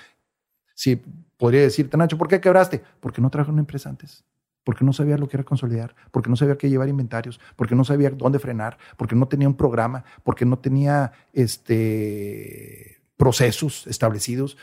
[0.73, 0.99] si
[1.41, 2.83] podría decirte, Nacho, ¿por qué quebraste?
[2.99, 4.23] Porque no trabajé en una empresa antes.
[4.63, 7.83] Porque no sabía lo que era consolidar, porque no sabía qué llevar inventarios, porque no
[7.83, 14.55] sabía dónde frenar, porque no tenía un programa, porque no tenía este, procesos establecidos.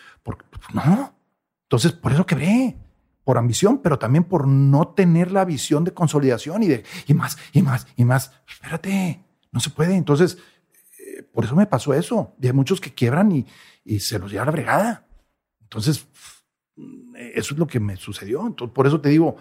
[0.72, 1.16] No.
[1.64, 2.76] Entonces, por eso quebré
[3.24, 7.38] por ambición, pero también por no tener la visión de consolidación y de y más,
[7.52, 8.30] y más, y más.
[8.48, 9.96] Espérate, no se puede.
[9.96, 10.38] Entonces,
[11.00, 12.36] eh, por eso me pasó eso.
[12.40, 13.46] Y hay muchos que quiebran y,
[13.84, 15.09] y se los lleva la bregada.
[15.60, 16.06] Entonces,
[17.16, 18.46] eso es lo que me sucedió.
[18.46, 19.36] Entonces, por eso te digo,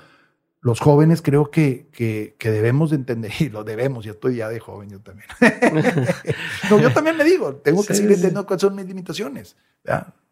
[0.62, 4.60] los jóvenes creo que, que, debemos de entender, y lo debemos, yo estoy ya de
[4.60, 5.28] joven, yo también.
[6.70, 9.56] no, yo también me digo, tengo que seguir entendiendo cuáles son mis limitaciones.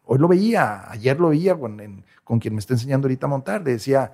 [0.04, 3.64] Hoy lo veía, ayer lo veía con, con quien me está enseñando ahorita a montar,
[3.64, 4.12] decía,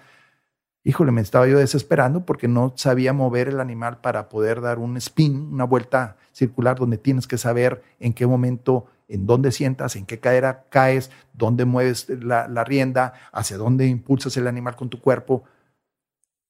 [0.84, 4.96] híjole, me estaba yo desesperando porque no sabía mover el animal para poder dar un
[4.96, 10.06] spin, una vuelta circular donde tienes que saber en qué momento en dónde sientas, en
[10.06, 15.44] qué cadera caes, dónde mueves la, rienda, hacia dónde impulsas el animal con tu cuerpo.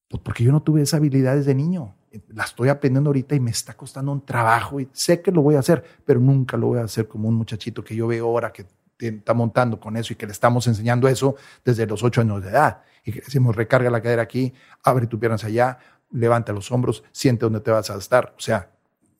[0.08, 1.96] Pues porque yo no tuve esa habilidad desde niño.
[2.28, 5.56] La estoy aprendiendo ahorita y me está costando un trabajo y sé que lo voy
[5.56, 8.52] a hacer, pero nunca lo voy a hacer como un muchachito que yo veo ahora
[8.52, 8.66] que
[8.98, 11.34] está montando con eso y que le estamos enseñando eso
[11.64, 12.82] desde los ocho años de edad.
[13.04, 15.78] Y que decimos, recarga la cadera aquí, abre tu piernas allá,
[16.12, 18.34] levanta los hombros, siente dónde te vas a estar.
[18.36, 18.70] O sea,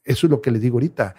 [0.05, 1.15] eso es lo que les digo ahorita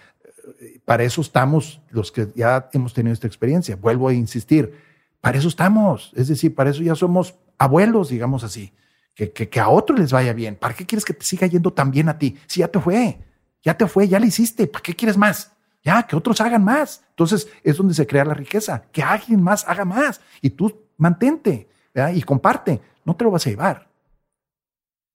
[0.84, 3.76] para eso estamos los que ya hemos tenido esta experiencia.
[3.76, 4.74] Vuelvo a insistir,
[5.20, 6.12] para eso estamos.
[6.14, 8.72] Es decir, para eso ya somos abuelos, digamos así.
[9.14, 10.56] Que, que, a otros les vaya bien.
[10.56, 12.36] ¿Para qué quieres que te siga yendo tan bien a ti?
[12.46, 13.18] Si ya te fue,
[13.62, 14.66] ya te fue, ya le hiciste.
[14.66, 15.52] ¿Para qué quieres más?
[15.84, 17.04] Ya, que otros hagan más.
[17.10, 18.84] Entonces es donde se crea la riqueza.
[18.90, 20.20] Que alguien más haga más.
[20.40, 21.68] Y tú mantente
[22.14, 22.80] y comparte.
[23.04, 23.88] No te lo vas a llevar.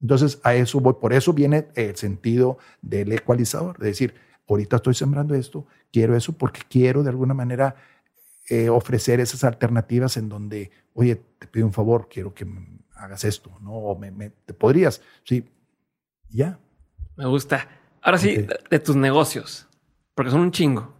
[0.01, 0.93] Entonces a eso voy.
[0.93, 3.77] Por eso viene el sentido del ecualizador.
[3.77, 4.15] De decir,
[4.49, 7.75] ahorita estoy sembrando esto, quiero eso porque quiero de alguna manera
[8.49, 12.47] eh, ofrecer esas alternativas en donde, oye, te pido un favor, quiero que
[12.95, 13.73] hagas esto, ¿no?
[13.73, 15.47] O me, te podrías, sí,
[16.29, 16.57] ya.
[17.15, 17.67] Me gusta.
[18.01, 19.67] Ahora sí, de, tus negocios,
[20.15, 20.93] porque son un chingo.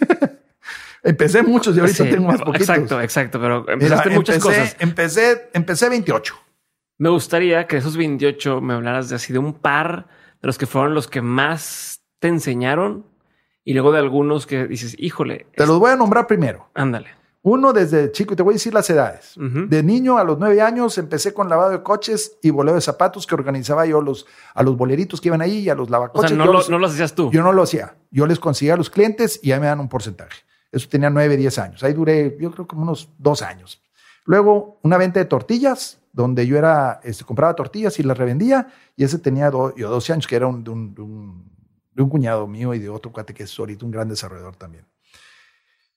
[1.02, 2.68] empecé muchos y ahorita tengo más poquitos.
[2.68, 4.76] Exacto, exacto, pero empezaste muchas cosas.
[4.78, 6.34] Empecé, empecé 28.
[6.98, 10.06] Me gustaría que esos 28 me hablaras de así de un par
[10.42, 13.04] de los que fueron los que más te enseñaron
[13.64, 15.46] y luego de algunos que dices, híjole.
[15.56, 16.68] Te los voy a nombrar primero.
[16.74, 17.08] Ándale.
[17.42, 19.34] Uno desde chico, y te voy a decir las edades.
[19.36, 23.26] De niño a los nueve años empecé con lavado de coches y boleo de zapatos
[23.26, 26.32] que organizaba yo los, a los boleritos que iban ahí y a los lavacoches.
[26.32, 27.30] O sea, no, lo, no los hacías tú.
[27.32, 27.96] Yo no lo hacía.
[28.10, 30.42] Yo les conseguía a los clientes y ahí me dan un porcentaje.
[30.70, 31.82] Eso tenía nueve, diez años.
[31.82, 33.82] Ahí duré, yo creo, como unos dos años.
[34.26, 38.68] Luego, una venta de tortillas, donde yo era, este, compraba tortillas y las revendía.
[38.96, 41.49] Y ese tenía yo 12 años, que era un,
[41.92, 44.86] de un cuñado mío y de otro cuate que es ahorita un gran desarrollador también.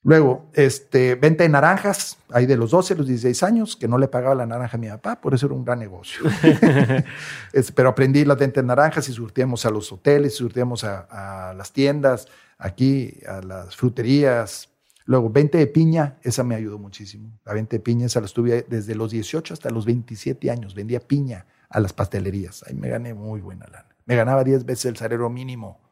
[0.06, 4.10] Luego, este, venta de naranjas, ahí de los 12, los 16 años, que no le
[4.10, 6.26] pagaba la naranja a mi papá, por eso era un gran negocio.
[7.76, 11.08] pero aprendí las ventas de naranjas y surtíamos a los hoteles, surtíamos a,
[11.50, 14.70] a, las tiendas, aquí, a las fruterías.
[15.06, 17.40] Luego, venta de piña, esa me ayudó muchísimo.
[17.46, 20.76] La venta de piña, esa la estuve desde los 18 hasta los 27 años.
[20.76, 22.66] Vendía piña a las pastelerías.
[22.68, 23.88] Ahí me gané muy buena lana.
[24.06, 25.83] Me ganaba 10 veces el salario mínimo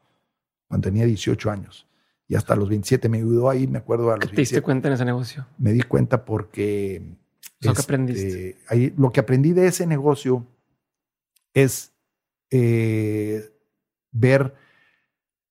[0.71, 1.85] cuando tenía 18 años
[2.29, 4.93] y hasta los 27 me ayudó ahí, me acuerdo a los ¿Te diste cuenta en
[4.93, 5.45] ese negocio?
[5.57, 7.17] Me di cuenta porque...
[7.59, 8.49] Lo que aprendiste.
[8.51, 10.47] Este, ahí, lo que aprendí de ese negocio
[11.53, 11.91] es
[12.51, 13.51] eh,
[14.13, 14.55] ver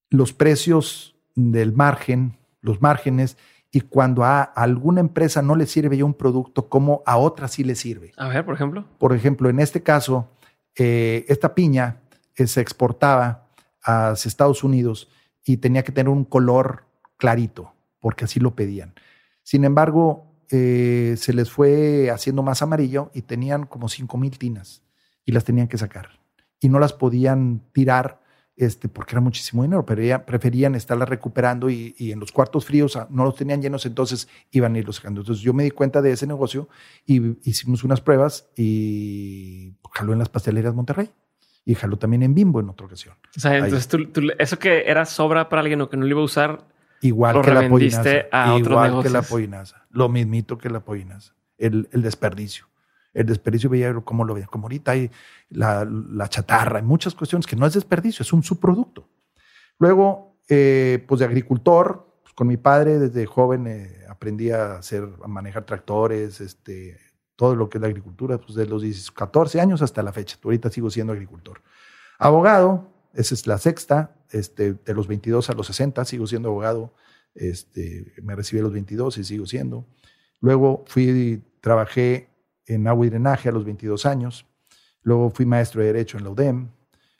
[0.09, 3.37] los precios del margen, los márgenes,
[3.71, 7.63] y cuando a alguna empresa no le sirve ya un producto, como a otra sí
[7.63, 8.13] le sirve.
[8.17, 8.87] A ver, por ejemplo.
[8.97, 10.31] Por ejemplo, en este caso,
[10.77, 12.01] eh, esta piña
[12.37, 13.50] eh, se exportaba
[13.85, 15.09] a Estados Unidos
[15.45, 16.85] y tenía que tener un color
[17.17, 18.95] clarito, porque así lo pedían.
[19.43, 24.83] Sin embargo, eh, se les fue haciendo más amarillo y tenían como 5 mil tinas
[25.25, 26.21] y las tenían que sacar.
[26.61, 28.21] Y no las podían tirar
[28.57, 33.25] este, porque era muchísimo dinero, pero preferían estarlas recuperando y, en los cuartos fríos no
[33.25, 35.23] los tenían llenos, entonces iban a irlos sacando.
[35.23, 36.69] Entonces yo me di cuenta de ese negocio
[37.07, 41.11] y hicimos unas pruebas y jaló en las pastelerías Monterrey
[41.65, 43.15] y jaló también en Bimbo en otra ocasión.
[43.37, 44.09] O sea, entonces tú,
[44.39, 46.67] eso que era sobra para alguien o que no lo iba a usar,
[47.01, 51.89] igual que la pollinaza, a igual que la pollinaza, lo mismito que la pollinaza, el,
[51.93, 52.67] el desperdicio.
[53.13, 55.11] El desperdicio veía como lo veía, como ahorita hay
[55.49, 59.09] la, la, chatarra, hay muchas cuestiones que no es desperdicio, es un subproducto.
[59.79, 65.09] Luego, eh, pues de agricultor, pues con mi padre desde joven eh, aprendí a hacer,
[65.25, 66.99] a manejar tractores, este,
[67.41, 70.37] todo lo que es la agricultura, pues de los 14 años hasta la fecha.
[70.45, 71.63] Ahorita sigo siendo agricultor.
[72.19, 76.93] Abogado, esa es la sexta, este, de los 22 a los 60 sigo siendo abogado.
[77.35, 79.87] Este, me recibí a los 22 y sigo siendo.
[80.43, 82.29] Luego fui, trabajé
[82.67, 84.45] en agua y drenaje a los 22 años.
[85.01, 86.69] Luego fui maestro de Derecho en la UDEM.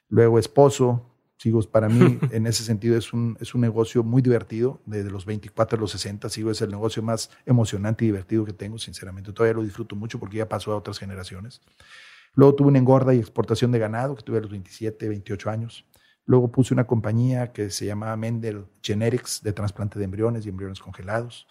[0.07, 1.10] Luego esposo,
[1.41, 4.79] Sigo, para mí, en ese sentido, es un, es un negocio muy divertido.
[4.85, 8.53] Desde los 24 a los 60, sigo, es el negocio más emocionante y divertido que
[8.53, 9.33] tengo, sinceramente.
[9.33, 11.63] Todavía lo disfruto mucho porque ya pasó a otras generaciones.
[12.35, 15.83] Luego tuve una engorda y exportación de ganado, que tuve a los 27, 28 años.
[16.27, 20.79] Luego puse una compañía que se llamaba Mendel Generics, de trasplante de embriones y embriones
[20.79, 21.47] congelados.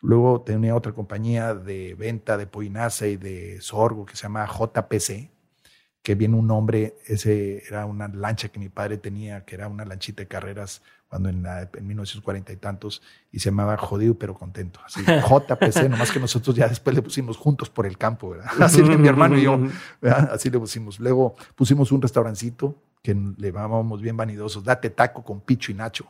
[0.00, 5.31] Luego tenía otra compañía de venta de poinaza y de sorgo que se llama JPC,
[6.02, 9.84] que viene un nombre, ese era una lancha que mi padre tenía, que era una
[9.84, 14.34] lanchita de carreras cuando en, la, en 1940 y tantos, y se llamaba Jodido pero
[14.34, 14.80] Contento.
[14.84, 18.50] Así, JPC, nomás que nosotros ya después le pusimos juntos por el campo, ¿verdad?
[18.60, 19.60] Así mi hermano y yo,
[20.30, 20.98] así le pusimos.
[20.98, 26.06] Luego pusimos un restaurancito que le llamábamos bien vanidosos, date taco con picho y nacho,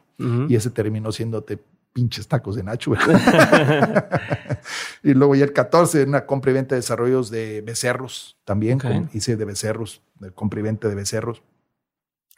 [0.48, 1.44] y ese terminó siendo
[1.92, 2.92] pinches tacos de Nacho.
[5.02, 8.80] y luego ya el 14, una compra y venta de desarrollos de becerros también.
[9.12, 11.42] hice de becerros, de compra y venta de becerros.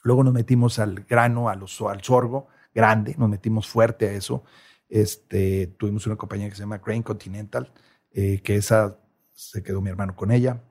[0.02, 4.44] Luego nos metimos al grano, al sorgo grande, nos metimos fuerte a eso.
[4.88, 7.72] Este, tuvimos una compañía que se llama Grain Continental,
[8.10, 8.98] eh, que esa
[9.32, 10.62] se quedó mi hermano con ella.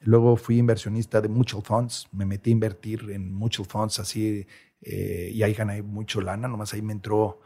[0.00, 4.46] Luego fui inversionista de mutual funds, me metí a invertir en mutual funds así
[4.80, 7.40] eh, y ahí gané mucho lana, nomás ahí me entró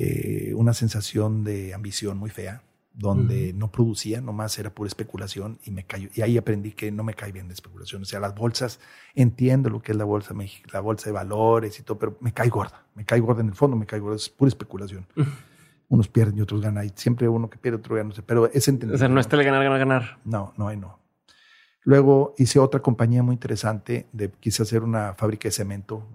[0.00, 2.62] eh, una sensación de ambición muy fea,
[2.94, 6.08] donde no producía, nomás era pura especulación y me cayó.
[6.14, 8.02] Y ahí aprendí que no me cae bien la especulación.
[8.02, 8.78] O sea, las bolsas,
[9.16, 10.34] entiendo lo que es la bolsa,
[10.72, 12.84] la bolsa de valores y todo, pero me cae gorda.
[12.94, 14.14] Me cae gorda en el fondo, me cae gorda.
[14.14, 15.04] Es pura especulación.
[15.88, 16.86] Unos pierden y otros ganan.
[16.86, 18.10] Y siempre uno que pierde, otro gana.
[18.10, 18.94] No sé, pero es entendido.
[18.94, 20.18] O sea, no está el ganar, ganar, ganar.
[20.24, 21.00] No, no hay no.
[21.82, 24.06] Luego hice otra compañía muy interesante.
[24.12, 26.06] De, quise hacer una fábrica de cemento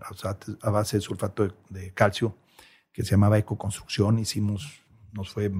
[0.61, 2.37] a base de sulfato de calcio
[2.93, 4.19] que se llamaba Ecoconstrucción.
[4.19, 5.51] Hicimos, nos fue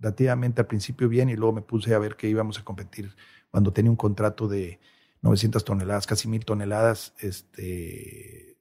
[0.00, 3.14] relativamente al principio bien y luego me puse a ver que íbamos a competir
[3.50, 4.80] cuando tenía un contrato de
[5.20, 8.56] 900 toneladas, casi mil toneladas, este,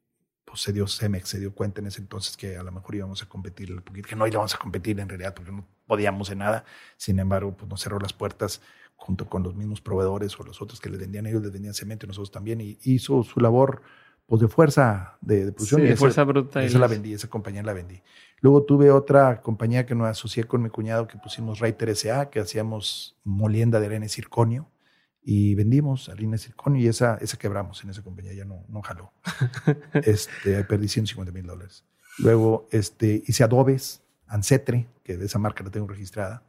[0.45, 3.23] pues se dio Cemex, se dio cuenta en ese entonces que a lo mejor íbamos
[3.23, 6.65] a competir, que no íbamos a competir en realidad porque no podíamos en nada.
[6.97, 8.61] Sin embargo, pues nos cerró las puertas
[8.95, 12.05] junto con los mismos proveedores o los otros que le vendían ellos, les vendían cemento
[12.05, 13.81] y nosotros también, y hizo su labor
[14.32, 15.82] pues de fuerza de, de producción.
[15.82, 16.64] Sí, y de esa- fuerza bruta.
[16.64, 18.02] esa la vendí, esa compañía la vendí.
[18.40, 22.40] Luego tuve otra compañía que nos asocié con mi cuñado que pusimos Reiter S.A., que
[22.40, 24.72] hacíamos molienda de arena y circonio
[25.22, 28.82] y vendimos harina de circonio y esa, esa quebramos en esa compañía, ya no, no
[28.82, 29.12] jaló.
[30.06, 31.84] este, perdí 150 mil dólares.
[32.18, 36.41] Luego este, hice adobes, Ancetre, que de esa marca la tengo registrada.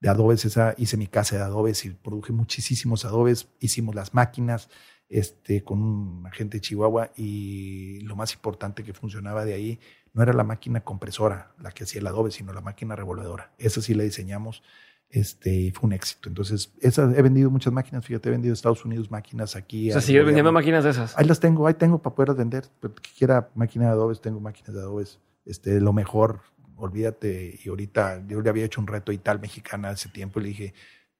[0.00, 3.46] De adobes, esa, hice mi casa de adobes y produje muchísimos adobes.
[3.60, 4.68] Hicimos las máquinas
[5.08, 9.80] este, con un agente de Chihuahua y lo más importante que funcionaba de ahí
[10.12, 13.52] no era la máquina compresora la que hacía el adobe, sino la máquina revolvedora.
[13.58, 14.62] Esa sí la diseñamos
[15.10, 16.28] este, y fue un éxito.
[16.28, 19.90] Entonces, esa, he vendido muchas máquinas, fíjate, he vendido a Estados Unidos máquinas aquí.
[19.90, 21.16] O sea, sigues vendiendo máquinas de esas.
[21.16, 22.64] Ahí las tengo, ahí tengo para poder vender.
[22.80, 25.18] Pero que quiera máquina de adobes, tengo máquinas de adobes.
[25.46, 26.40] Este, lo mejor,
[26.76, 27.58] olvídate.
[27.64, 30.48] Y ahorita yo le había hecho un reto y tal mexicana hace tiempo y le
[30.50, 30.74] dije,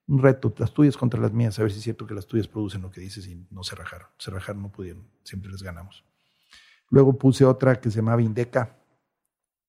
[0.08, 2.48] un reto, las tuyas contra las mías, a ver si es cierto que las tuyas
[2.48, 4.08] producen lo que dices y no se rajaron.
[4.18, 6.02] Se rajaron, no pudieron, siempre les ganamos.
[6.88, 8.78] Luego puse otra que se llamaba Indeca,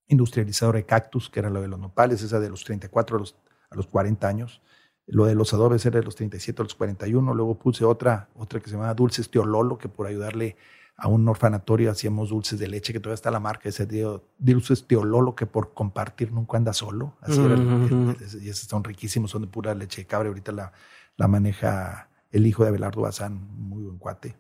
[0.07, 3.36] industrializadora de cactus, que era lo de los nopales, esa de los 34 a los,
[3.70, 4.61] a los 40 años.
[5.06, 7.34] Lo de los adobes era de los 37 a los 41.
[7.34, 10.56] Luego puse otra, otra que se llamaba Dulces Teololo, que por ayudarle
[11.02, 14.86] a un orfanatorio hacíamos dulces de leche, que todavía está la marca, ese tío, Dulces
[14.86, 17.16] Teololo, que por compartir nunca anda solo.
[17.22, 17.56] Así era.
[17.56, 18.16] Ujú.
[18.42, 20.28] Y esos son riquísimos, son de pura leche de cabra.
[20.28, 20.74] Ahorita la,
[21.16, 24.36] la maneja el hijo de Abelardo Bazán, muy buen cuate.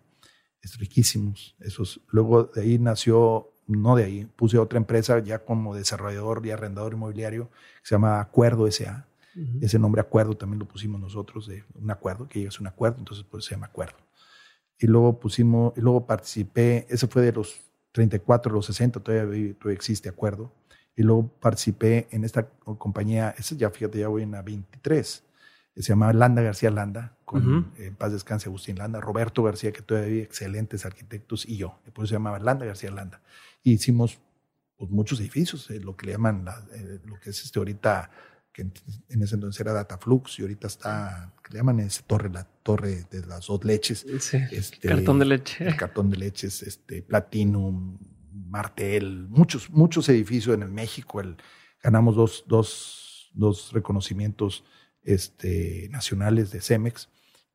[0.61, 1.55] Es riquísimos.
[1.59, 2.01] Esos.
[2.09, 6.93] Luego de ahí nació, no de ahí, puse otra empresa ya como desarrollador y arrendador
[6.93, 7.49] inmobiliario,
[7.81, 9.05] que se llama Acuerdo S.A.
[9.61, 12.97] Ese nombre acuerdo también lo pusimos nosotros, de un acuerdo, que llegas a un acuerdo,
[12.99, 13.95] entonces pues se llama acuerdo.
[14.79, 17.59] Y luego pusimos, y luego participé, ese fue de los
[17.91, 20.51] 34 a los 60, todavía, todavía existe acuerdo.
[20.95, 22.47] Y luego participé en esta
[22.77, 25.23] compañía, esa ya fíjate, ya voy en la 23,
[25.75, 27.65] que se llama Landa García Landa, con Ujú.
[27.77, 32.03] eh, en paz descanse Agustín Landa, Roberto García, que todavía excelentes arquitectos, y yo, por
[32.05, 33.21] eso se llamaba Landa García Landa.
[33.63, 34.19] Y hicimos
[34.77, 38.11] pues, muchos edificios, eh, lo que le llaman, la- eh, lo que es este ahorita,
[38.59, 42.43] que en, ese entonces era Dataflux, y ahorita está, que le llaman ese torre, la
[42.43, 44.05] torre de las dos leches.
[44.19, 44.37] Sí.
[44.51, 45.67] Este, Cartón de leche.
[45.67, 47.97] el cartón de leches, este, Platinum,
[48.31, 51.21] Martel, muchos, muchos edificios en el México.
[51.21, 51.37] El,
[51.81, 54.63] ganamos dos, dos, dos reconocimientos
[55.03, 57.09] este, nacionales de Cemex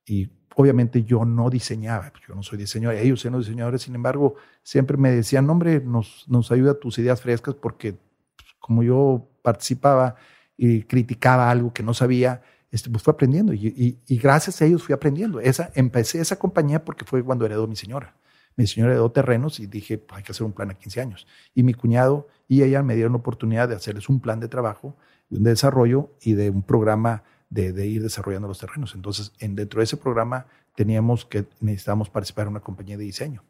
[0.07, 4.37] y obviamente yo no diseñaba, yo no soy diseñador, ellos eran los diseñadores, sin embargo,
[4.63, 10.17] siempre me decían, hombre, nos, nos ayuda tus ideas frescas porque pues, como yo participaba
[10.57, 14.65] y criticaba algo que no sabía, este, pues fui aprendiendo y, y- y gracias a
[14.67, 15.41] ellos fui aprendiendo.
[15.41, 18.17] Esa, empecé esa compañía porque fue cuando heredó mi señora.
[18.57, 21.27] Mi señora heredó terrenos y dije, pues, hay que hacer un plan a 15 años.
[21.55, 24.97] Y mi cuñado y ella me dieron la oportunidad de hacerles un plan de trabajo,
[25.29, 28.95] de un desarrollo y de un programa de, de ir desarrollando los terrenos.
[28.95, 33.43] Entonces, en, dentro de ese programa teníamos que necesitábamos participar en una compañía de diseño.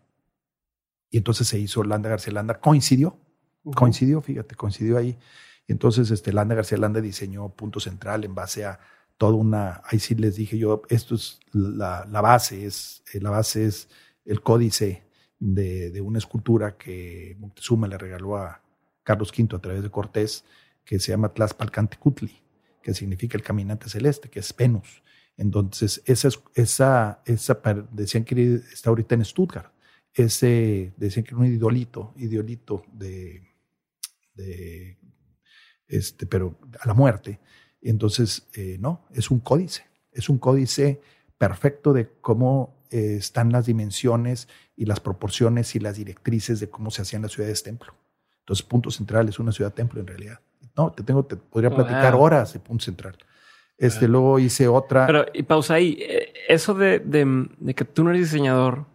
[1.11, 3.17] Y entonces se hizo Landa García Landa, coincidió,
[3.77, 5.17] coincidió, fíjate, coincidió ahí.
[5.69, 8.81] Entonces este, Landa García Landa diseñó Punto Central en base a
[9.17, 13.67] toda una, ahí sí les dije yo, esto es la, base, es, eh, la base
[13.67, 13.89] es
[14.25, 15.05] el códice
[15.39, 18.63] de, una escultura que Moctezuma le regaló a
[19.03, 20.45] Carlos V a través de Cortés,
[20.85, 22.43] que se llama Tlaxpalcantecutli,
[22.83, 25.03] que significa el caminante celeste, que es Venus.
[25.37, 27.61] Entonces, esa, es- esa, esa,
[27.93, 29.73] decían que está ahorita en Stuttgart.
[30.13, 33.43] Ese, decían que era un idolito, idolito de,
[34.35, 34.97] de
[35.89, 37.41] este, pero a la muerte.
[37.83, 41.01] Entonces, eh, no, es un códice, es un códice
[41.39, 46.91] perfecto de cómo eh, están las dimensiones y las proporciones y las directrices de cómo
[46.91, 47.95] se hacían las ciudades templo.
[48.41, 50.41] Entonces, Punto Central es una ciudad templo en realidad.
[50.77, 51.79] No, te tengo, te podría Wow.
[51.79, 53.17] platicar horas de Punto Central.
[53.77, 55.07] Este, luego hice otra.
[55.07, 55.97] Pero, y pausa ahí.
[56.01, 58.87] Eh, Eso de, de- de que tú no eres diseñador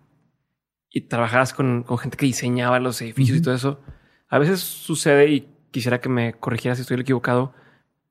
[0.90, 3.46] y trabajabas con, con gente que diseñaba los edificios y Ujú.
[3.46, 3.80] todo eso,
[4.30, 7.54] a veces sucede, y quisiera que me corrigieras si estoy equivocado,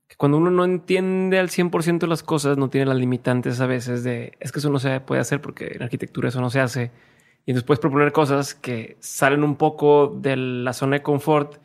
[0.08, 4.02] que cuando uno no entiende al 100% las cosas, no tiene las limitantes a veces
[4.04, 6.90] de, es que eso no se puede hacer porque en arquitectura eso no se hace.
[7.44, 11.56] Y puedes proponer cosas que salen un poco de la zona de confort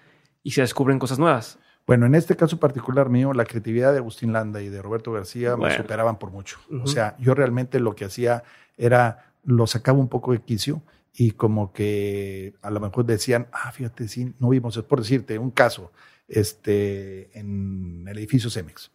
[0.41, 1.59] y se descubren cosas nuevas.
[1.85, 5.55] Bueno, en este caso particular mío, la creatividad de Agustín Landa y de Roberto García
[5.55, 5.75] Bueno.
[5.75, 6.59] me superaban por mucho.
[6.69, 6.83] Ujú.
[6.83, 8.43] O sea, yo realmente lo que hacía
[8.77, 10.81] era, lo sacaba un poco de quicio
[11.15, 15.37] y como que a lo mejor decían, ah, fíjate, sí, no vimos, es por decirte
[15.37, 15.91] un caso,
[16.27, 18.91] este, en el edificio Cemex.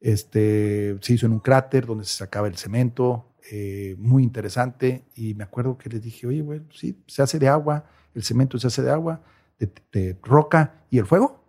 [0.00, 5.04] Este, se hizo en un cráter donde se sacaba el cemento, eh, muy interesante.
[5.14, 7.84] Y me acuerdo que les dije, oye, güey, sí, se hace de agua,
[8.14, 9.22] el cemento se hace de agua,
[9.58, 11.44] de, roca y el fuego.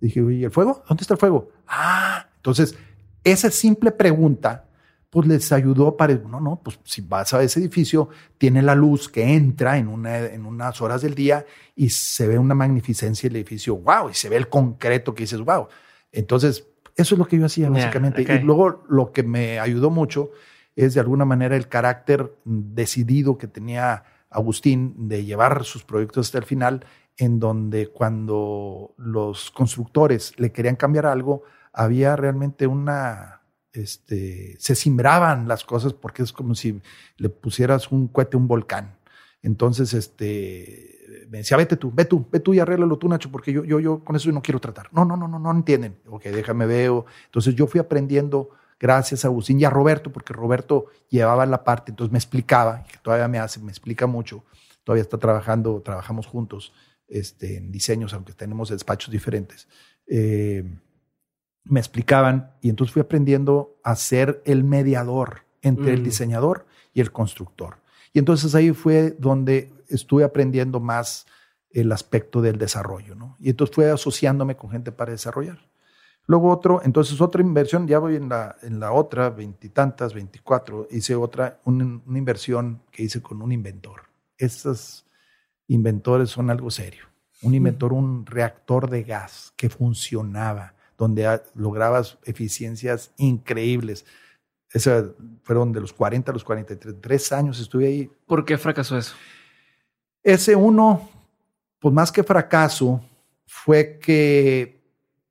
[0.00, 0.82] Dije, oye, ¿y el fuego?
[0.88, 1.50] ¿Dónde está el fuego?
[1.66, 2.74] Ah, entonces,
[3.24, 4.67] esa simple pregunta,
[5.10, 9.08] pues les ayudó para, no, no, pues si vas a ese edificio, tiene la luz
[9.08, 13.36] que entra en, una, en unas horas del día y se ve una magnificencia del
[13.36, 15.68] edificio, wow, y se ve el concreto que dices, wow.
[16.12, 18.22] Entonces, eso es lo que yo hacía básicamente.
[18.22, 20.30] Y luego lo que me ayudó mucho
[20.76, 26.38] es de alguna manera el carácter decidido que tenía Agustín de llevar sus proyectos hasta
[26.38, 26.84] el final,
[27.16, 33.37] en donde cuando los constructores le querían cambiar algo, había realmente una,
[33.72, 36.80] este, se simbraban las cosas porque es como si
[37.16, 38.98] le pusieras un cohete a un volcán.
[39.42, 43.52] Entonces, este, me decía, vete tú, ve tú, ve tú y arréglalo tú, Nacho, porque
[43.52, 44.88] yo, yo, yo con eso no quiero tratar.
[44.92, 45.98] No, no, no, no, no entienden.
[46.06, 47.06] Ok, déjame veo.
[47.26, 51.90] Entonces yo fui aprendiendo gracias a Agustín y a Roberto, porque Roberto llevaba la parte,
[51.90, 54.44] entonces me explicaba, que todavía me hace, me explica mucho,
[54.84, 56.72] todavía está trabajando, trabajamos juntos
[57.08, 59.68] este, en diseños, aunque tenemos despachos diferentes.
[60.06, 60.64] Eh,
[61.68, 66.04] me explicaban y entonces fui aprendiendo a ser el mediador entre el mm.
[66.04, 67.76] diseñador y el constructor.
[68.12, 71.26] Y entonces ahí fue donde estuve aprendiendo más
[71.70, 73.36] el aspecto del desarrollo, ¿no?
[73.38, 75.58] Y entonces fue asociándome con gente para desarrollar.
[76.26, 81.14] Luego otro, entonces otra inversión, ya voy en la, en la otra, veintitantas, veinticuatro, hice
[81.14, 84.02] otra, una, inversión que hice con un inventor.
[84.36, 85.06] Estos
[85.68, 87.04] inventores son algo serio.
[87.40, 94.04] Un inventor, un reactor de gas que funcionaba, donde lograbas eficiencias increíbles.
[95.44, 98.10] Fueron de los 40 a los 43 tres años estuve ahí.
[98.26, 99.14] ¿Por qué fracasó eso?
[100.22, 101.08] Ese uno,
[101.78, 103.00] pues más que fracaso,
[103.46, 104.82] fue que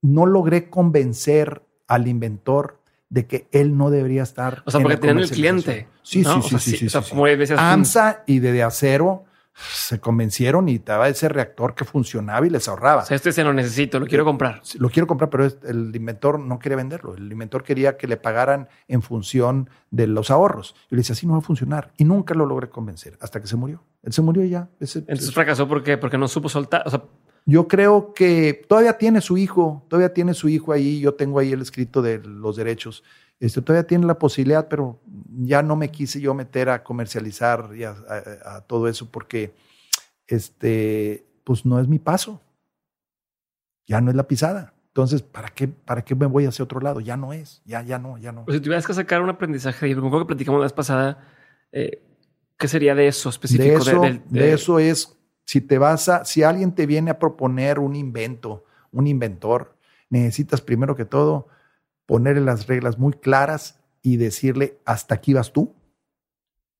[0.02, 2.80] no logré convencer al inventor
[3.10, 4.64] de que él no debería estar.
[4.65, 5.88] O sea, porque tenían el cliente.
[6.02, 9.27] Sí, sí, sí, sí, sí, AMSA y de, de acero
[9.58, 13.04] se convencieron y estaba ese reactor que funcionaba y les ahorraba.
[13.04, 14.62] O sea, este se lo necesito, lo quiero comprar.
[14.78, 17.16] Lo quiero comprar, pero el inventor no quería venderlo.
[17.16, 20.76] El inventor quería que le pagaran en función de los ahorros.
[20.90, 21.92] Yo le decía, así no va a funcionar.
[21.98, 23.84] Y nunca lo logré convencer hasta que se murió.
[24.04, 24.70] Él se murió y ya.
[24.80, 26.84] Entonces fracasó porque, porque no supo soltar.
[26.86, 27.04] O sea,
[27.46, 31.00] yo creo que todavía tiene su hijo, todavía tiene su hijo ahí.
[31.00, 33.04] Yo tengo ahí el escrito de los derechos.
[33.39, 34.99] Este, todavía tiene la posibilidad, pero
[35.43, 39.53] ya no me quise yo meter a comercializar y a, todo eso porque
[40.26, 42.41] este, pues no es mi paso.
[43.85, 44.73] Ya no es la pisada.
[44.88, 46.99] Entonces, ¿para qué, ¿para qué me voy hacia otro lado?
[46.99, 48.45] Ya no es, ya, ya no, ya no.
[48.45, 51.23] Pues si tuvieras que sacar un aprendizaje, y como que platicamos la vez pasada,
[51.72, 52.01] eh,
[52.57, 53.84] ¿qué sería de eso específico?
[53.84, 55.15] De eso, de eso es,
[55.45, 59.77] si te vas a, si alguien te viene a proponer un invento, un inventor,
[60.09, 61.47] necesitas primero que todo
[62.08, 65.76] ponerle las reglas muy claras y decirle, hasta aquí vas tú,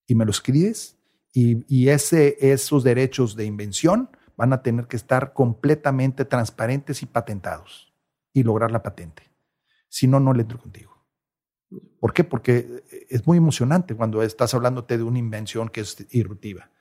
[0.08, 0.98] y me lo escribes,
[1.34, 7.94] y, ese, esos derechos de invención van a tener que estar completamente transparentes y patentados,
[8.34, 9.24] y lograr la patente.
[9.88, 10.98] Si no, no le entro contigo.
[12.00, 12.24] ¿Por qué?
[12.24, 16.72] Porque es muy emocionante cuando estás hablándote de una invención que es irruptiva,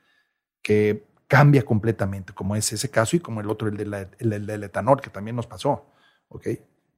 [0.62, 5.10] que cambia completamente, como es ese caso y como el otro, el, del etanol, que
[5.10, 5.92] también nos pasó.
[6.28, 6.46] ¿ok?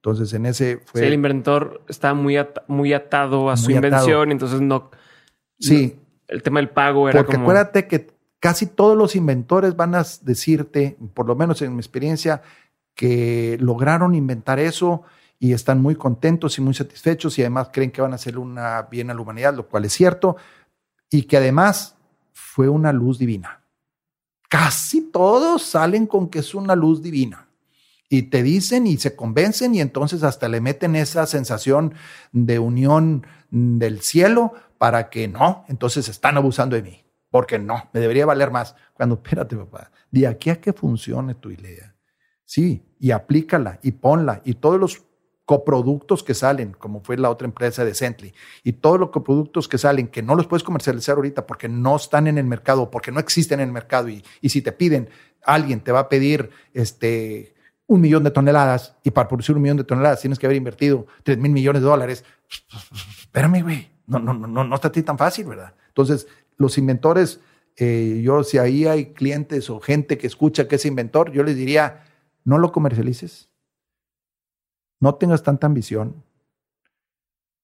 [0.01, 1.01] Entonces, en ese fue.
[1.01, 4.91] Sí, el inventor está muy, muy atado a su invención, entonces no.
[5.59, 5.99] Sí.
[6.29, 8.07] el tema del pago era Porque acuérdate que
[8.39, 12.41] casi todos los inventores van a decirte, por lo menos en mi experiencia,
[12.95, 15.03] que lograron inventar eso
[15.37, 18.83] y están muy contentos y muy satisfechos y además creen que van a hacer una
[18.83, 20.37] bien a la humanidad, lo cual es cierto,
[21.09, 21.97] y que además
[22.31, 23.63] fue una luz divina.
[24.47, 27.48] Casi todos salen con que es una luz divina
[28.09, 31.93] y te dicen y se convencen y entonces hasta le meten esa sensación
[32.31, 37.99] de unión del cielo para que no, entonces están abusando de mí, porque no, me
[37.99, 38.75] debería valer más.
[38.93, 41.95] Cuando, espérate papá, de aquí a que funcione tu idea,
[42.45, 45.03] sí, y aplícala y ponla y todos los
[45.45, 48.33] coproductos que salen, como fue la otra empresa de Cently,
[48.63, 52.27] y todos los coproductos que salen que no los puedes comercializar ahorita porque no están
[52.27, 55.09] en el mercado, porque no existen en el mercado, y, y si te piden,
[55.43, 57.55] alguien te va a pedir este
[57.89, 61.07] un millón de toneladas y para producir un millón de toneladas tienes que haber invertido
[61.23, 62.23] tres mil millones de dólares.
[63.19, 63.89] Espérame, güey.
[64.05, 65.73] No, no, no, no está tan fácil, ¿verdad?
[65.87, 67.41] Entonces, los inventores,
[67.77, 71.55] eh, yo si ahí hay clientes o gente que escucha que es inventor, yo les
[71.55, 72.03] diría,
[72.43, 73.49] no lo comercialices,
[74.99, 76.23] no tengas tanta ambición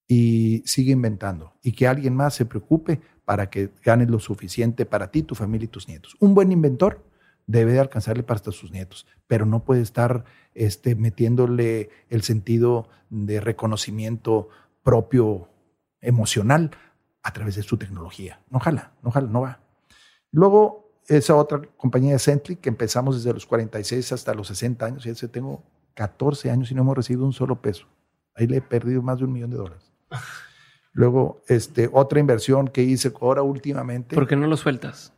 [0.07, 5.11] y sigue inventando y que alguien más se preocupe para que ganes lo suficiente para
[5.11, 6.15] ti, tu familia y tus nietos.
[6.19, 7.03] Un buen inventor
[7.47, 12.89] debe de alcanzarle para hasta sus nietos, pero no puede estar este, metiéndole el sentido
[13.09, 14.49] de reconocimiento
[14.84, 15.49] propio
[16.01, 16.72] emocional
[17.23, 18.39] a través de su tecnología.
[18.49, 19.59] No jala, no jala, no va.
[20.31, 25.27] Luego, esa otra compañía Centric, que empezamos desde los 46 hasta los 60 años, ya
[25.27, 25.63] tengo
[25.93, 27.88] 14 años y no hemos recibido un solo peso.
[28.35, 29.91] Ahí le he perdido más de un millón de dólares.
[30.93, 34.15] Luego, este, otra inversión que hice ahora últimamente.
[34.15, 35.13] ¿Por qué no lo sueltas?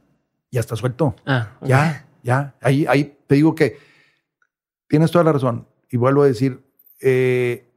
[0.52, 1.16] Ya está suelto.
[1.26, 2.56] Ah, Ya, ya.
[2.62, 3.80] Ahí, ahí te digo que
[4.88, 5.66] tienes toda la razón.
[5.90, 6.62] Y vuelvo a decir,
[7.00, 7.72] eh,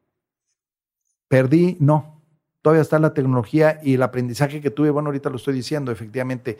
[1.28, 2.20] perdí, no.
[2.60, 4.90] Todavía está la tecnología y el aprendizaje que tuve.
[4.90, 6.58] Bueno, ahorita lo estoy diciendo, efectivamente.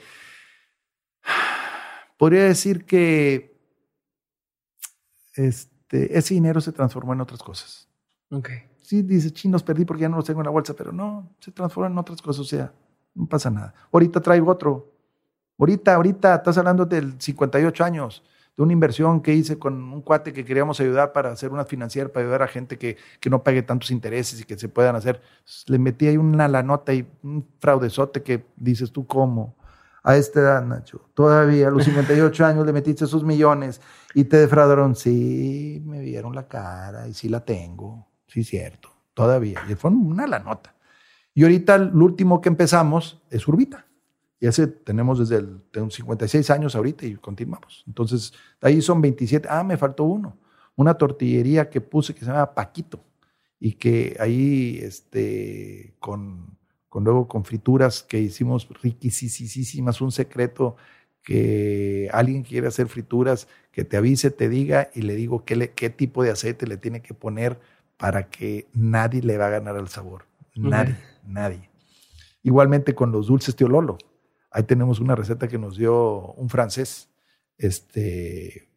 [2.16, 3.58] Podría decir que
[5.34, 7.88] este, ese dinero se transformó en otras cosas.
[8.30, 8.50] Ok.
[8.82, 11.50] Sí, dice, chinos, perdí porque ya no los tengo en la bolsa, pero no, se
[11.50, 12.72] transforma en otras cosas, o sea,
[13.14, 13.74] no pasa nada.
[13.92, 14.99] Ahorita traigo otro.
[15.60, 18.24] Ahorita, ahorita, estás hablando del 58 años,
[18.56, 22.08] de una inversión que hice con un cuate que queríamos ayudar para hacer una financiera,
[22.08, 25.20] para ayudar a gente que, que no pague tantos intereses y que se puedan hacer.
[25.66, 29.54] Le metí ahí una la nota y un fraudezote que dices tú, ¿cómo?
[30.02, 33.82] A esta edad, Nacho, todavía a los 58 años le metiste esos millones
[34.14, 34.96] y te defraudaron.
[34.96, 38.08] Sí, me vieron la cara y sí la tengo.
[38.26, 39.60] Sí, cierto, todavía.
[39.68, 40.74] Y fue una la nota.
[41.34, 43.84] Y ahorita el último que empezamos es Urbita.
[44.40, 47.84] Y ese tenemos desde el tengo 56 años ahorita y continuamos.
[47.86, 49.46] Entonces, ahí son 27.
[49.50, 50.38] Ah, me faltó uno.
[50.76, 53.04] Una tortillería que puse que se llama Paquito.
[53.60, 56.56] Y que ahí, este, con,
[56.88, 60.76] con luego con frituras que hicimos riquísimas, un secreto
[61.22, 65.72] que alguien quiere hacer frituras, que te avise, te diga y le digo qué, le,
[65.72, 67.60] qué tipo de aceite le tiene que poner
[67.98, 70.24] para que nadie le va a ganar el sabor.
[70.56, 70.96] Nadie,
[71.26, 71.68] nadie.
[72.42, 73.98] Igualmente con los dulces tío Lolo.
[74.50, 77.08] Ahí tenemos una receta que nos dio un francés
[77.56, 78.68] este,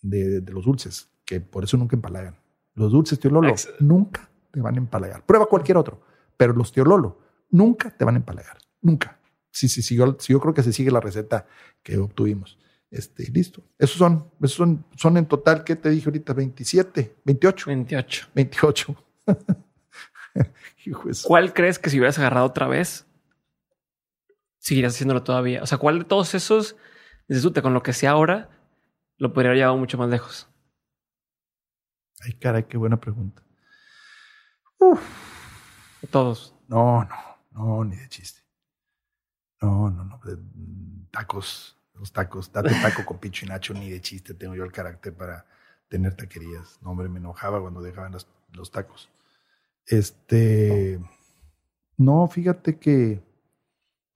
[0.00, 2.36] de, de los dulces, que por eso nunca empalagan.
[2.74, 5.26] Los dulces tío Lolo nunca te van a empalagar.
[5.26, 6.00] Prueba cualquier otro,
[6.36, 7.18] pero los tío Lolo
[7.50, 8.58] nunca te van a empalagar.
[8.80, 9.18] Nunca.
[9.50, 11.46] Sí, sí, sí, yo, sí, yo creo que se sigue la receta
[11.82, 12.58] que obtuvimos.
[12.90, 13.62] Este, listo.
[13.78, 16.32] Esos son, esos son, son en total, ¿qué te dije ahorita?
[16.32, 17.66] 27, 28.
[17.66, 18.28] 28.
[18.34, 19.04] 28.
[21.24, 23.06] ¿Cuál crees que si hubieras agarrado otra vez,
[24.68, 25.62] seguirías haciéndolo todavía?
[25.62, 26.76] O sea, ¿cuál de todos esos,
[27.26, 28.50] disfruta con lo que sea ahora,
[29.16, 30.48] lo podría haber llevado mucho más lejos?
[32.20, 33.42] Ay, caray, qué buena pregunta.
[34.78, 35.00] Uf.
[36.10, 36.54] Todos.
[36.68, 38.42] No, no, no, ni de chiste.
[39.60, 40.20] No, no, no.
[41.10, 44.72] Tacos, los tacos, date taco con Picho y Nacho, ni de chiste tengo yo el
[44.72, 45.46] carácter para
[45.88, 46.78] tener taquerías.
[46.82, 49.08] No, hombre, me enojaba cuando dejaban los, los tacos.
[49.86, 51.00] Este,
[51.96, 53.27] no, fíjate que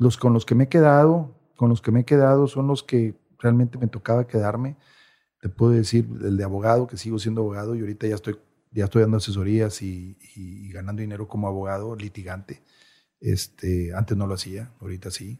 [0.02, 2.82] los con los que me he quedado, con los que me he quedado son los
[2.82, 4.76] que realmente me tocaba quedarme.
[5.40, 8.38] Te puedo decir el de abogado, que sigo siendo abogado y ahorita ya estoy,
[8.70, 10.16] ya estoy dando asesorías y,
[10.72, 12.62] ganando dinero como abogado litigante.
[13.20, 15.38] Este, antes no lo hacía, ahorita sí.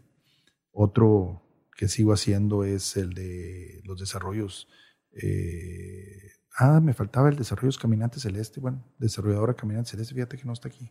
[0.70, 1.42] Otro
[1.76, 4.68] que sigo haciendo es el de los desarrollos.
[5.12, 8.60] Eh, ah, me faltaba el desarrollo Caminante Celeste.
[8.60, 10.90] Bueno, desarrolladora Caminante Celeste, fíjate que no está aquí.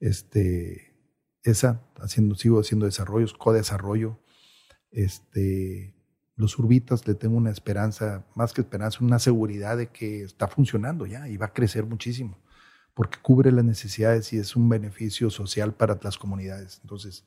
[0.00, 0.95] Este,
[1.50, 4.18] esa, haciendo, sigo haciendo desarrollos, co-desarrollo.
[4.90, 5.94] Este,
[6.36, 11.06] los urbitas le tengo una esperanza, más que esperanza, una seguridad de que está funcionando
[11.06, 12.38] ya y va a crecer muchísimo
[12.96, 16.80] porque cubre las necesidades y es un beneficio social para las comunidades.
[16.80, 17.26] Entonces,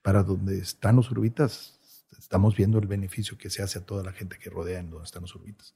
[0.00, 1.78] para donde están los urbitas,
[2.18, 5.04] estamos viendo el beneficio que se hace a toda la gente que rodea en donde
[5.04, 5.74] están los urbitas.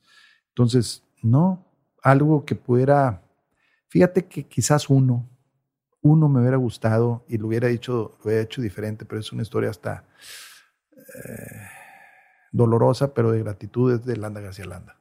[0.49, 1.71] Entonces, no,
[2.03, 3.23] algo que pudiera,
[3.89, 5.29] fíjate que quizás uno,
[6.05, 9.43] uno me hubiera gustado y lo hubiera hecho, lo hubiera hecho diferente, pero es una
[9.43, 10.05] historia hasta
[10.93, 11.67] eh,
[12.53, 15.01] dolorosa, pero de gratitud, es de Landa García Landa.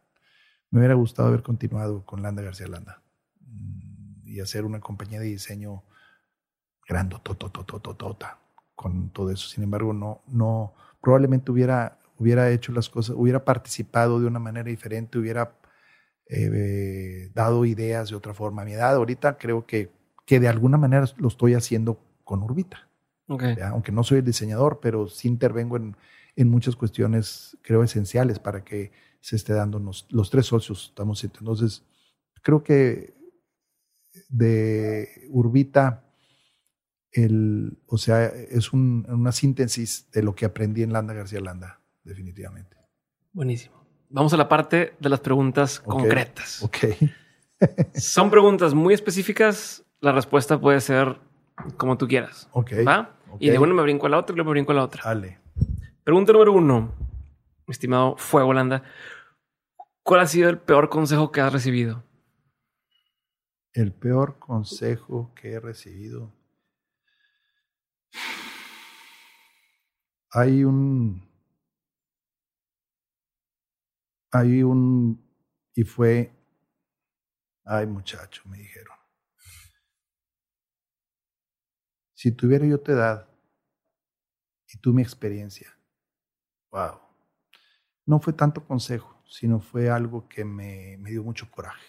[0.72, 3.02] Me hubiera gustado haber continuado con Landa García Landa
[4.24, 5.84] y hacer una compañía de diseño
[6.88, 8.40] grandotototototota
[8.74, 9.50] con todo eso.
[9.50, 14.70] Sin embargo, no, no, probablemente hubiera, hubiera hecho las cosas, hubiera participado de una manera
[14.70, 15.60] diferente, hubiera
[17.34, 18.62] dado ideas de otra forma.
[18.62, 19.92] A mi edad, ahorita creo que,
[20.26, 22.90] que de alguna manera lo estoy haciendo con Urbita.
[23.28, 23.56] Okay.
[23.64, 25.96] Aunque no soy el diseñador, pero sí intervengo en,
[26.36, 30.90] en muchas cuestiones, creo, esenciales para que se esté dando los, los tres socios.
[30.90, 31.84] Estamos entonces,
[32.42, 33.14] creo que
[34.30, 36.04] de Urbita,
[37.12, 41.80] el, o sea, es un, una síntesis de lo que aprendí en Landa García Landa,
[42.04, 42.78] definitivamente.
[43.32, 43.84] Buenísimo.
[44.10, 46.62] Vamos a la parte de las preguntas concretas.
[46.62, 46.78] Ok.
[47.96, 49.83] Son preguntas muy específicas.
[50.04, 51.18] La respuesta puede ser
[51.78, 52.50] como tú quieras.
[52.52, 52.74] Ok.
[52.86, 53.16] ¿Va?
[53.32, 53.38] Ok.
[53.40, 55.02] Y de una me brinco a la otra y luego me brinco a la otra.
[55.02, 55.40] Dale.
[56.04, 56.94] Pregunta número uno.
[57.70, 58.84] estimado Fuego Landa,
[60.04, 62.04] ¿cuál ha sido el peor consejo que has recibido?
[63.72, 66.34] El peor consejo que he recibido.
[70.32, 71.26] Hay un.
[74.34, 75.26] Hay un.
[75.74, 76.34] Y fue.
[77.64, 78.93] Ay, muchacho, me dijeron.
[82.24, 83.28] Si tuviera yo tu edad
[84.70, 85.78] y tú mi experiencia,
[86.72, 86.98] wow.
[88.06, 91.86] No fue tanto consejo, sino fue algo que me, me dio mucho coraje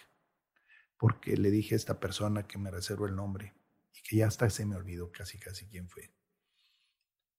[0.97, 3.53] porque le dije a esta persona que me reservo el nombre
[3.93, 6.13] y que ya hasta se me olvidó casi casi quién fue.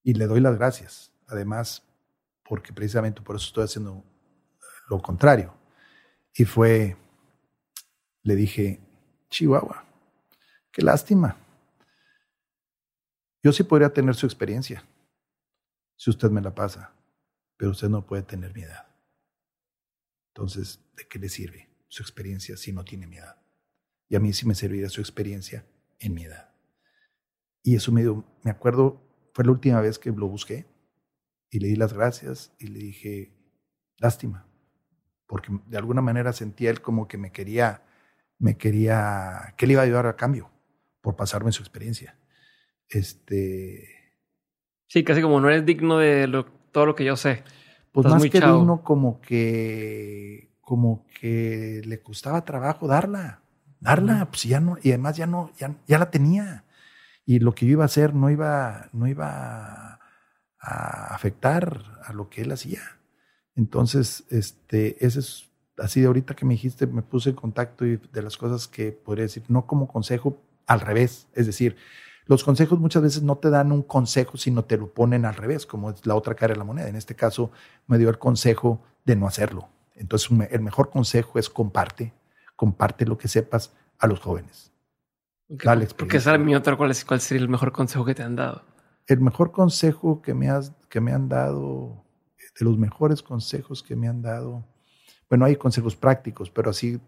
[0.03, 1.83] Y le doy las gracias, además,
[2.49, 4.05] porque precisamente por eso estoy haciendo
[4.89, 5.53] lo contrario.
[6.33, 6.97] Y fue,
[8.23, 8.81] le dije,
[9.29, 9.85] Chihuahua,
[10.73, 11.37] qué lástima.
[13.47, 14.85] Yo sí podría tener su experiencia,
[15.95, 16.93] si usted me la pasa,
[17.57, 18.89] pero usted no puede tener mi edad.
[20.35, 23.37] Entonces, ¿de qué le sirve su experiencia si no tiene mi edad?
[24.09, 25.65] Y a mí sí me serviría su experiencia
[26.01, 26.57] en mi edad.
[27.63, 29.01] Y eso me dio, me acuerdo,
[29.33, 30.67] fue la última vez que lo busqué
[31.49, 33.33] y le di las gracias y le dije,
[33.99, 34.49] lástima,
[35.29, 37.85] porque de alguna manera sentía él como que me quería,
[38.41, 40.51] me quería, que le iba a ayudar a cambio
[41.01, 42.19] por pasarme su experiencia.
[42.89, 43.89] Este.
[44.89, 47.43] Sí, casi como no eres digno de todo lo que yo sé.
[47.93, 53.43] Pues más que digno, como que, como que le costaba trabajo darla
[53.81, 56.65] darla, pues ya no, y además ya no, ya, ya la tenía.
[57.25, 60.01] Y lo que yo iba a hacer no iba, no iba
[60.61, 62.81] a afectar a lo que él hacía.
[63.55, 65.49] Entonces, este, ese es
[65.79, 68.93] así de ahorita que me dijiste, me puse en contacto y de las cosas que
[68.93, 71.29] podría decir, no como consejo, al revés.
[71.35, 71.77] Es decir,
[72.27, 75.65] los consejos muchas veces no te dan un consejo, sino te lo ponen al revés,
[75.65, 76.89] como es la otra cara de la moneda.
[76.89, 77.51] En este caso,
[77.87, 79.69] me dio el consejo de no hacerlo.
[79.95, 82.13] Entonces, el mejor consejo es comparte,
[82.57, 84.73] comparte lo que sepas a los jóvenes.
[85.97, 88.63] Porque sabe mi otra, ¿cuál, es, ¿cuál sería el mejor consejo que te han dado?
[89.07, 92.05] El mejor consejo que me, has, que me han dado,
[92.59, 94.65] de los mejores consejos que me han dado,
[95.29, 97.01] bueno, hay consejos prácticos, pero así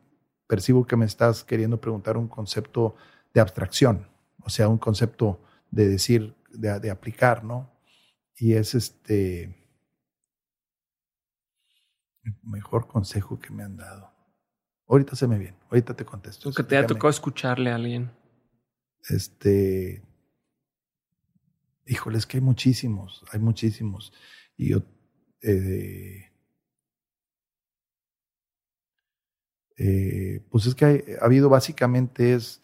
[0.46, 2.94] percibo que me estás queriendo preguntar un concepto
[3.34, 4.06] de abstracción,
[4.42, 5.40] o sea, un concepto
[5.70, 7.70] de decir, de, de aplicar, ¿no?
[8.36, 9.58] Y es este
[12.24, 14.12] el mejor consejo que me han dado.
[14.86, 16.52] Ahorita se me viene, ahorita te contesto.
[16.52, 18.10] Que te ha tocado escucharle a alguien.
[19.08, 20.02] Este.
[21.86, 24.12] Híjole, es que hay muchísimos, hay muchísimos.
[24.56, 24.82] Y yo.
[25.42, 26.32] Eh,
[29.76, 32.62] eh, pues es que ha habido básicamente es.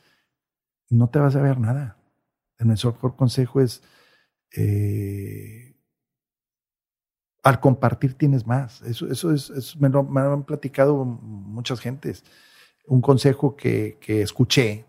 [0.91, 1.97] No te vas a ver nada.
[2.59, 3.83] El mejor consejo es.
[4.57, 5.75] Eh,
[7.43, 8.83] al compartir tienes más.
[8.83, 12.25] Eso, eso es, me, lo, han platicado muchas gentes.
[12.87, 14.87] Un consejo que, que, escuché,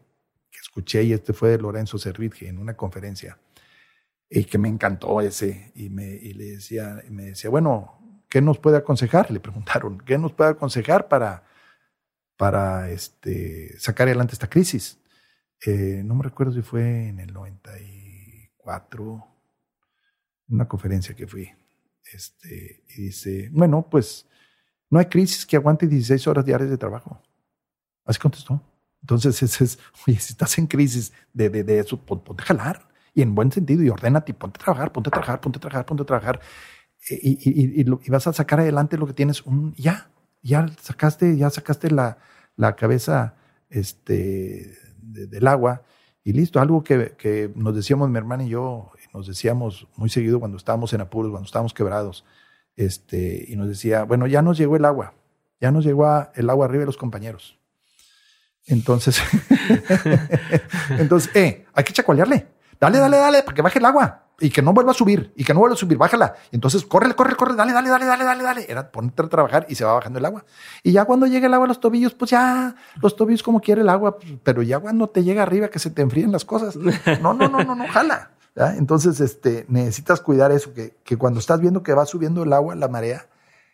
[0.50, 3.38] que escuché, y este fue de Lorenzo Servitje en una conferencia,
[4.30, 8.42] y que me encantó ese, y, me, y le decía, y me decía, bueno, ¿qué
[8.42, 9.32] nos puede aconsejar?
[9.32, 11.44] Le preguntaron, ¿qué nos puede aconsejar para,
[12.38, 14.98] para este, sacar adelante esta crisis?
[15.66, 19.28] Eh, no me recuerdo si fue en el 94,
[20.50, 21.50] una conferencia que fui
[22.14, 24.28] este, y dice, bueno, pues
[24.92, 27.20] no hay crisis que aguante 16 horas diarias de trabajo.
[28.06, 28.62] Así contestó.
[29.02, 32.88] Entonces, ese es, oye, si estás en crisis de, de, de eso, ponte a jalar.
[33.14, 35.86] Y en buen sentido, y ordénate, ponte a trabajar, ponte a trabajar, ponte a trabajar,
[35.86, 36.42] ponte a trabajar.
[37.10, 39.42] Y, y, y, y vas a sacar adelante lo que tienes.
[39.46, 40.12] Un, ya,
[40.44, 42.18] ya sacaste, ya sacaste la,
[42.56, 43.36] la cabeza
[43.70, 44.78] este,
[45.16, 45.84] del agua
[46.24, 46.60] y listo.
[46.60, 50.94] Algo que, que nos decíamos mi hermana y yo nos decíamos muy seguido cuando estábamos
[50.94, 52.26] en apuros, cuando estábamos quebrados,
[52.76, 55.14] este, y nos decía, bueno, ya nos llegó el agua,
[55.62, 57.58] ya nos llegó el agua arriba de los compañeros.
[58.66, 59.22] Entonces,
[60.90, 62.48] entonces, eh, hay que chacualearle.
[62.80, 65.44] Dale, dale, dale, para que baje el agua y que no vuelva a subir y
[65.44, 66.36] que no vuelva a subir, bájala.
[66.52, 68.66] Entonces, corre, corre, corre, dale, dale, dale, dale, dale, dale.
[68.68, 70.46] Era ponerte a trabajar y se va bajando el agua.
[70.84, 73.82] Y ya cuando llega el agua a los tobillos, pues ya los tobillos como quiere
[73.82, 76.76] el agua, pero ya cuando te llega arriba que se te enfríen las cosas.
[77.22, 78.32] No, no, no, no, no, jala.
[78.56, 82.76] Entonces, este, necesitas cuidar eso, que, que, cuando estás viendo que va subiendo el agua,
[82.76, 83.28] la marea,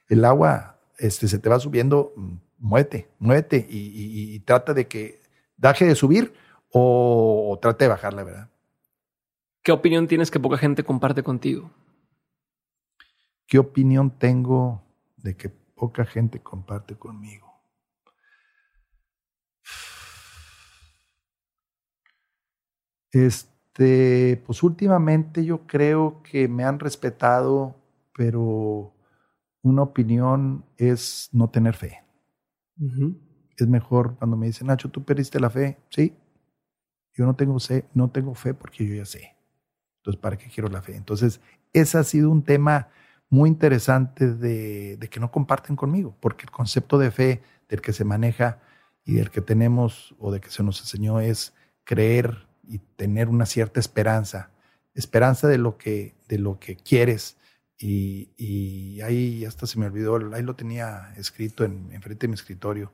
[0.07, 5.19] el agua este, se te va subiendo, mm, muévete, muévete y, trata de que
[5.57, 6.33] deje de subir
[6.71, 8.49] o, o trate de bajarla, ¿verdad?
[9.63, 11.69] ¿Qué opinión tienes que poca gente comparte contigo?
[13.47, 14.81] ¿Qué opinión tengo
[15.17, 17.47] de que poca gente comparte conmigo?
[23.11, 27.75] Este pues últimamente yo creo que me han respetado,
[28.15, 28.93] pero
[29.61, 32.03] una opinión es no tener fe.
[33.57, 35.77] Es mejor cuando me dicen, Nacho, tú perdiste la fe.
[35.89, 36.15] Sí,
[37.13, 39.35] yo no tengo, fe, no tengo fe porque yo ya sé.
[40.01, 40.95] Entonces, ¿para qué quiero la fe?
[40.95, 41.41] Entonces,
[41.73, 42.89] ese ha sido un tema
[43.29, 48.03] muy interesante de, que no comparten conmigo, porque el concepto de fe del que se
[48.03, 48.59] maneja
[49.05, 51.53] y del que tenemos o de que se nos enseñó es
[51.83, 54.51] creer y tener una cierta esperanza,
[54.95, 57.37] esperanza de lo que, de lo que quieres.
[57.77, 62.35] Y, ahí hasta se me olvidó, ahí lo tenía escrito en, en frente de mi
[62.35, 62.91] escritorio,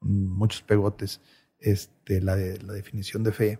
[0.00, 1.20] muchos pegotes,
[1.60, 2.36] este, de, la
[2.72, 3.58] definición de fe.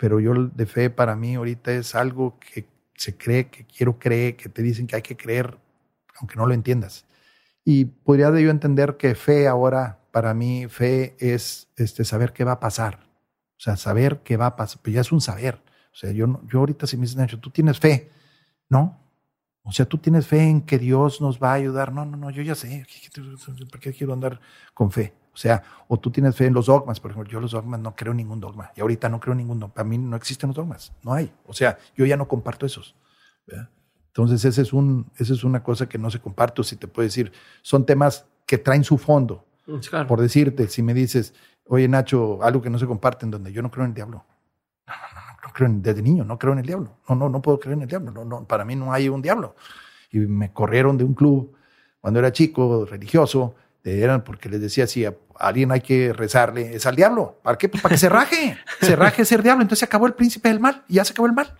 [0.00, 4.34] Pero yo de fe para mí ahorita es algo que se cree, que quiero creer,
[4.34, 5.58] que te dicen que hay que creer,
[6.18, 7.04] aunque no lo entiendas.
[7.66, 12.52] Y podría yo entender que fe ahora, para mí, fe es este, saber qué va
[12.52, 13.00] a pasar.
[13.58, 15.60] O sea, saber qué va a pasar, pues ya es un saber.
[15.92, 18.10] O sea, yo, yo ahorita si me dicen, Nacho, tú tienes fe.
[18.70, 18.98] No.
[19.62, 21.92] O sea, tú tienes fe en que Dios nos va a ayudar.
[21.92, 22.86] No, no, no, yo ya sé.
[23.70, 24.40] ¿Por qué quiero andar
[24.74, 25.12] con fe?
[25.32, 27.94] O sea, o tú tienes fe en los dogmas, por ejemplo, yo los dogmas no
[27.94, 28.72] creo en ningún dogma.
[28.74, 29.74] Y ahorita no creo en ningún dogma.
[29.74, 30.92] Para mí no existen los dogmas.
[31.02, 31.32] No hay.
[31.46, 32.96] O sea, yo ya no comparto esos.
[34.08, 36.64] Entonces, ese es un, esa es una cosa que no se comparte.
[36.64, 37.32] si te puedo decir,
[37.62, 39.46] son temas que traen su fondo.
[39.66, 41.34] Mm, por decirte, si me dices,
[41.66, 44.24] oye Nacho, algo que no se comparte en donde yo no creo en el diablo.
[45.50, 46.96] No, creo en, desde niño, no creo en el diablo.
[47.08, 48.12] No, no, no puedo creer en el diablo.
[48.12, 49.56] No, no, para mí no hay un diablo.
[50.12, 51.54] Y me corrieron de un club
[52.00, 53.54] cuando era chico, religioso,
[53.84, 57.40] eran porque les decía si a alguien hay que rezarle, es al diablo.
[57.42, 57.68] ¿Para qué?
[57.68, 59.62] Pues para que se raje, se raje ser diablo.
[59.62, 61.52] Entonces se acabó el príncipe del mal y ya se acabó el mal.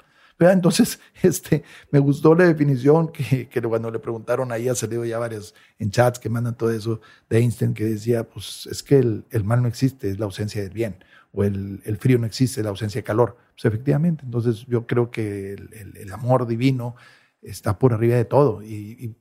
[0.49, 5.19] Entonces, este, me gustó la definición que, que, cuando le preguntaron ahí, ha salido ya
[5.19, 9.27] varios en chats que mandan todo eso de Einstein, que decía, pues es que el,
[9.31, 10.97] el mal no existe, es la ausencia del bien,
[11.33, 13.37] o el, el, frío no existe, la ausencia de calor.
[13.55, 16.97] Pues efectivamente, entonces yo creo que el, amor divino
[17.43, 19.17] está por arriba de todo y,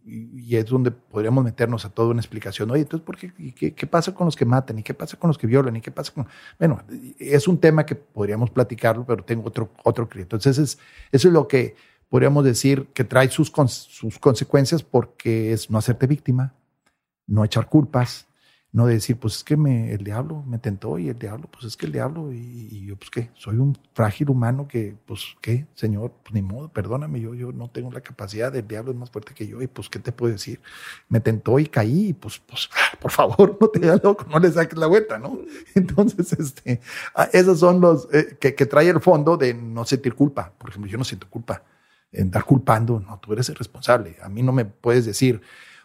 [0.49, 2.71] es donde podríamos meternos a toda una explicación.
[2.71, 4.79] Oye, entonces, ¿por qué, qué, pasa con los que matan?
[4.79, 5.75] ¿Y qué pasa con los que violan?
[5.75, 6.27] ¿Y qué pasa con...?
[6.57, 6.81] Bueno,
[7.19, 10.79] es un tema que podríamos platicarlo, pero tengo otro, otro Entonces, eso es,
[11.11, 11.75] eso es lo que
[12.09, 16.55] podríamos decir que trae sus, sus consecuencias porque es no hacerte víctima,
[17.27, 18.28] no echar culpas,
[18.71, 21.75] no decir, pues es que me, el diablo me tentó y el diablo, pues es
[21.75, 26.13] que el diablo, y, yo, pues qué, soy un frágil humano que, pues qué, Señor,
[26.21, 29.33] pues ni modo, perdóname, yo, yo no tengo la capacidad, el diablo es más fuerte
[29.33, 30.61] que yo, y pues qué te puedo decir,
[31.07, 32.69] me tentó y caí, y pues, pues,
[32.99, 35.39] por favor, no te hagas loco, no le saques la vuelta, ¿no?
[35.73, 36.79] Entonces, este,
[37.15, 40.69] ah, esos son los eh, que, que trae el fondo de no sentir culpa, por
[40.69, 41.63] ejemplo, yo no siento culpa,
[42.11, 45.41] en estar culpando, no, tú eres el responsable, a mí no me puedes decir,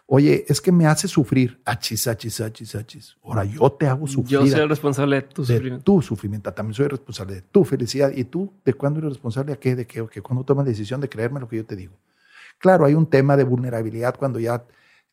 [0.07, 1.59] Oye, es que me hace sufrir.
[1.65, 3.17] Achis, achis, achis, achis.
[3.23, 4.39] Ahora yo te hago sufrir.
[4.39, 5.83] Yo soy el responsable de tu sufrimiento.
[5.83, 6.53] Tu sufrimiento.
[6.53, 8.11] También soy responsable de tu felicidad.
[8.15, 9.75] ¿Y tú de cuándo eres responsable a qué?
[9.75, 10.01] ¿De qué?
[10.01, 10.21] ¿O qué?
[10.21, 11.93] Cuando tomas la decisión de creerme lo que yo te digo.
[12.59, 14.63] Claro, hay un tema de vulnerabilidad cuando ya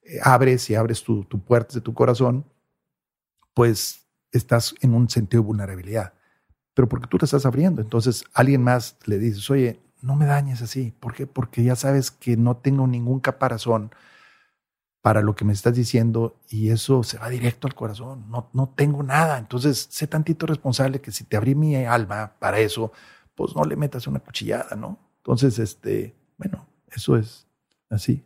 [0.02, 2.44] eh, abres y abres tu, tu puerta de tu corazón,
[3.54, 6.12] pues estás en un sentido de vulnerabilidad.
[6.74, 7.80] Pero porque tú te estás abriendo.
[7.80, 10.92] Entonces, alguien más le dices, oye, no me dañes así.
[11.00, 11.26] ¿Por qué?
[11.26, 13.90] Porque ya sabes que no tengo ningún caparazón
[15.02, 18.30] para lo que me estás diciendo y eso se va directo al corazón.
[18.30, 19.36] No, no tengo nada.
[19.36, 22.92] Entonces, sé tantito responsable que si te abrí mi alma para eso,
[23.34, 24.98] pues no le metas una cuchillada, ¿no?
[25.18, 27.48] Entonces, este, bueno, eso es
[27.90, 28.24] así.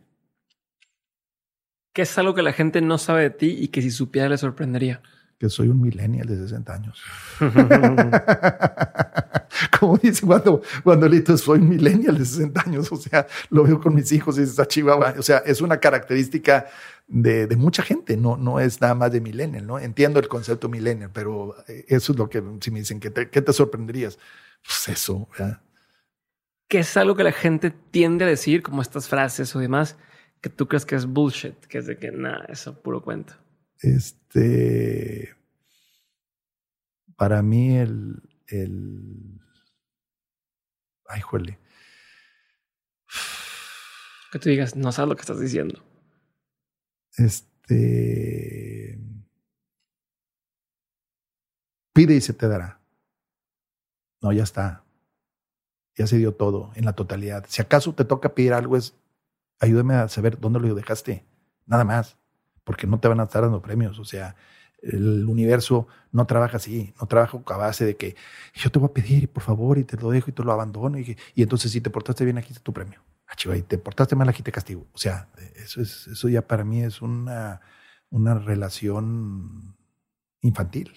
[1.93, 4.37] ¿Qué es algo que la gente no sabe de ti y que si supiera le
[4.37, 5.01] sorprendería?
[5.37, 7.03] Que soy un millennial de 60 años.
[9.79, 13.93] como dice cuando, cuando Lito soy millennial de 60 años, o sea, lo veo con
[13.93, 16.67] mis hijos y está chihuahua, o sea, es una característica
[17.07, 19.79] de, de, mucha gente, no, no es nada más de millennial, ¿no?
[19.79, 23.29] Entiendo el concepto millennial, pero eh, eso es lo que, si me dicen, ¿qué te,
[23.29, 24.17] qué te sorprenderías?
[24.63, 25.61] Pues eso, ¿verdad?
[26.67, 29.97] ¿Qué es algo que la gente tiende a decir, como estas frases o demás,
[30.41, 33.33] que tú crees que es bullshit, que es de que nada, eso puro cuento?
[33.81, 35.35] Este,
[37.15, 39.39] para mí el, el
[41.07, 41.59] ay, juele.
[44.31, 45.83] Que tú digas, no sabes lo que estás diciendo.
[47.17, 48.99] Este.
[51.93, 52.79] Pide y se te dará.
[54.21, 54.83] No, ya está.
[55.95, 57.45] Ya se dio todo en la totalidad.
[57.47, 58.95] Si acaso te toca pedir algo, es
[59.59, 61.25] ayúdame a saber dónde lo dejaste.
[61.65, 62.17] Nada más.
[62.67, 63.97] Porque no te van a estar dando premios.
[63.97, 64.35] O sea,
[64.81, 68.17] el universo no trabaja así, no trabaja a base de que
[68.53, 70.99] yo te voy a pedir, por favor, y te lo dejo y te lo abandono.
[70.99, 73.01] Y, entonces, si te portaste bien, aquí está tu premio.
[73.25, 74.85] Ah, y te portaste mal, aquí te castigo.
[74.91, 77.61] O sea, eso, es, eso ya para mí es una,
[78.09, 79.77] una relación
[80.41, 80.91] infantil.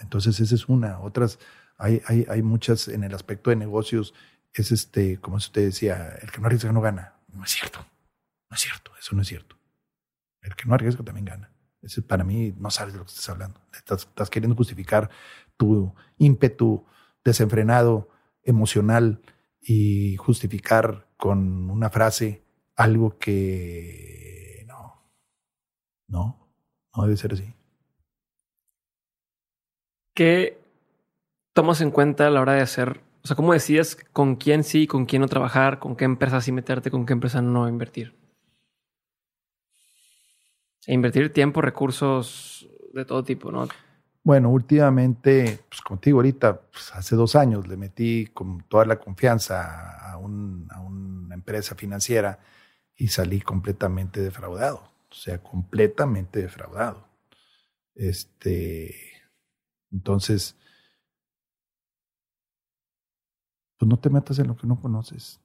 [0.00, 1.00] Entonces, esa es una.
[1.00, 1.40] Otras,
[1.76, 4.14] hay, hay, hay muchas en el aspecto de negocios.
[4.54, 7.14] Es este, como usted decía, el que no arriesga no gana.
[7.32, 7.84] No es cierto.
[8.48, 8.92] No es cierto.
[8.96, 9.57] Eso no es cierto.
[10.48, 11.52] El que no arriesga también gana.
[11.82, 13.60] Ese, para mí no sabes de lo que estás hablando.
[13.72, 15.10] Estás, queriendo justificar
[15.58, 16.86] tu ímpetu
[17.22, 18.08] desenfrenado,
[18.42, 19.20] emocional
[19.60, 22.44] y justificar con una frase
[22.76, 25.02] algo que no,
[26.08, 26.48] no,
[26.96, 27.54] no debe ser así.
[30.14, 30.58] ¿Qué
[31.52, 33.02] tomas en cuenta a la hora de hacer?
[33.22, 36.52] O sea, ¿cómo decías con quién sí, con quién no trabajar, con qué empresa sí
[36.52, 38.16] meterte, con qué empresa no invertir?
[40.88, 43.68] E invertir tiempo, recursos de todo tipo, ¿no?
[44.24, 50.10] Bueno, últimamente, pues contigo ahorita, pues, hace dos años le metí con toda la confianza
[50.10, 52.38] a, un, a una empresa financiera
[52.96, 54.78] y salí completamente defraudado.
[55.10, 57.06] O sea, completamente defraudado.
[57.94, 58.94] Este,
[59.92, 60.56] entonces,
[63.76, 65.42] pues no te metas en lo que no conoces.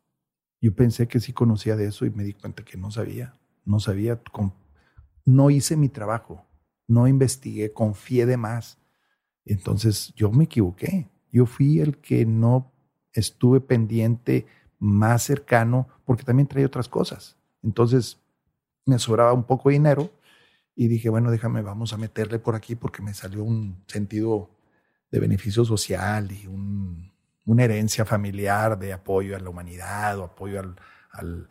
[0.62, 3.38] Yo pensé que sí conocía de eso y me di cuenta que no sabía.
[3.66, 4.22] No sabía,
[5.26, 6.46] no hice mi trabajo
[6.88, 8.80] no investigué, confié de más.
[9.46, 11.10] Entonces yo me equivoqué.
[11.32, 12.72] Yo fui el que no
[13.12, 14.46] estuve pendiente
[14.80, 17.38] más cercano porque también traía otras cosas.
[17.62, 18.20] Entonces
[18.86, 20.12] me sobraba un poco de dinero
[20.76, 24.50] y dije, bueno, déjame, vamos a meterle por aquí porque me salió un sentido
[25.12, 26.48] de beneficio social y
[27.46, 30.76] una herencia familiar de apoyo a la humanidad o apoyo al,
[31.12, 31.48] al,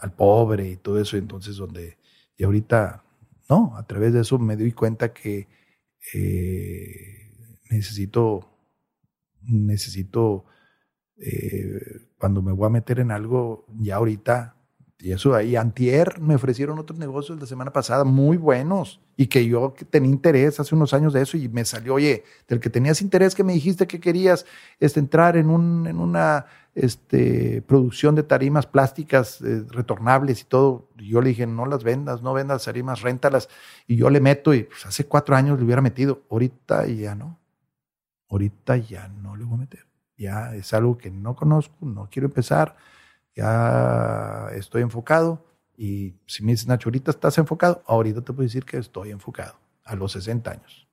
[0.00, 1.16] al pobre y todo eso.
[1.16, 1.98] Entonces, donde,
[2.42, 3.04] y ahorita
[3.48, 5.46] no, a través de eso me doy cuenta que
[6.12, 7.30] eh,
[7.70, 8.48] necesito,
[9.42, 10.46] necesito,
[11.18, 14.56] eh, cuando me voy a meter en algo, ya ahorita,
[15.02, 19.44] y eso ahí, antier me ofrecieron otros negocios la semana pasada muy buenos y que
[19.44, 23.02] yo tenía interés hace unos años de eso y me salió, oye, del que tenías
[23.02, 24.46] interés que me dijiste que querías
[24.78, 26.46] este, entrar en, un, en una
[26.76, 30.88] este, producción de tarimas plásticas eh, retornables y todo.
[30.96, 33.48] Y yo le dije, no las vendas, no vendas tarimas, réntalas.
[33.88, 36.22] Y yo le meto y pues, hace cuatro años le hubiera metido.
[36.30, 37.40] Ahorita ya no.
[38.30, 39.86] Ahorita ya no le voy a meter.
[40.16, 42.76] Ya es algo que no conozco, no quiero empezar.
[43.34, 45.44] Ya estoy enfocado.
[45.76, 49.54] Y si me dices, Nacho, ahorita estás enfocado, ahorita te puedo decir que estoy enfocado
[49.84, 50.88] a los 60 años.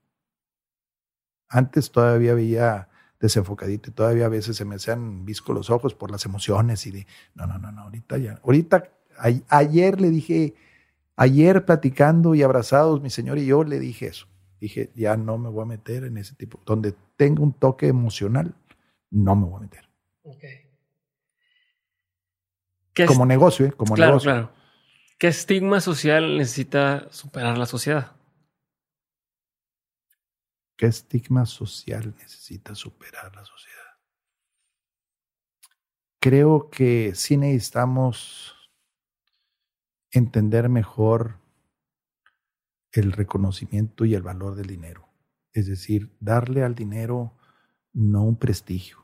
[1.47, 2.89] Antes todavía había
[3.19, 6.91] desenfocadito y todavía a veces se me hacían visco los ojos por las emociones y
[6.91, 8.89] de, no, no, no, no, ahorita ya, ahorita,
[9.49, 10.55] ayer le dije,
[11.17, 14.27] ayer platicando y abrazados, mi señor y yo le dije eso,
[14.61, 18.55] dije, ya no me voy a meter en ese tipo, donde tengo un toque emocional,
[19.11, 19.89] no me voy a meter.
[23.07, 23.71] Como negocio, ¿eh?
[23.71, 24.31] Como claro, negocio.
[24.31, 24.53] Claro.
[25.17, 28.15] ¿Qué estigma social necesita superar la sociedad?
[30.77, 33.79] ¿Qué estigma social necesita superar la sociedad?
[36.21, 38.55] Creo que sí necesitamos
[40.11, 41.39] entender mejor
[42.91, 45.09] el reconocimiento y el valor del dinero.
[45.53, 47.33] Es decir, darle al dinero
[47.93, 48.98] no un prestigio,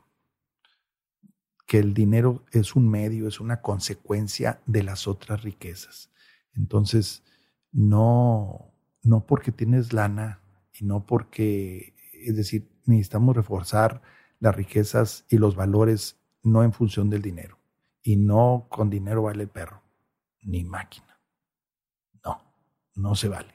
[1.66, 6.10] que el dinero es un medio, es una consecuencia de las otras riquezas.
[6.54, 7.24] Entonces,
[7.72, 8.72] no,
[9.02, 10.40] no porque tienes lana
[10.72, 14.00] y no porque, es decir, necesitamos reforzar
[14.38, 17.58] las riquezas y los valores no en función del dinero.
[18.02, 19.82] Y no con dinero vale el perro,
[20.42, 21.20] ni máquina.
[22.24, 22.40] No,
[22.94, 23.54] no se vale.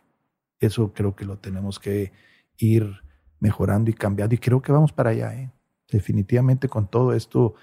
[0.59, 2.11] Eso creo que lo tenemos que
[2.57, 3.01] ir
[3.39, 4.35] mejorando y cambiando.
[4.35, 5.33] Y creo que vamos para allá.
[5.33, 5.51] ¿eh?
[5.89, 7.55] Definitivamente con todo esto,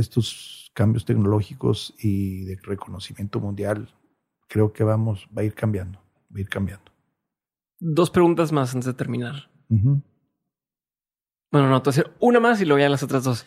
[0.00, 3.88] estos cambios tecnológicos y de reconocimiento mundial,
[4.46, 5.98] creo que vamos, va a ir cambiando,
[6.32, 6.90] va a ir cambiando.
[7.80, 9.50] Dos preguntas más antes de terminar.
[9.68, 10.02] Bueno,
[11.68, 13.46] no, te voy a hacer una más y luego ya las otras dos.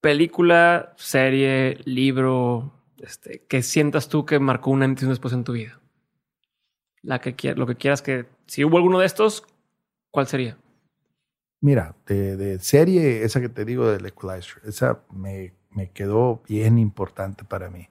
[0.00, 5.52] Película, serie, libro, este, que sientas tú que marcó una antes y después en tu
[5.52, 5.80] vida.
[7.02, 9.44] La que lo que quieras que, si hubo alguno de estos,
[10.10, 10.56] ¿cuál sería?
[11.64, 17.42] Mira, de, serie, esa que te digo del Equalizer, esa me, me quedó bien importante
[17.42, 17.88] para mí.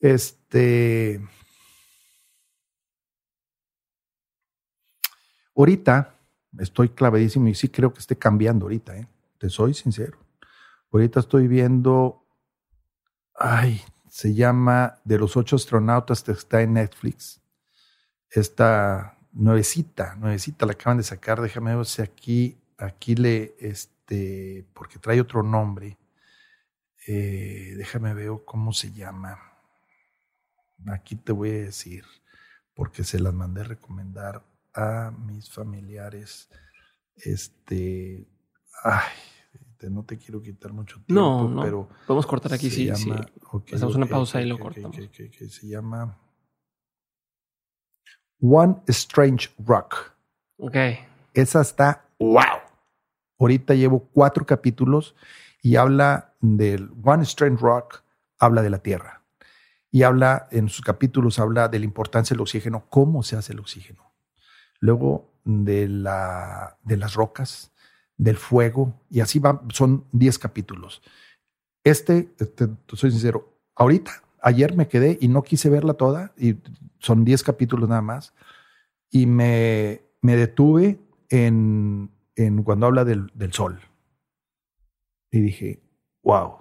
[0.00, 1.20] Este,
[5.54, 6.18] Ahorita
[6.58, 9.06] estoy clavadísimo y sí creo que esté cambiando ahorita, ¿eh?
[9.38, 10.18] te soy sincero.
[10.90, 12.26] Ahorita estoy viendo,
[13.36, 17.40] ay, se llama De los ocho astronautas que está en Netflix.
[18.28, 24.98] Esta nuevecita, nuevecita la acaban de sacar, déjame ver si aquí, aquí le, este, porque
[24.98, 25.98] trae otro nombre.
[27.06, 29.38] Eh, déjame ver cómo se llama.
[30.86, 32.04] Aquí te voy a decir,
[32.74, 34.42] porque se las mandé a recomendar
[34.72, 36.48] a mis familiares.
[37.16, 38.26] Este,
[38.82, 39.12] ay,
[39.90, 41.62] no te quiero quitar mucho tiempo, no, no.
[41.62, 43.12] pero podemos cortar aquí, sí, sí.
[43.72, 44.96] Hacemos una pausa y lo cortamos.
[44.96, 46.18] Que, se llama
[48.40, 50.12] One Strange Rock.
[50.58, 50.76] Ok.
[51.32, 52.60] Esa está wow.
[53.38, 55.14] Ahorita llevo cuatro capítulos
[55.62, 58.02] y habla del One Strange Rock,
[58.38, 59.22] habla de la Tierra.
[59.90, 63.60] Y habla, en sus capítulos, habla de la importancia del oxígeno, cómo se hace el
[63.60, 64.12] oxígeno.
[64.80, 67.72] Luego de, la, de las rocas,
[68.16, 71.00] del fuego, y así va, son 10 capítulos.
[71.84, 76.56] Este, este, soy sincero, ahorita, ayer me quedé y no quise verla toda, y
[76.98, 78.34] son 10 capítulos nada más,
[79.10, 83.80] y me, me detuve en, en cuando habla del, del sol.
[85.30, 85.82] Y dije,
[86.22, 86.58] wow,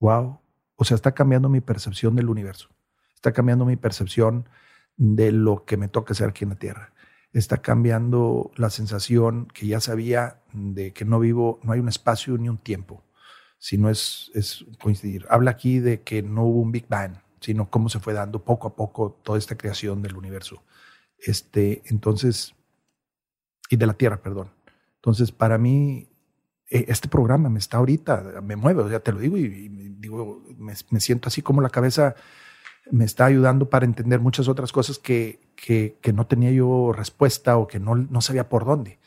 [0.00, 0.40] wow.
[0.76, 2.68] O sea, está cambiando mi percepción del universo.
[3.14, 4.48] Está cambiando mi percepción
[4.96, 6.92] de lo que me toca hacer aquí en la Tierra
[7.32, 12.36] está cambiando la sensación que ya sabía de que no vivo, no hay un espacio
[12.38, 13.02] ni un tiempo,
[13.58, 15.26] sino es, es coincidir.
[15.28, 18.68] Habla aquí de que no hubo un Big Bang, sino cómo se fue dando poco
[18.68, 20.62] a poco toda esta creación del universo.
[21.18, 22.54] Este, entonces,
[23.68, 24.50] y de la Tierra, perdón.
[24.96, 26.08] Entonces, para mí,
[26.70, 29.68] e, este programa me está ahorita, me mueve, ya te lo digo, y,
[29.98, 32.14] digo, me, me siento así como la cabeza
[32.90, 37.66] me está ayudando para entender muchas otras cosas que, que, no tenía yo respuesta o
[37.66, 38.98] que no, no sabía por dónde.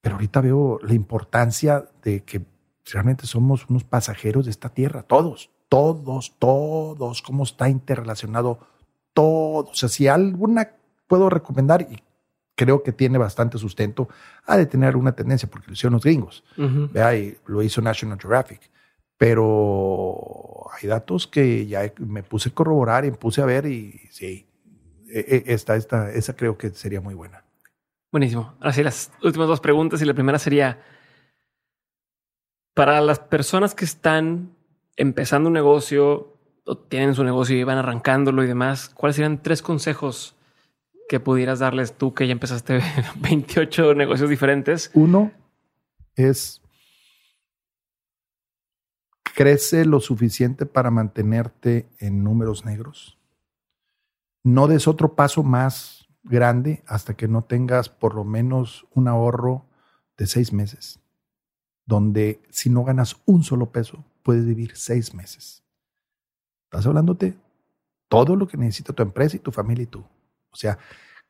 [0.00, 2.42] Pero ahorita veo la importancia de que
[2.90, 8.58] realmente somos unos pasajeros de esta tierra, todos, todos, todos, cómo está interrelacionado
[9.12, 9.70] todo.
[9.70, 10.70] O sea, si alguna
[11.06, 12.02] puedo recomendar, y
[12.54, 14.08] creo que tiene bastante sustento,
[14.46, 18.18] ha de tener alguna tendencia, porque lo hicieron los gringos, Vea, y lo hizo National
[18.20, 18.70] Geographic.
[19.16, 24.00] Pero hay datos que ya me puse a corroborar y me puse a ver y
[24.10, 24.46] sí,
[25.08, 27.44] e, e, esta, esta, esa creo que sería muy buena.
[28.10, 28.54] Buenísimo.
[28.60, 30.82] Así las últimas dos preguntas y la primera sería,
[32.74, 34.54] para las personas que están
[34.96, 39.62] empezando un negocio o tienen su negocio y van arrancándolo y demás, ¿cuáles serían tres
[39.62, 40.36] consejos
[41.08, 42.80] que pudieras darles tú que ya empezaste
[43.20, 44.90] 28 negocios diferentes?
[44.94, 45.32] Uno
[46.14, 46.62] es
[49.34, 53.18] crece lo suficiente para mantenerte en números negros.
[54.44, 59.66] No des otro paso más grande hasta que no tengas por lo menos un ahorro
[60.16, 61.00] de seis meses,
[61.92, 65.62] donde si no ganas un solo peso, puedes vivir seis meses.
[66.64, 67.36] Estás hablándote
[68.08, 69.98] todo lo que necesita tu empresa y tu familia y tú.
[70.50, 70.78] O sea,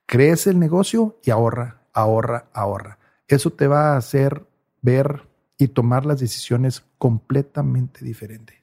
[0.06, 3.00] crece el negocio y ahorra, ahorra, ahorra.
[3.26, 4.46] Eso te va a hacer
[4.82, 5.28] ver
[5.58, 8.62] y tomar las decisiones completamente diferente.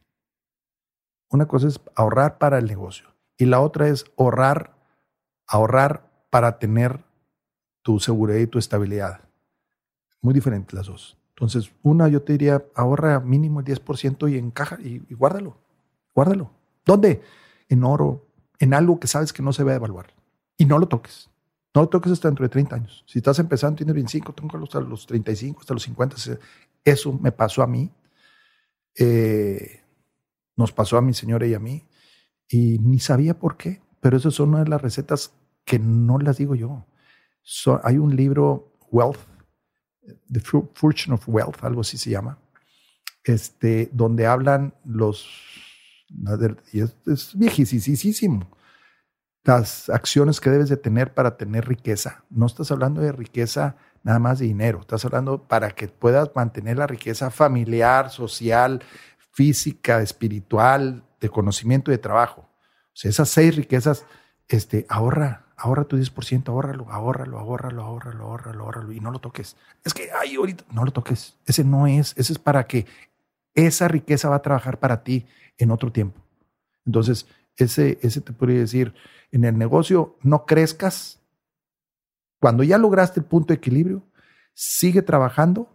[1.30, 4.74] Una cosa es ahorrar para el negocio y la otra es ahorrar,
[5.46, 7.04] ahorrar para tener
[7.82, 9.20] tu seguridad y tu estabilidad.
[10.22, 11.19] Muy diferentes las dos.
[11.40, 15.56] Entonces, una yo te diría, ahorra mínimo el 10% y encaja y, guárdalo.
[16.14, 16.52] Guárdalo.
[16.86, 17.22] ¿Dónde?
[17.70, 18.28] En oro,
[18.60, 20.08] en algo que sabes que no se va a evaluar.
[20.58, 21.30] Y no lo toques.
[21.74, 23.06] No lo toques hasta dentro de 30 años.
[23.08, 26.18] Si estás empezando, tienes 25, tengo hasta los 35, hasta los 50.
[26.84, 27.90] Eso me pasó a mí.
[28.96, 29.82] Eh,
[30.58, 31.88] nos pasó a mi señora y a mí.
[32.50, 33.82] Y ni sabía por qué.
[34.02, 35.32] Pero esas son una de las recetas
[35.64, 36.86] que no las digo yo.
[37.84, 39.39] hay un libro, Wealth,
[40.32, 40.40] The
[40.74, 42.38] Fortune of Wealth, algo así se llama,
[43.24, 45.28] este, donde hablan los,
[46.72, 48.50] y es, es viejísimo,
[49.44, 52.24] las acciones que debes de tener para tener riqueza.
[52.30, 54.80] No estás hablando de riqueza nada más de dinero.
[54.82, 58.84] Estás hablando para que puedas mantener la riqueza familiar, social,
[59.32, 62.42] física, espiritual, de conocimiento y de trabajo.
[62.42, 64.06] O sea, esas seis riquezas,
[64.48, 69.56] este, ahorra, ahorra tu 10%, ahórralo, ahórralo, ahórralo, ahórralo, ahórralo, ahórralo, y no lo toques.
[69.84, 71.38] Es que, ay, ahorita, no lo toques.
[71.46, 72.86] Ese no es, ese es para que
[73.54, 75.26] esa riqueza va a trabajar para ti
[75.58, 76.22] en otro tiempo.
[76.86, 77.28] Entonces,
[77.58, 78.94] ese, ese te podría decir,
[79.32, 81.20] en el negocio no crezcas
[82.40, 84.02] cuando ya lograste el punto de equilibrio,
[84.54, 85.70] sigue trabajando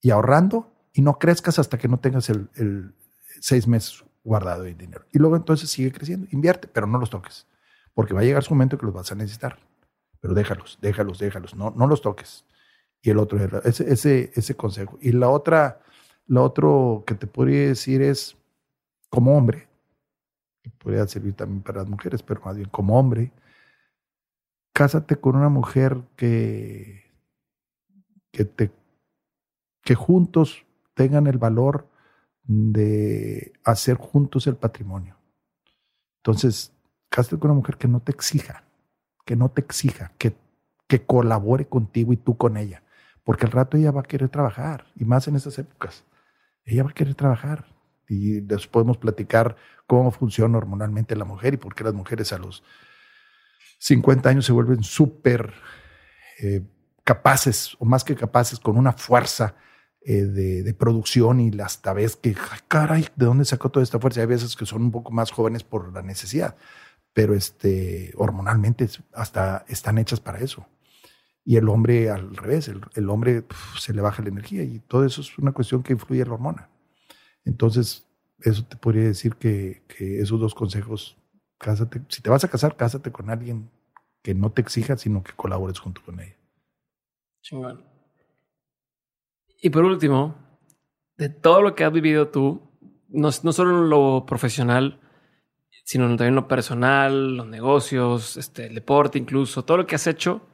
[0.00, 2.94] y ahorrando y no crezcas hasta que no tengas el,
[3.40, 5.04] seis meses guardado de dinero.
[5.12, 7.46] Y luego entonces sigue creciendo, invierte, pero no los toques,
[7.94, 9.58] porque va a llegar su momento que los vas a necesitar.
[10.20, 12.44] Pero déjalos, déjalos, déjalos, no, no los toques.
[13.02, 14.98] Y el otro, ese, ese, ese consejo.
[15.00, 15.80] Y la otra,
[16.26, 18.36] lo otro que te podría decir es,
[19.10, 19.68] como hombre,
[20.78, 23.32] podría servir también para las mujeres, pero más bien como hombre,
[24.72, 27.04] cásate con una mujer que,
[28.30, 28.70] que, te,
[29.82, 30.64] que juntos
[30.94, 31.88] tengan el valor
[32.44, 35.16] de hacer juntos el patrimonio.
[36.18, 36.72] Entonces,
[37.12, 38.64] cásate con una mujer que no te exija,
[39.26, 40.34] que no te exija, que,
[40.88, 42.82] que colabore contigo y tú con ella,
[43.22, 46.04] porque al rato ella va a querer trabajar, y más en esas épocas.
[46.64, 47.66] Ella va a querer trabajar.
[48.08, 49.56] Y después podemos platicar
[49.86, 52.62] cómo funciona hormonalmente la mujer y por qué las mujeres a los
[53.78, 55.52] 50 años se vuelven súper
[56.40, 56.62] eh,
[57.04, 59.54] capaces, o más que capaces, con una fuerza
[60.04, 62.34] eh, de, producción y hasta ves que,
[62.68, 64.20] caray, ¿de dónde sacó toda esta fuerza?
[64.20, 66.56] Hay veces que son un poco más jóvenes por la necesidad,
[67.12, 70.66] pero este, hormonalmente hasta están hechas para eso.
[71.44, 73.44] Y el hombre al revés, el, hombre
[73.78, 76.34] se le baja la energía y todo eso es una cuestión que influye en la
[76.34, 76.68] hormona.
[77.44, 78.06] Entonces,
[78.40, 81.18] eso te podría decir que, que esos dos consejos,
[81.58, 83.70] cásate, si te vas a casar, cásate con alguien
[84.22, 86.36] que no te exija, sino que colabores junto con ella.
[87.40, 87.84] Chingón.
[89.60, 90.36] Y por último,
[91.16, 92.62] de todo lo que has vivido tú,
[93.08, 95.00] no, no solo en lo profesional,
[95.84, 100.46] sino también lo personal, los negocios, este, el deporte incluso, todo lo que has hecho,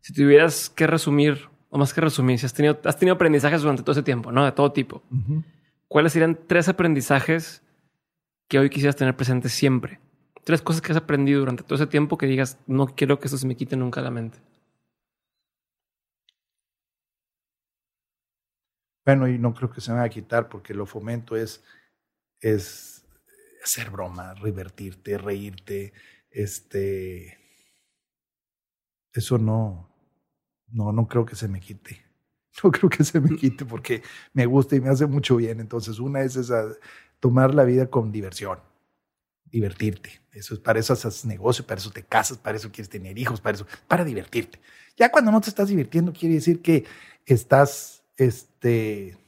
[0.00, 3.82] si tuvieras que resumir, o más que resumir, si has tenido, has tenido aprendizajes durante
[3.82, 4.44] todo ese tiempo, ¿no?
[4.44, 5.02] De todo tipo.
[5.88, 7.62] ¿Cuáles serían tres aprendizajes
[8.48, 10.00] que hoy quisieras tener presentes siempre?
[10.44, 13.38] Tres cosas que has aprendido durante todo ese tiempo que digas, no quiero que eso
[13.38, 14.38] se me quite nunca de la mente.
[19.04, 21.64] Bueno, y no creo que se me vaya a quitar porque lo fomento es,
[22.40, 22.95] es
[23.66, 25.92] hacer broma, divertirte, reírte.
[26.30, 27.36] Este,
[29.12, 29.88] eso no,
[30.68, 32.04] no, no creo que se me quite.
[32.64, 34.02] No creo que se me quite porque
[34.32, 35.60] me gusta y me hace mucho bien.
[35.60, 36.64] Entonces, una es esa,
[37.20, 38.60] tomar la vida con diversión,
[39.44, 40.22] divertirte.
[40.32, 43.42] Eso es para eso haces negocio, para eso te casas, para eso quieres tener hijos,
[43.42, 44.58] para eso, para divertirte.
[44.96, 46.86] Ya cuando no te estás divirtiendo, quiere decir que
[47.26, 49.18] estás este,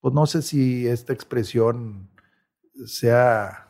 [0.00, 2.10] pues no sé si esta expresión
[2.86, 3.68] sea,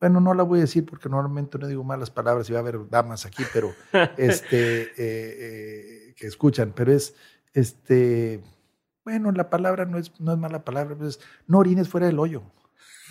[0.00, 2.62] bueno, no la voy a decir porque normalmente no digo malas palabras y va a
[2.62, 3.72] haber damas aquí, pero
[4.18, 7.14] este, eh, eh, que escuchan, pero es,
[7.54, 8.42] este,
[9.04, 12.42] bueno, la palabra no es, no es mala palabra, pues no orines fuera del hoyo.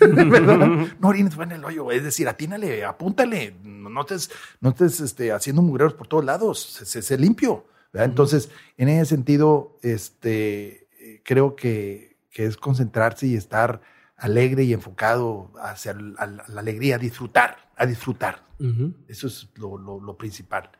[0.00, 4.30] no orines fuera del hoyo, es decir, atínale, apúntale, no estés,
[4.60, 7.64] no estés este, haciendo mugreros por todos lados, se, se limpio.
[7.92, 10.88] Entonces, en ese sentido, este,
[11.24, 13.80] creo que, que, es concentrarse y estar
[14.16, 18.44] alegre y enfocado hacia la, alegría, a disfrutar, a disfrutar.
[19.08, 20.70] Eso es lo, lo, principal.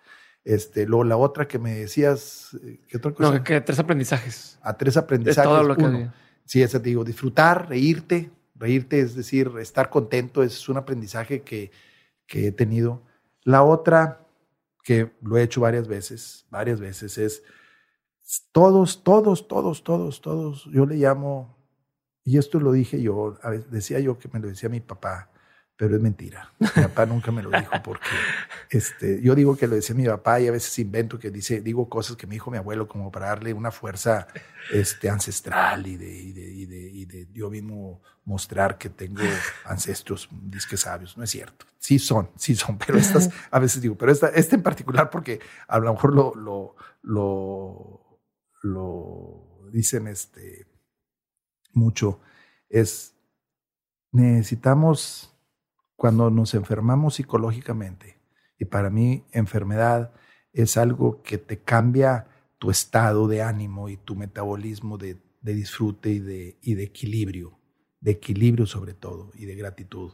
[0.44, 3.38] Este, luego la otra que me decías, eh, ¿qué otra cosa?
[3.38, 4.58] No, que tres aprendizajes.
[4.62, 5.44] A tres aprendizajes.
[5.44, 6.08] todo lo que
[6.44, 11.70] Sí, eso te digo, disfrutar, reírte, reírte, es decir, estar contento, es un aprendizaje que,
[12.26, 13.02] que he tenido.
[13.42, 14.26] La otra,
[14.82, 17.42] que lo he hecho varias veces, varias veces, es
[18.52, 21.56] todos, todos, todos, todos, todos, yo le llamo,
[22.24, 25.30] y esto lo dije yo, a veces decía yo que me lo decía mi papá,
[25.76, 26.52] pero es mentira.
[26.58, 28.08] Mi papá nunca me lo dijo porque
[28.70, 31.88] este, yo digo que lo decía mi papá y a veces invento que dice, digo
[31.88, 34.26] cosas que me dijo mi abuelo como para darle una fuerza
[34.72, 39.22] este, ancestral y de, y de, y de, y de yo mismo mostrar que tengo
[39.66, 41.18] ancestros disque sabios.
[41.18, 41.66] No es cierto.
[41.78, 45.40] Sí son, sí son, pero estas, a veces digo, pero esta, este en particular porque
[45.68, 48.20] a lo mejor lo, lo, lo,
[48.62, 50.66] lo dicen este,
[51.74, 52.20] mucho,
[52.68, 53.14] es
[54.12, 55.34] necesitamos
[55.96, 58.18] cuando nos enfermamos psicológicamente,
[58.58, 60.12] y para mí enfermedad
[60.52, 62.28] es algo que te cambia
[62.58, 67.58] tu estado de ánimo y tu metabolismo de, disfrute y de, y de, equilibrio,
[68.00, 70.12] de equilibrio sobre todo y de gratitud.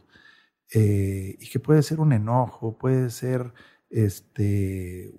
[0.73, 3.53] Eh, y que puede ser un enojo, puede ser
[3.89, 5.13] este,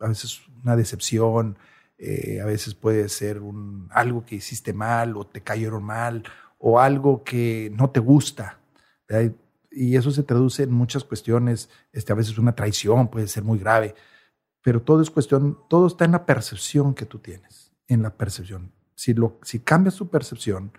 [0.00, 1.56] a veces una decepción,
[2.00, 6.24] eh, a veces puede ser un, algo que hiciste mal o te cayeron mal
[6.58, 8.60] o algo que no te gusta
[9.70, 13.58] y eso se traduce en muchas cuestiones, este, a veces una traición puede ser muy
[13.58, 13.94] grave,
[14.62, 18.72] pero todo es cuestión, todo está en la percepción que tú tienes, en la percepción.
[18.94, 20.72] Si, lo, si cambias tu percepción,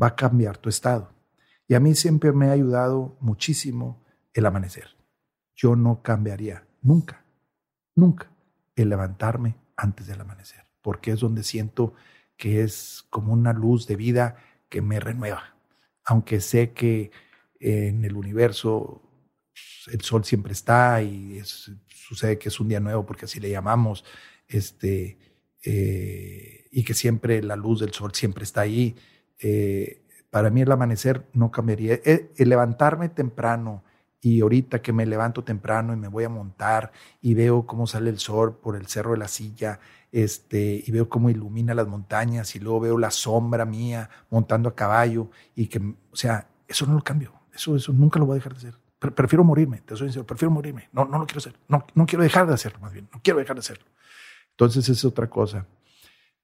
[0.00, 1.12] va a cambiar tu estado.
[1.68, 4.02] Y a mí siempre me ha ayudado muchísimo
[4.32, 4.96] el amanecer.
[5.54, 7.24] Yo no cambiaría nunca,
[7.94, 8.30] nunca
[8.74, 11.94] el levantarme antes del amanecer, porque es donde siento
[12.36, 14.36] que es como una luz de vida
[14.68, 15.56] que me renueva,
[16.04, 17.10] aunque sé que
[17.60, 19.02] en el universo
[19.90, 21.40] el sol siempre está y
[21.88, 24.04] sucede que es un día nuevo porque así le llamamos,
[24.46, 25.18] este,
[25.64, 28.96] eh, y que siempre la luz del sol siempre está ahí.
[29.40, 31.94] Eh, para mí el amanecer no cambiaría.
[32.04, 33.84] Eh, el, levantarme temprano
[34.20, 38.10] y ahorita que me levanto temprano y me voy a montar y veo cómo sale
[38.10, 42.54] el sol por el cerro de la silla, este, y veo cómo ilumina las montañas
[42.56, 46.94] y luego veo la sombra mía montando a caballo y que, o sea, eso no
[46.94, 47.32] lo cambio.
[47.52, 48.74] Eso, eso nunca lo voy a dejar de hacer.
[48.98, 50.88] prefiero morirme, te soy sincero, prefiero morirme.
[50.92, 51.58] No, no lo quiero hacer.
[51.68, 53.08] No, no quiero dejar de hacerlo, más bien.
[53.12, 53.84] No quiero dejar de hacerlo.
[54.50, 55.66] Entonces, es otra cosa.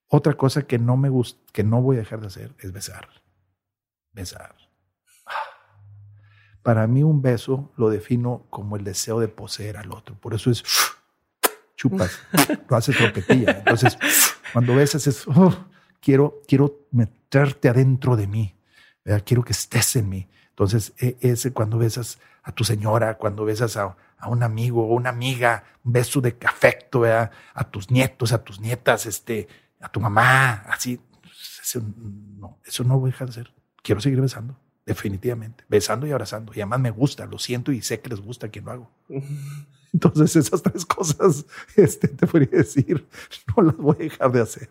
[0.08, 3.08] Otra cosa que no me gusta, que no voy a dejar de hacer es besar.
[4.12, 4.54] Besar.
[6.62, 10.14] Para mí un beso lo defino como el deseo de poseer al otro.
[10.14, 10.62] Por eso es
[11.84, 12.18] chupas,
[12.68, 13.58] lo haces trompetilla.
[13.58, 13.98] Entonces,
[14.52, 15.66] cuando besas es, oh,
[16.00, 18.56] quiero, quiero meterte adentro de mí,
[19.24, 20.28] quiero que estés en mí.
[20.48, 24.94] Entonces, e, ese cuando besas a tu señora, cuando besas a, a un amigo o
[24.94, 29.48] una amiga, un beso de afecto, a tus nietos, a tus nietas, este,
[29.80, 31.00] a tu mamá, así,
[31.62, 31.82] eso
[32.38, 33.54] no, eso no voy a dejar de ser.
[33.82, 36.52] Quiero seguir besando, definitivamente, besando y abrazando.
[36.54, 38.90] Y además me gusta, lo siento y sé que les gusta quien lo hago.
[39.92, 41.46] Entonces esas tres cosas,
[41.76, 43.06] este, te podría decir,
[43.56, 44.70] no las voy a dejar de hacer.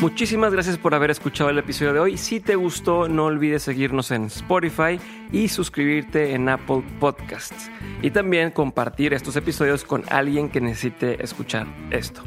[0.00, 2.16] Muchísimas gracias por haber escuchado el episodio de hoy.
[2.18, 5.00] Si te gustó, no olvides seguirnos en Spotify
[5.32, 7.70] y suscribirte en Apple Podcasts.
[8.02, 12.22] Y también compartir estos episodios con alguien que necesite escuchar esto.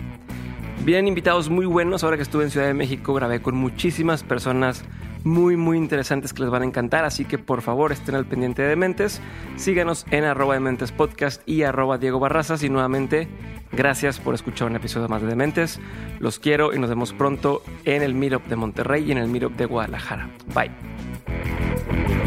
[0.83, 2.03] Vienen invitados muy buenos.
[2.03, 4.83] Ahora que estuve en Ciudad de México, grabé con muchísimas personas
[5.23, 7.05] muy, muy interesantes que les van a encantar.
[7.05, 9.21] Así que por favor estén al pendiente de Dementes.
[9.57, 12.63] Síganos en arroba Dementes Podcast y arroba Diego Barrazas.
[12.63, 13.27] Y nuevamente,
[13.71, 15.79] gracias por escuchar un episodio más de Dementes.
[16.19, 19.55] Los quiero y nos vemos pronto en el Meetup de Monterrey y en el Meetup
[19.55, 20.29] de Guadalajara.
[20.53, 22.18] Bye.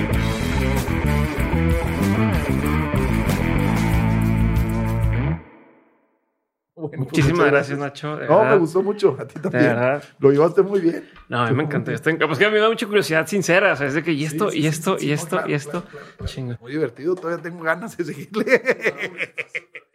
[6.89, 8.17] Pues Muchísimas gracias, Nacho.
[8.17, 9.17] no, me gustó mucho.
[9.19, 9.77] A ti también.
[10.19, 11.09] Lo llevaste muy bien.
[11.29, 11.91] No, a mí me encantó.
[11.93, 13.73] Estoy, pues que a mí me da mucha curiosidad sincera.
[13.73, 15.85] O sea, es de que y esto, y esto, y esto, y esto.
[16.61, 17.15] Muy divertido.
[17.15, 18.63] Todavía tengo ganas de seguirle.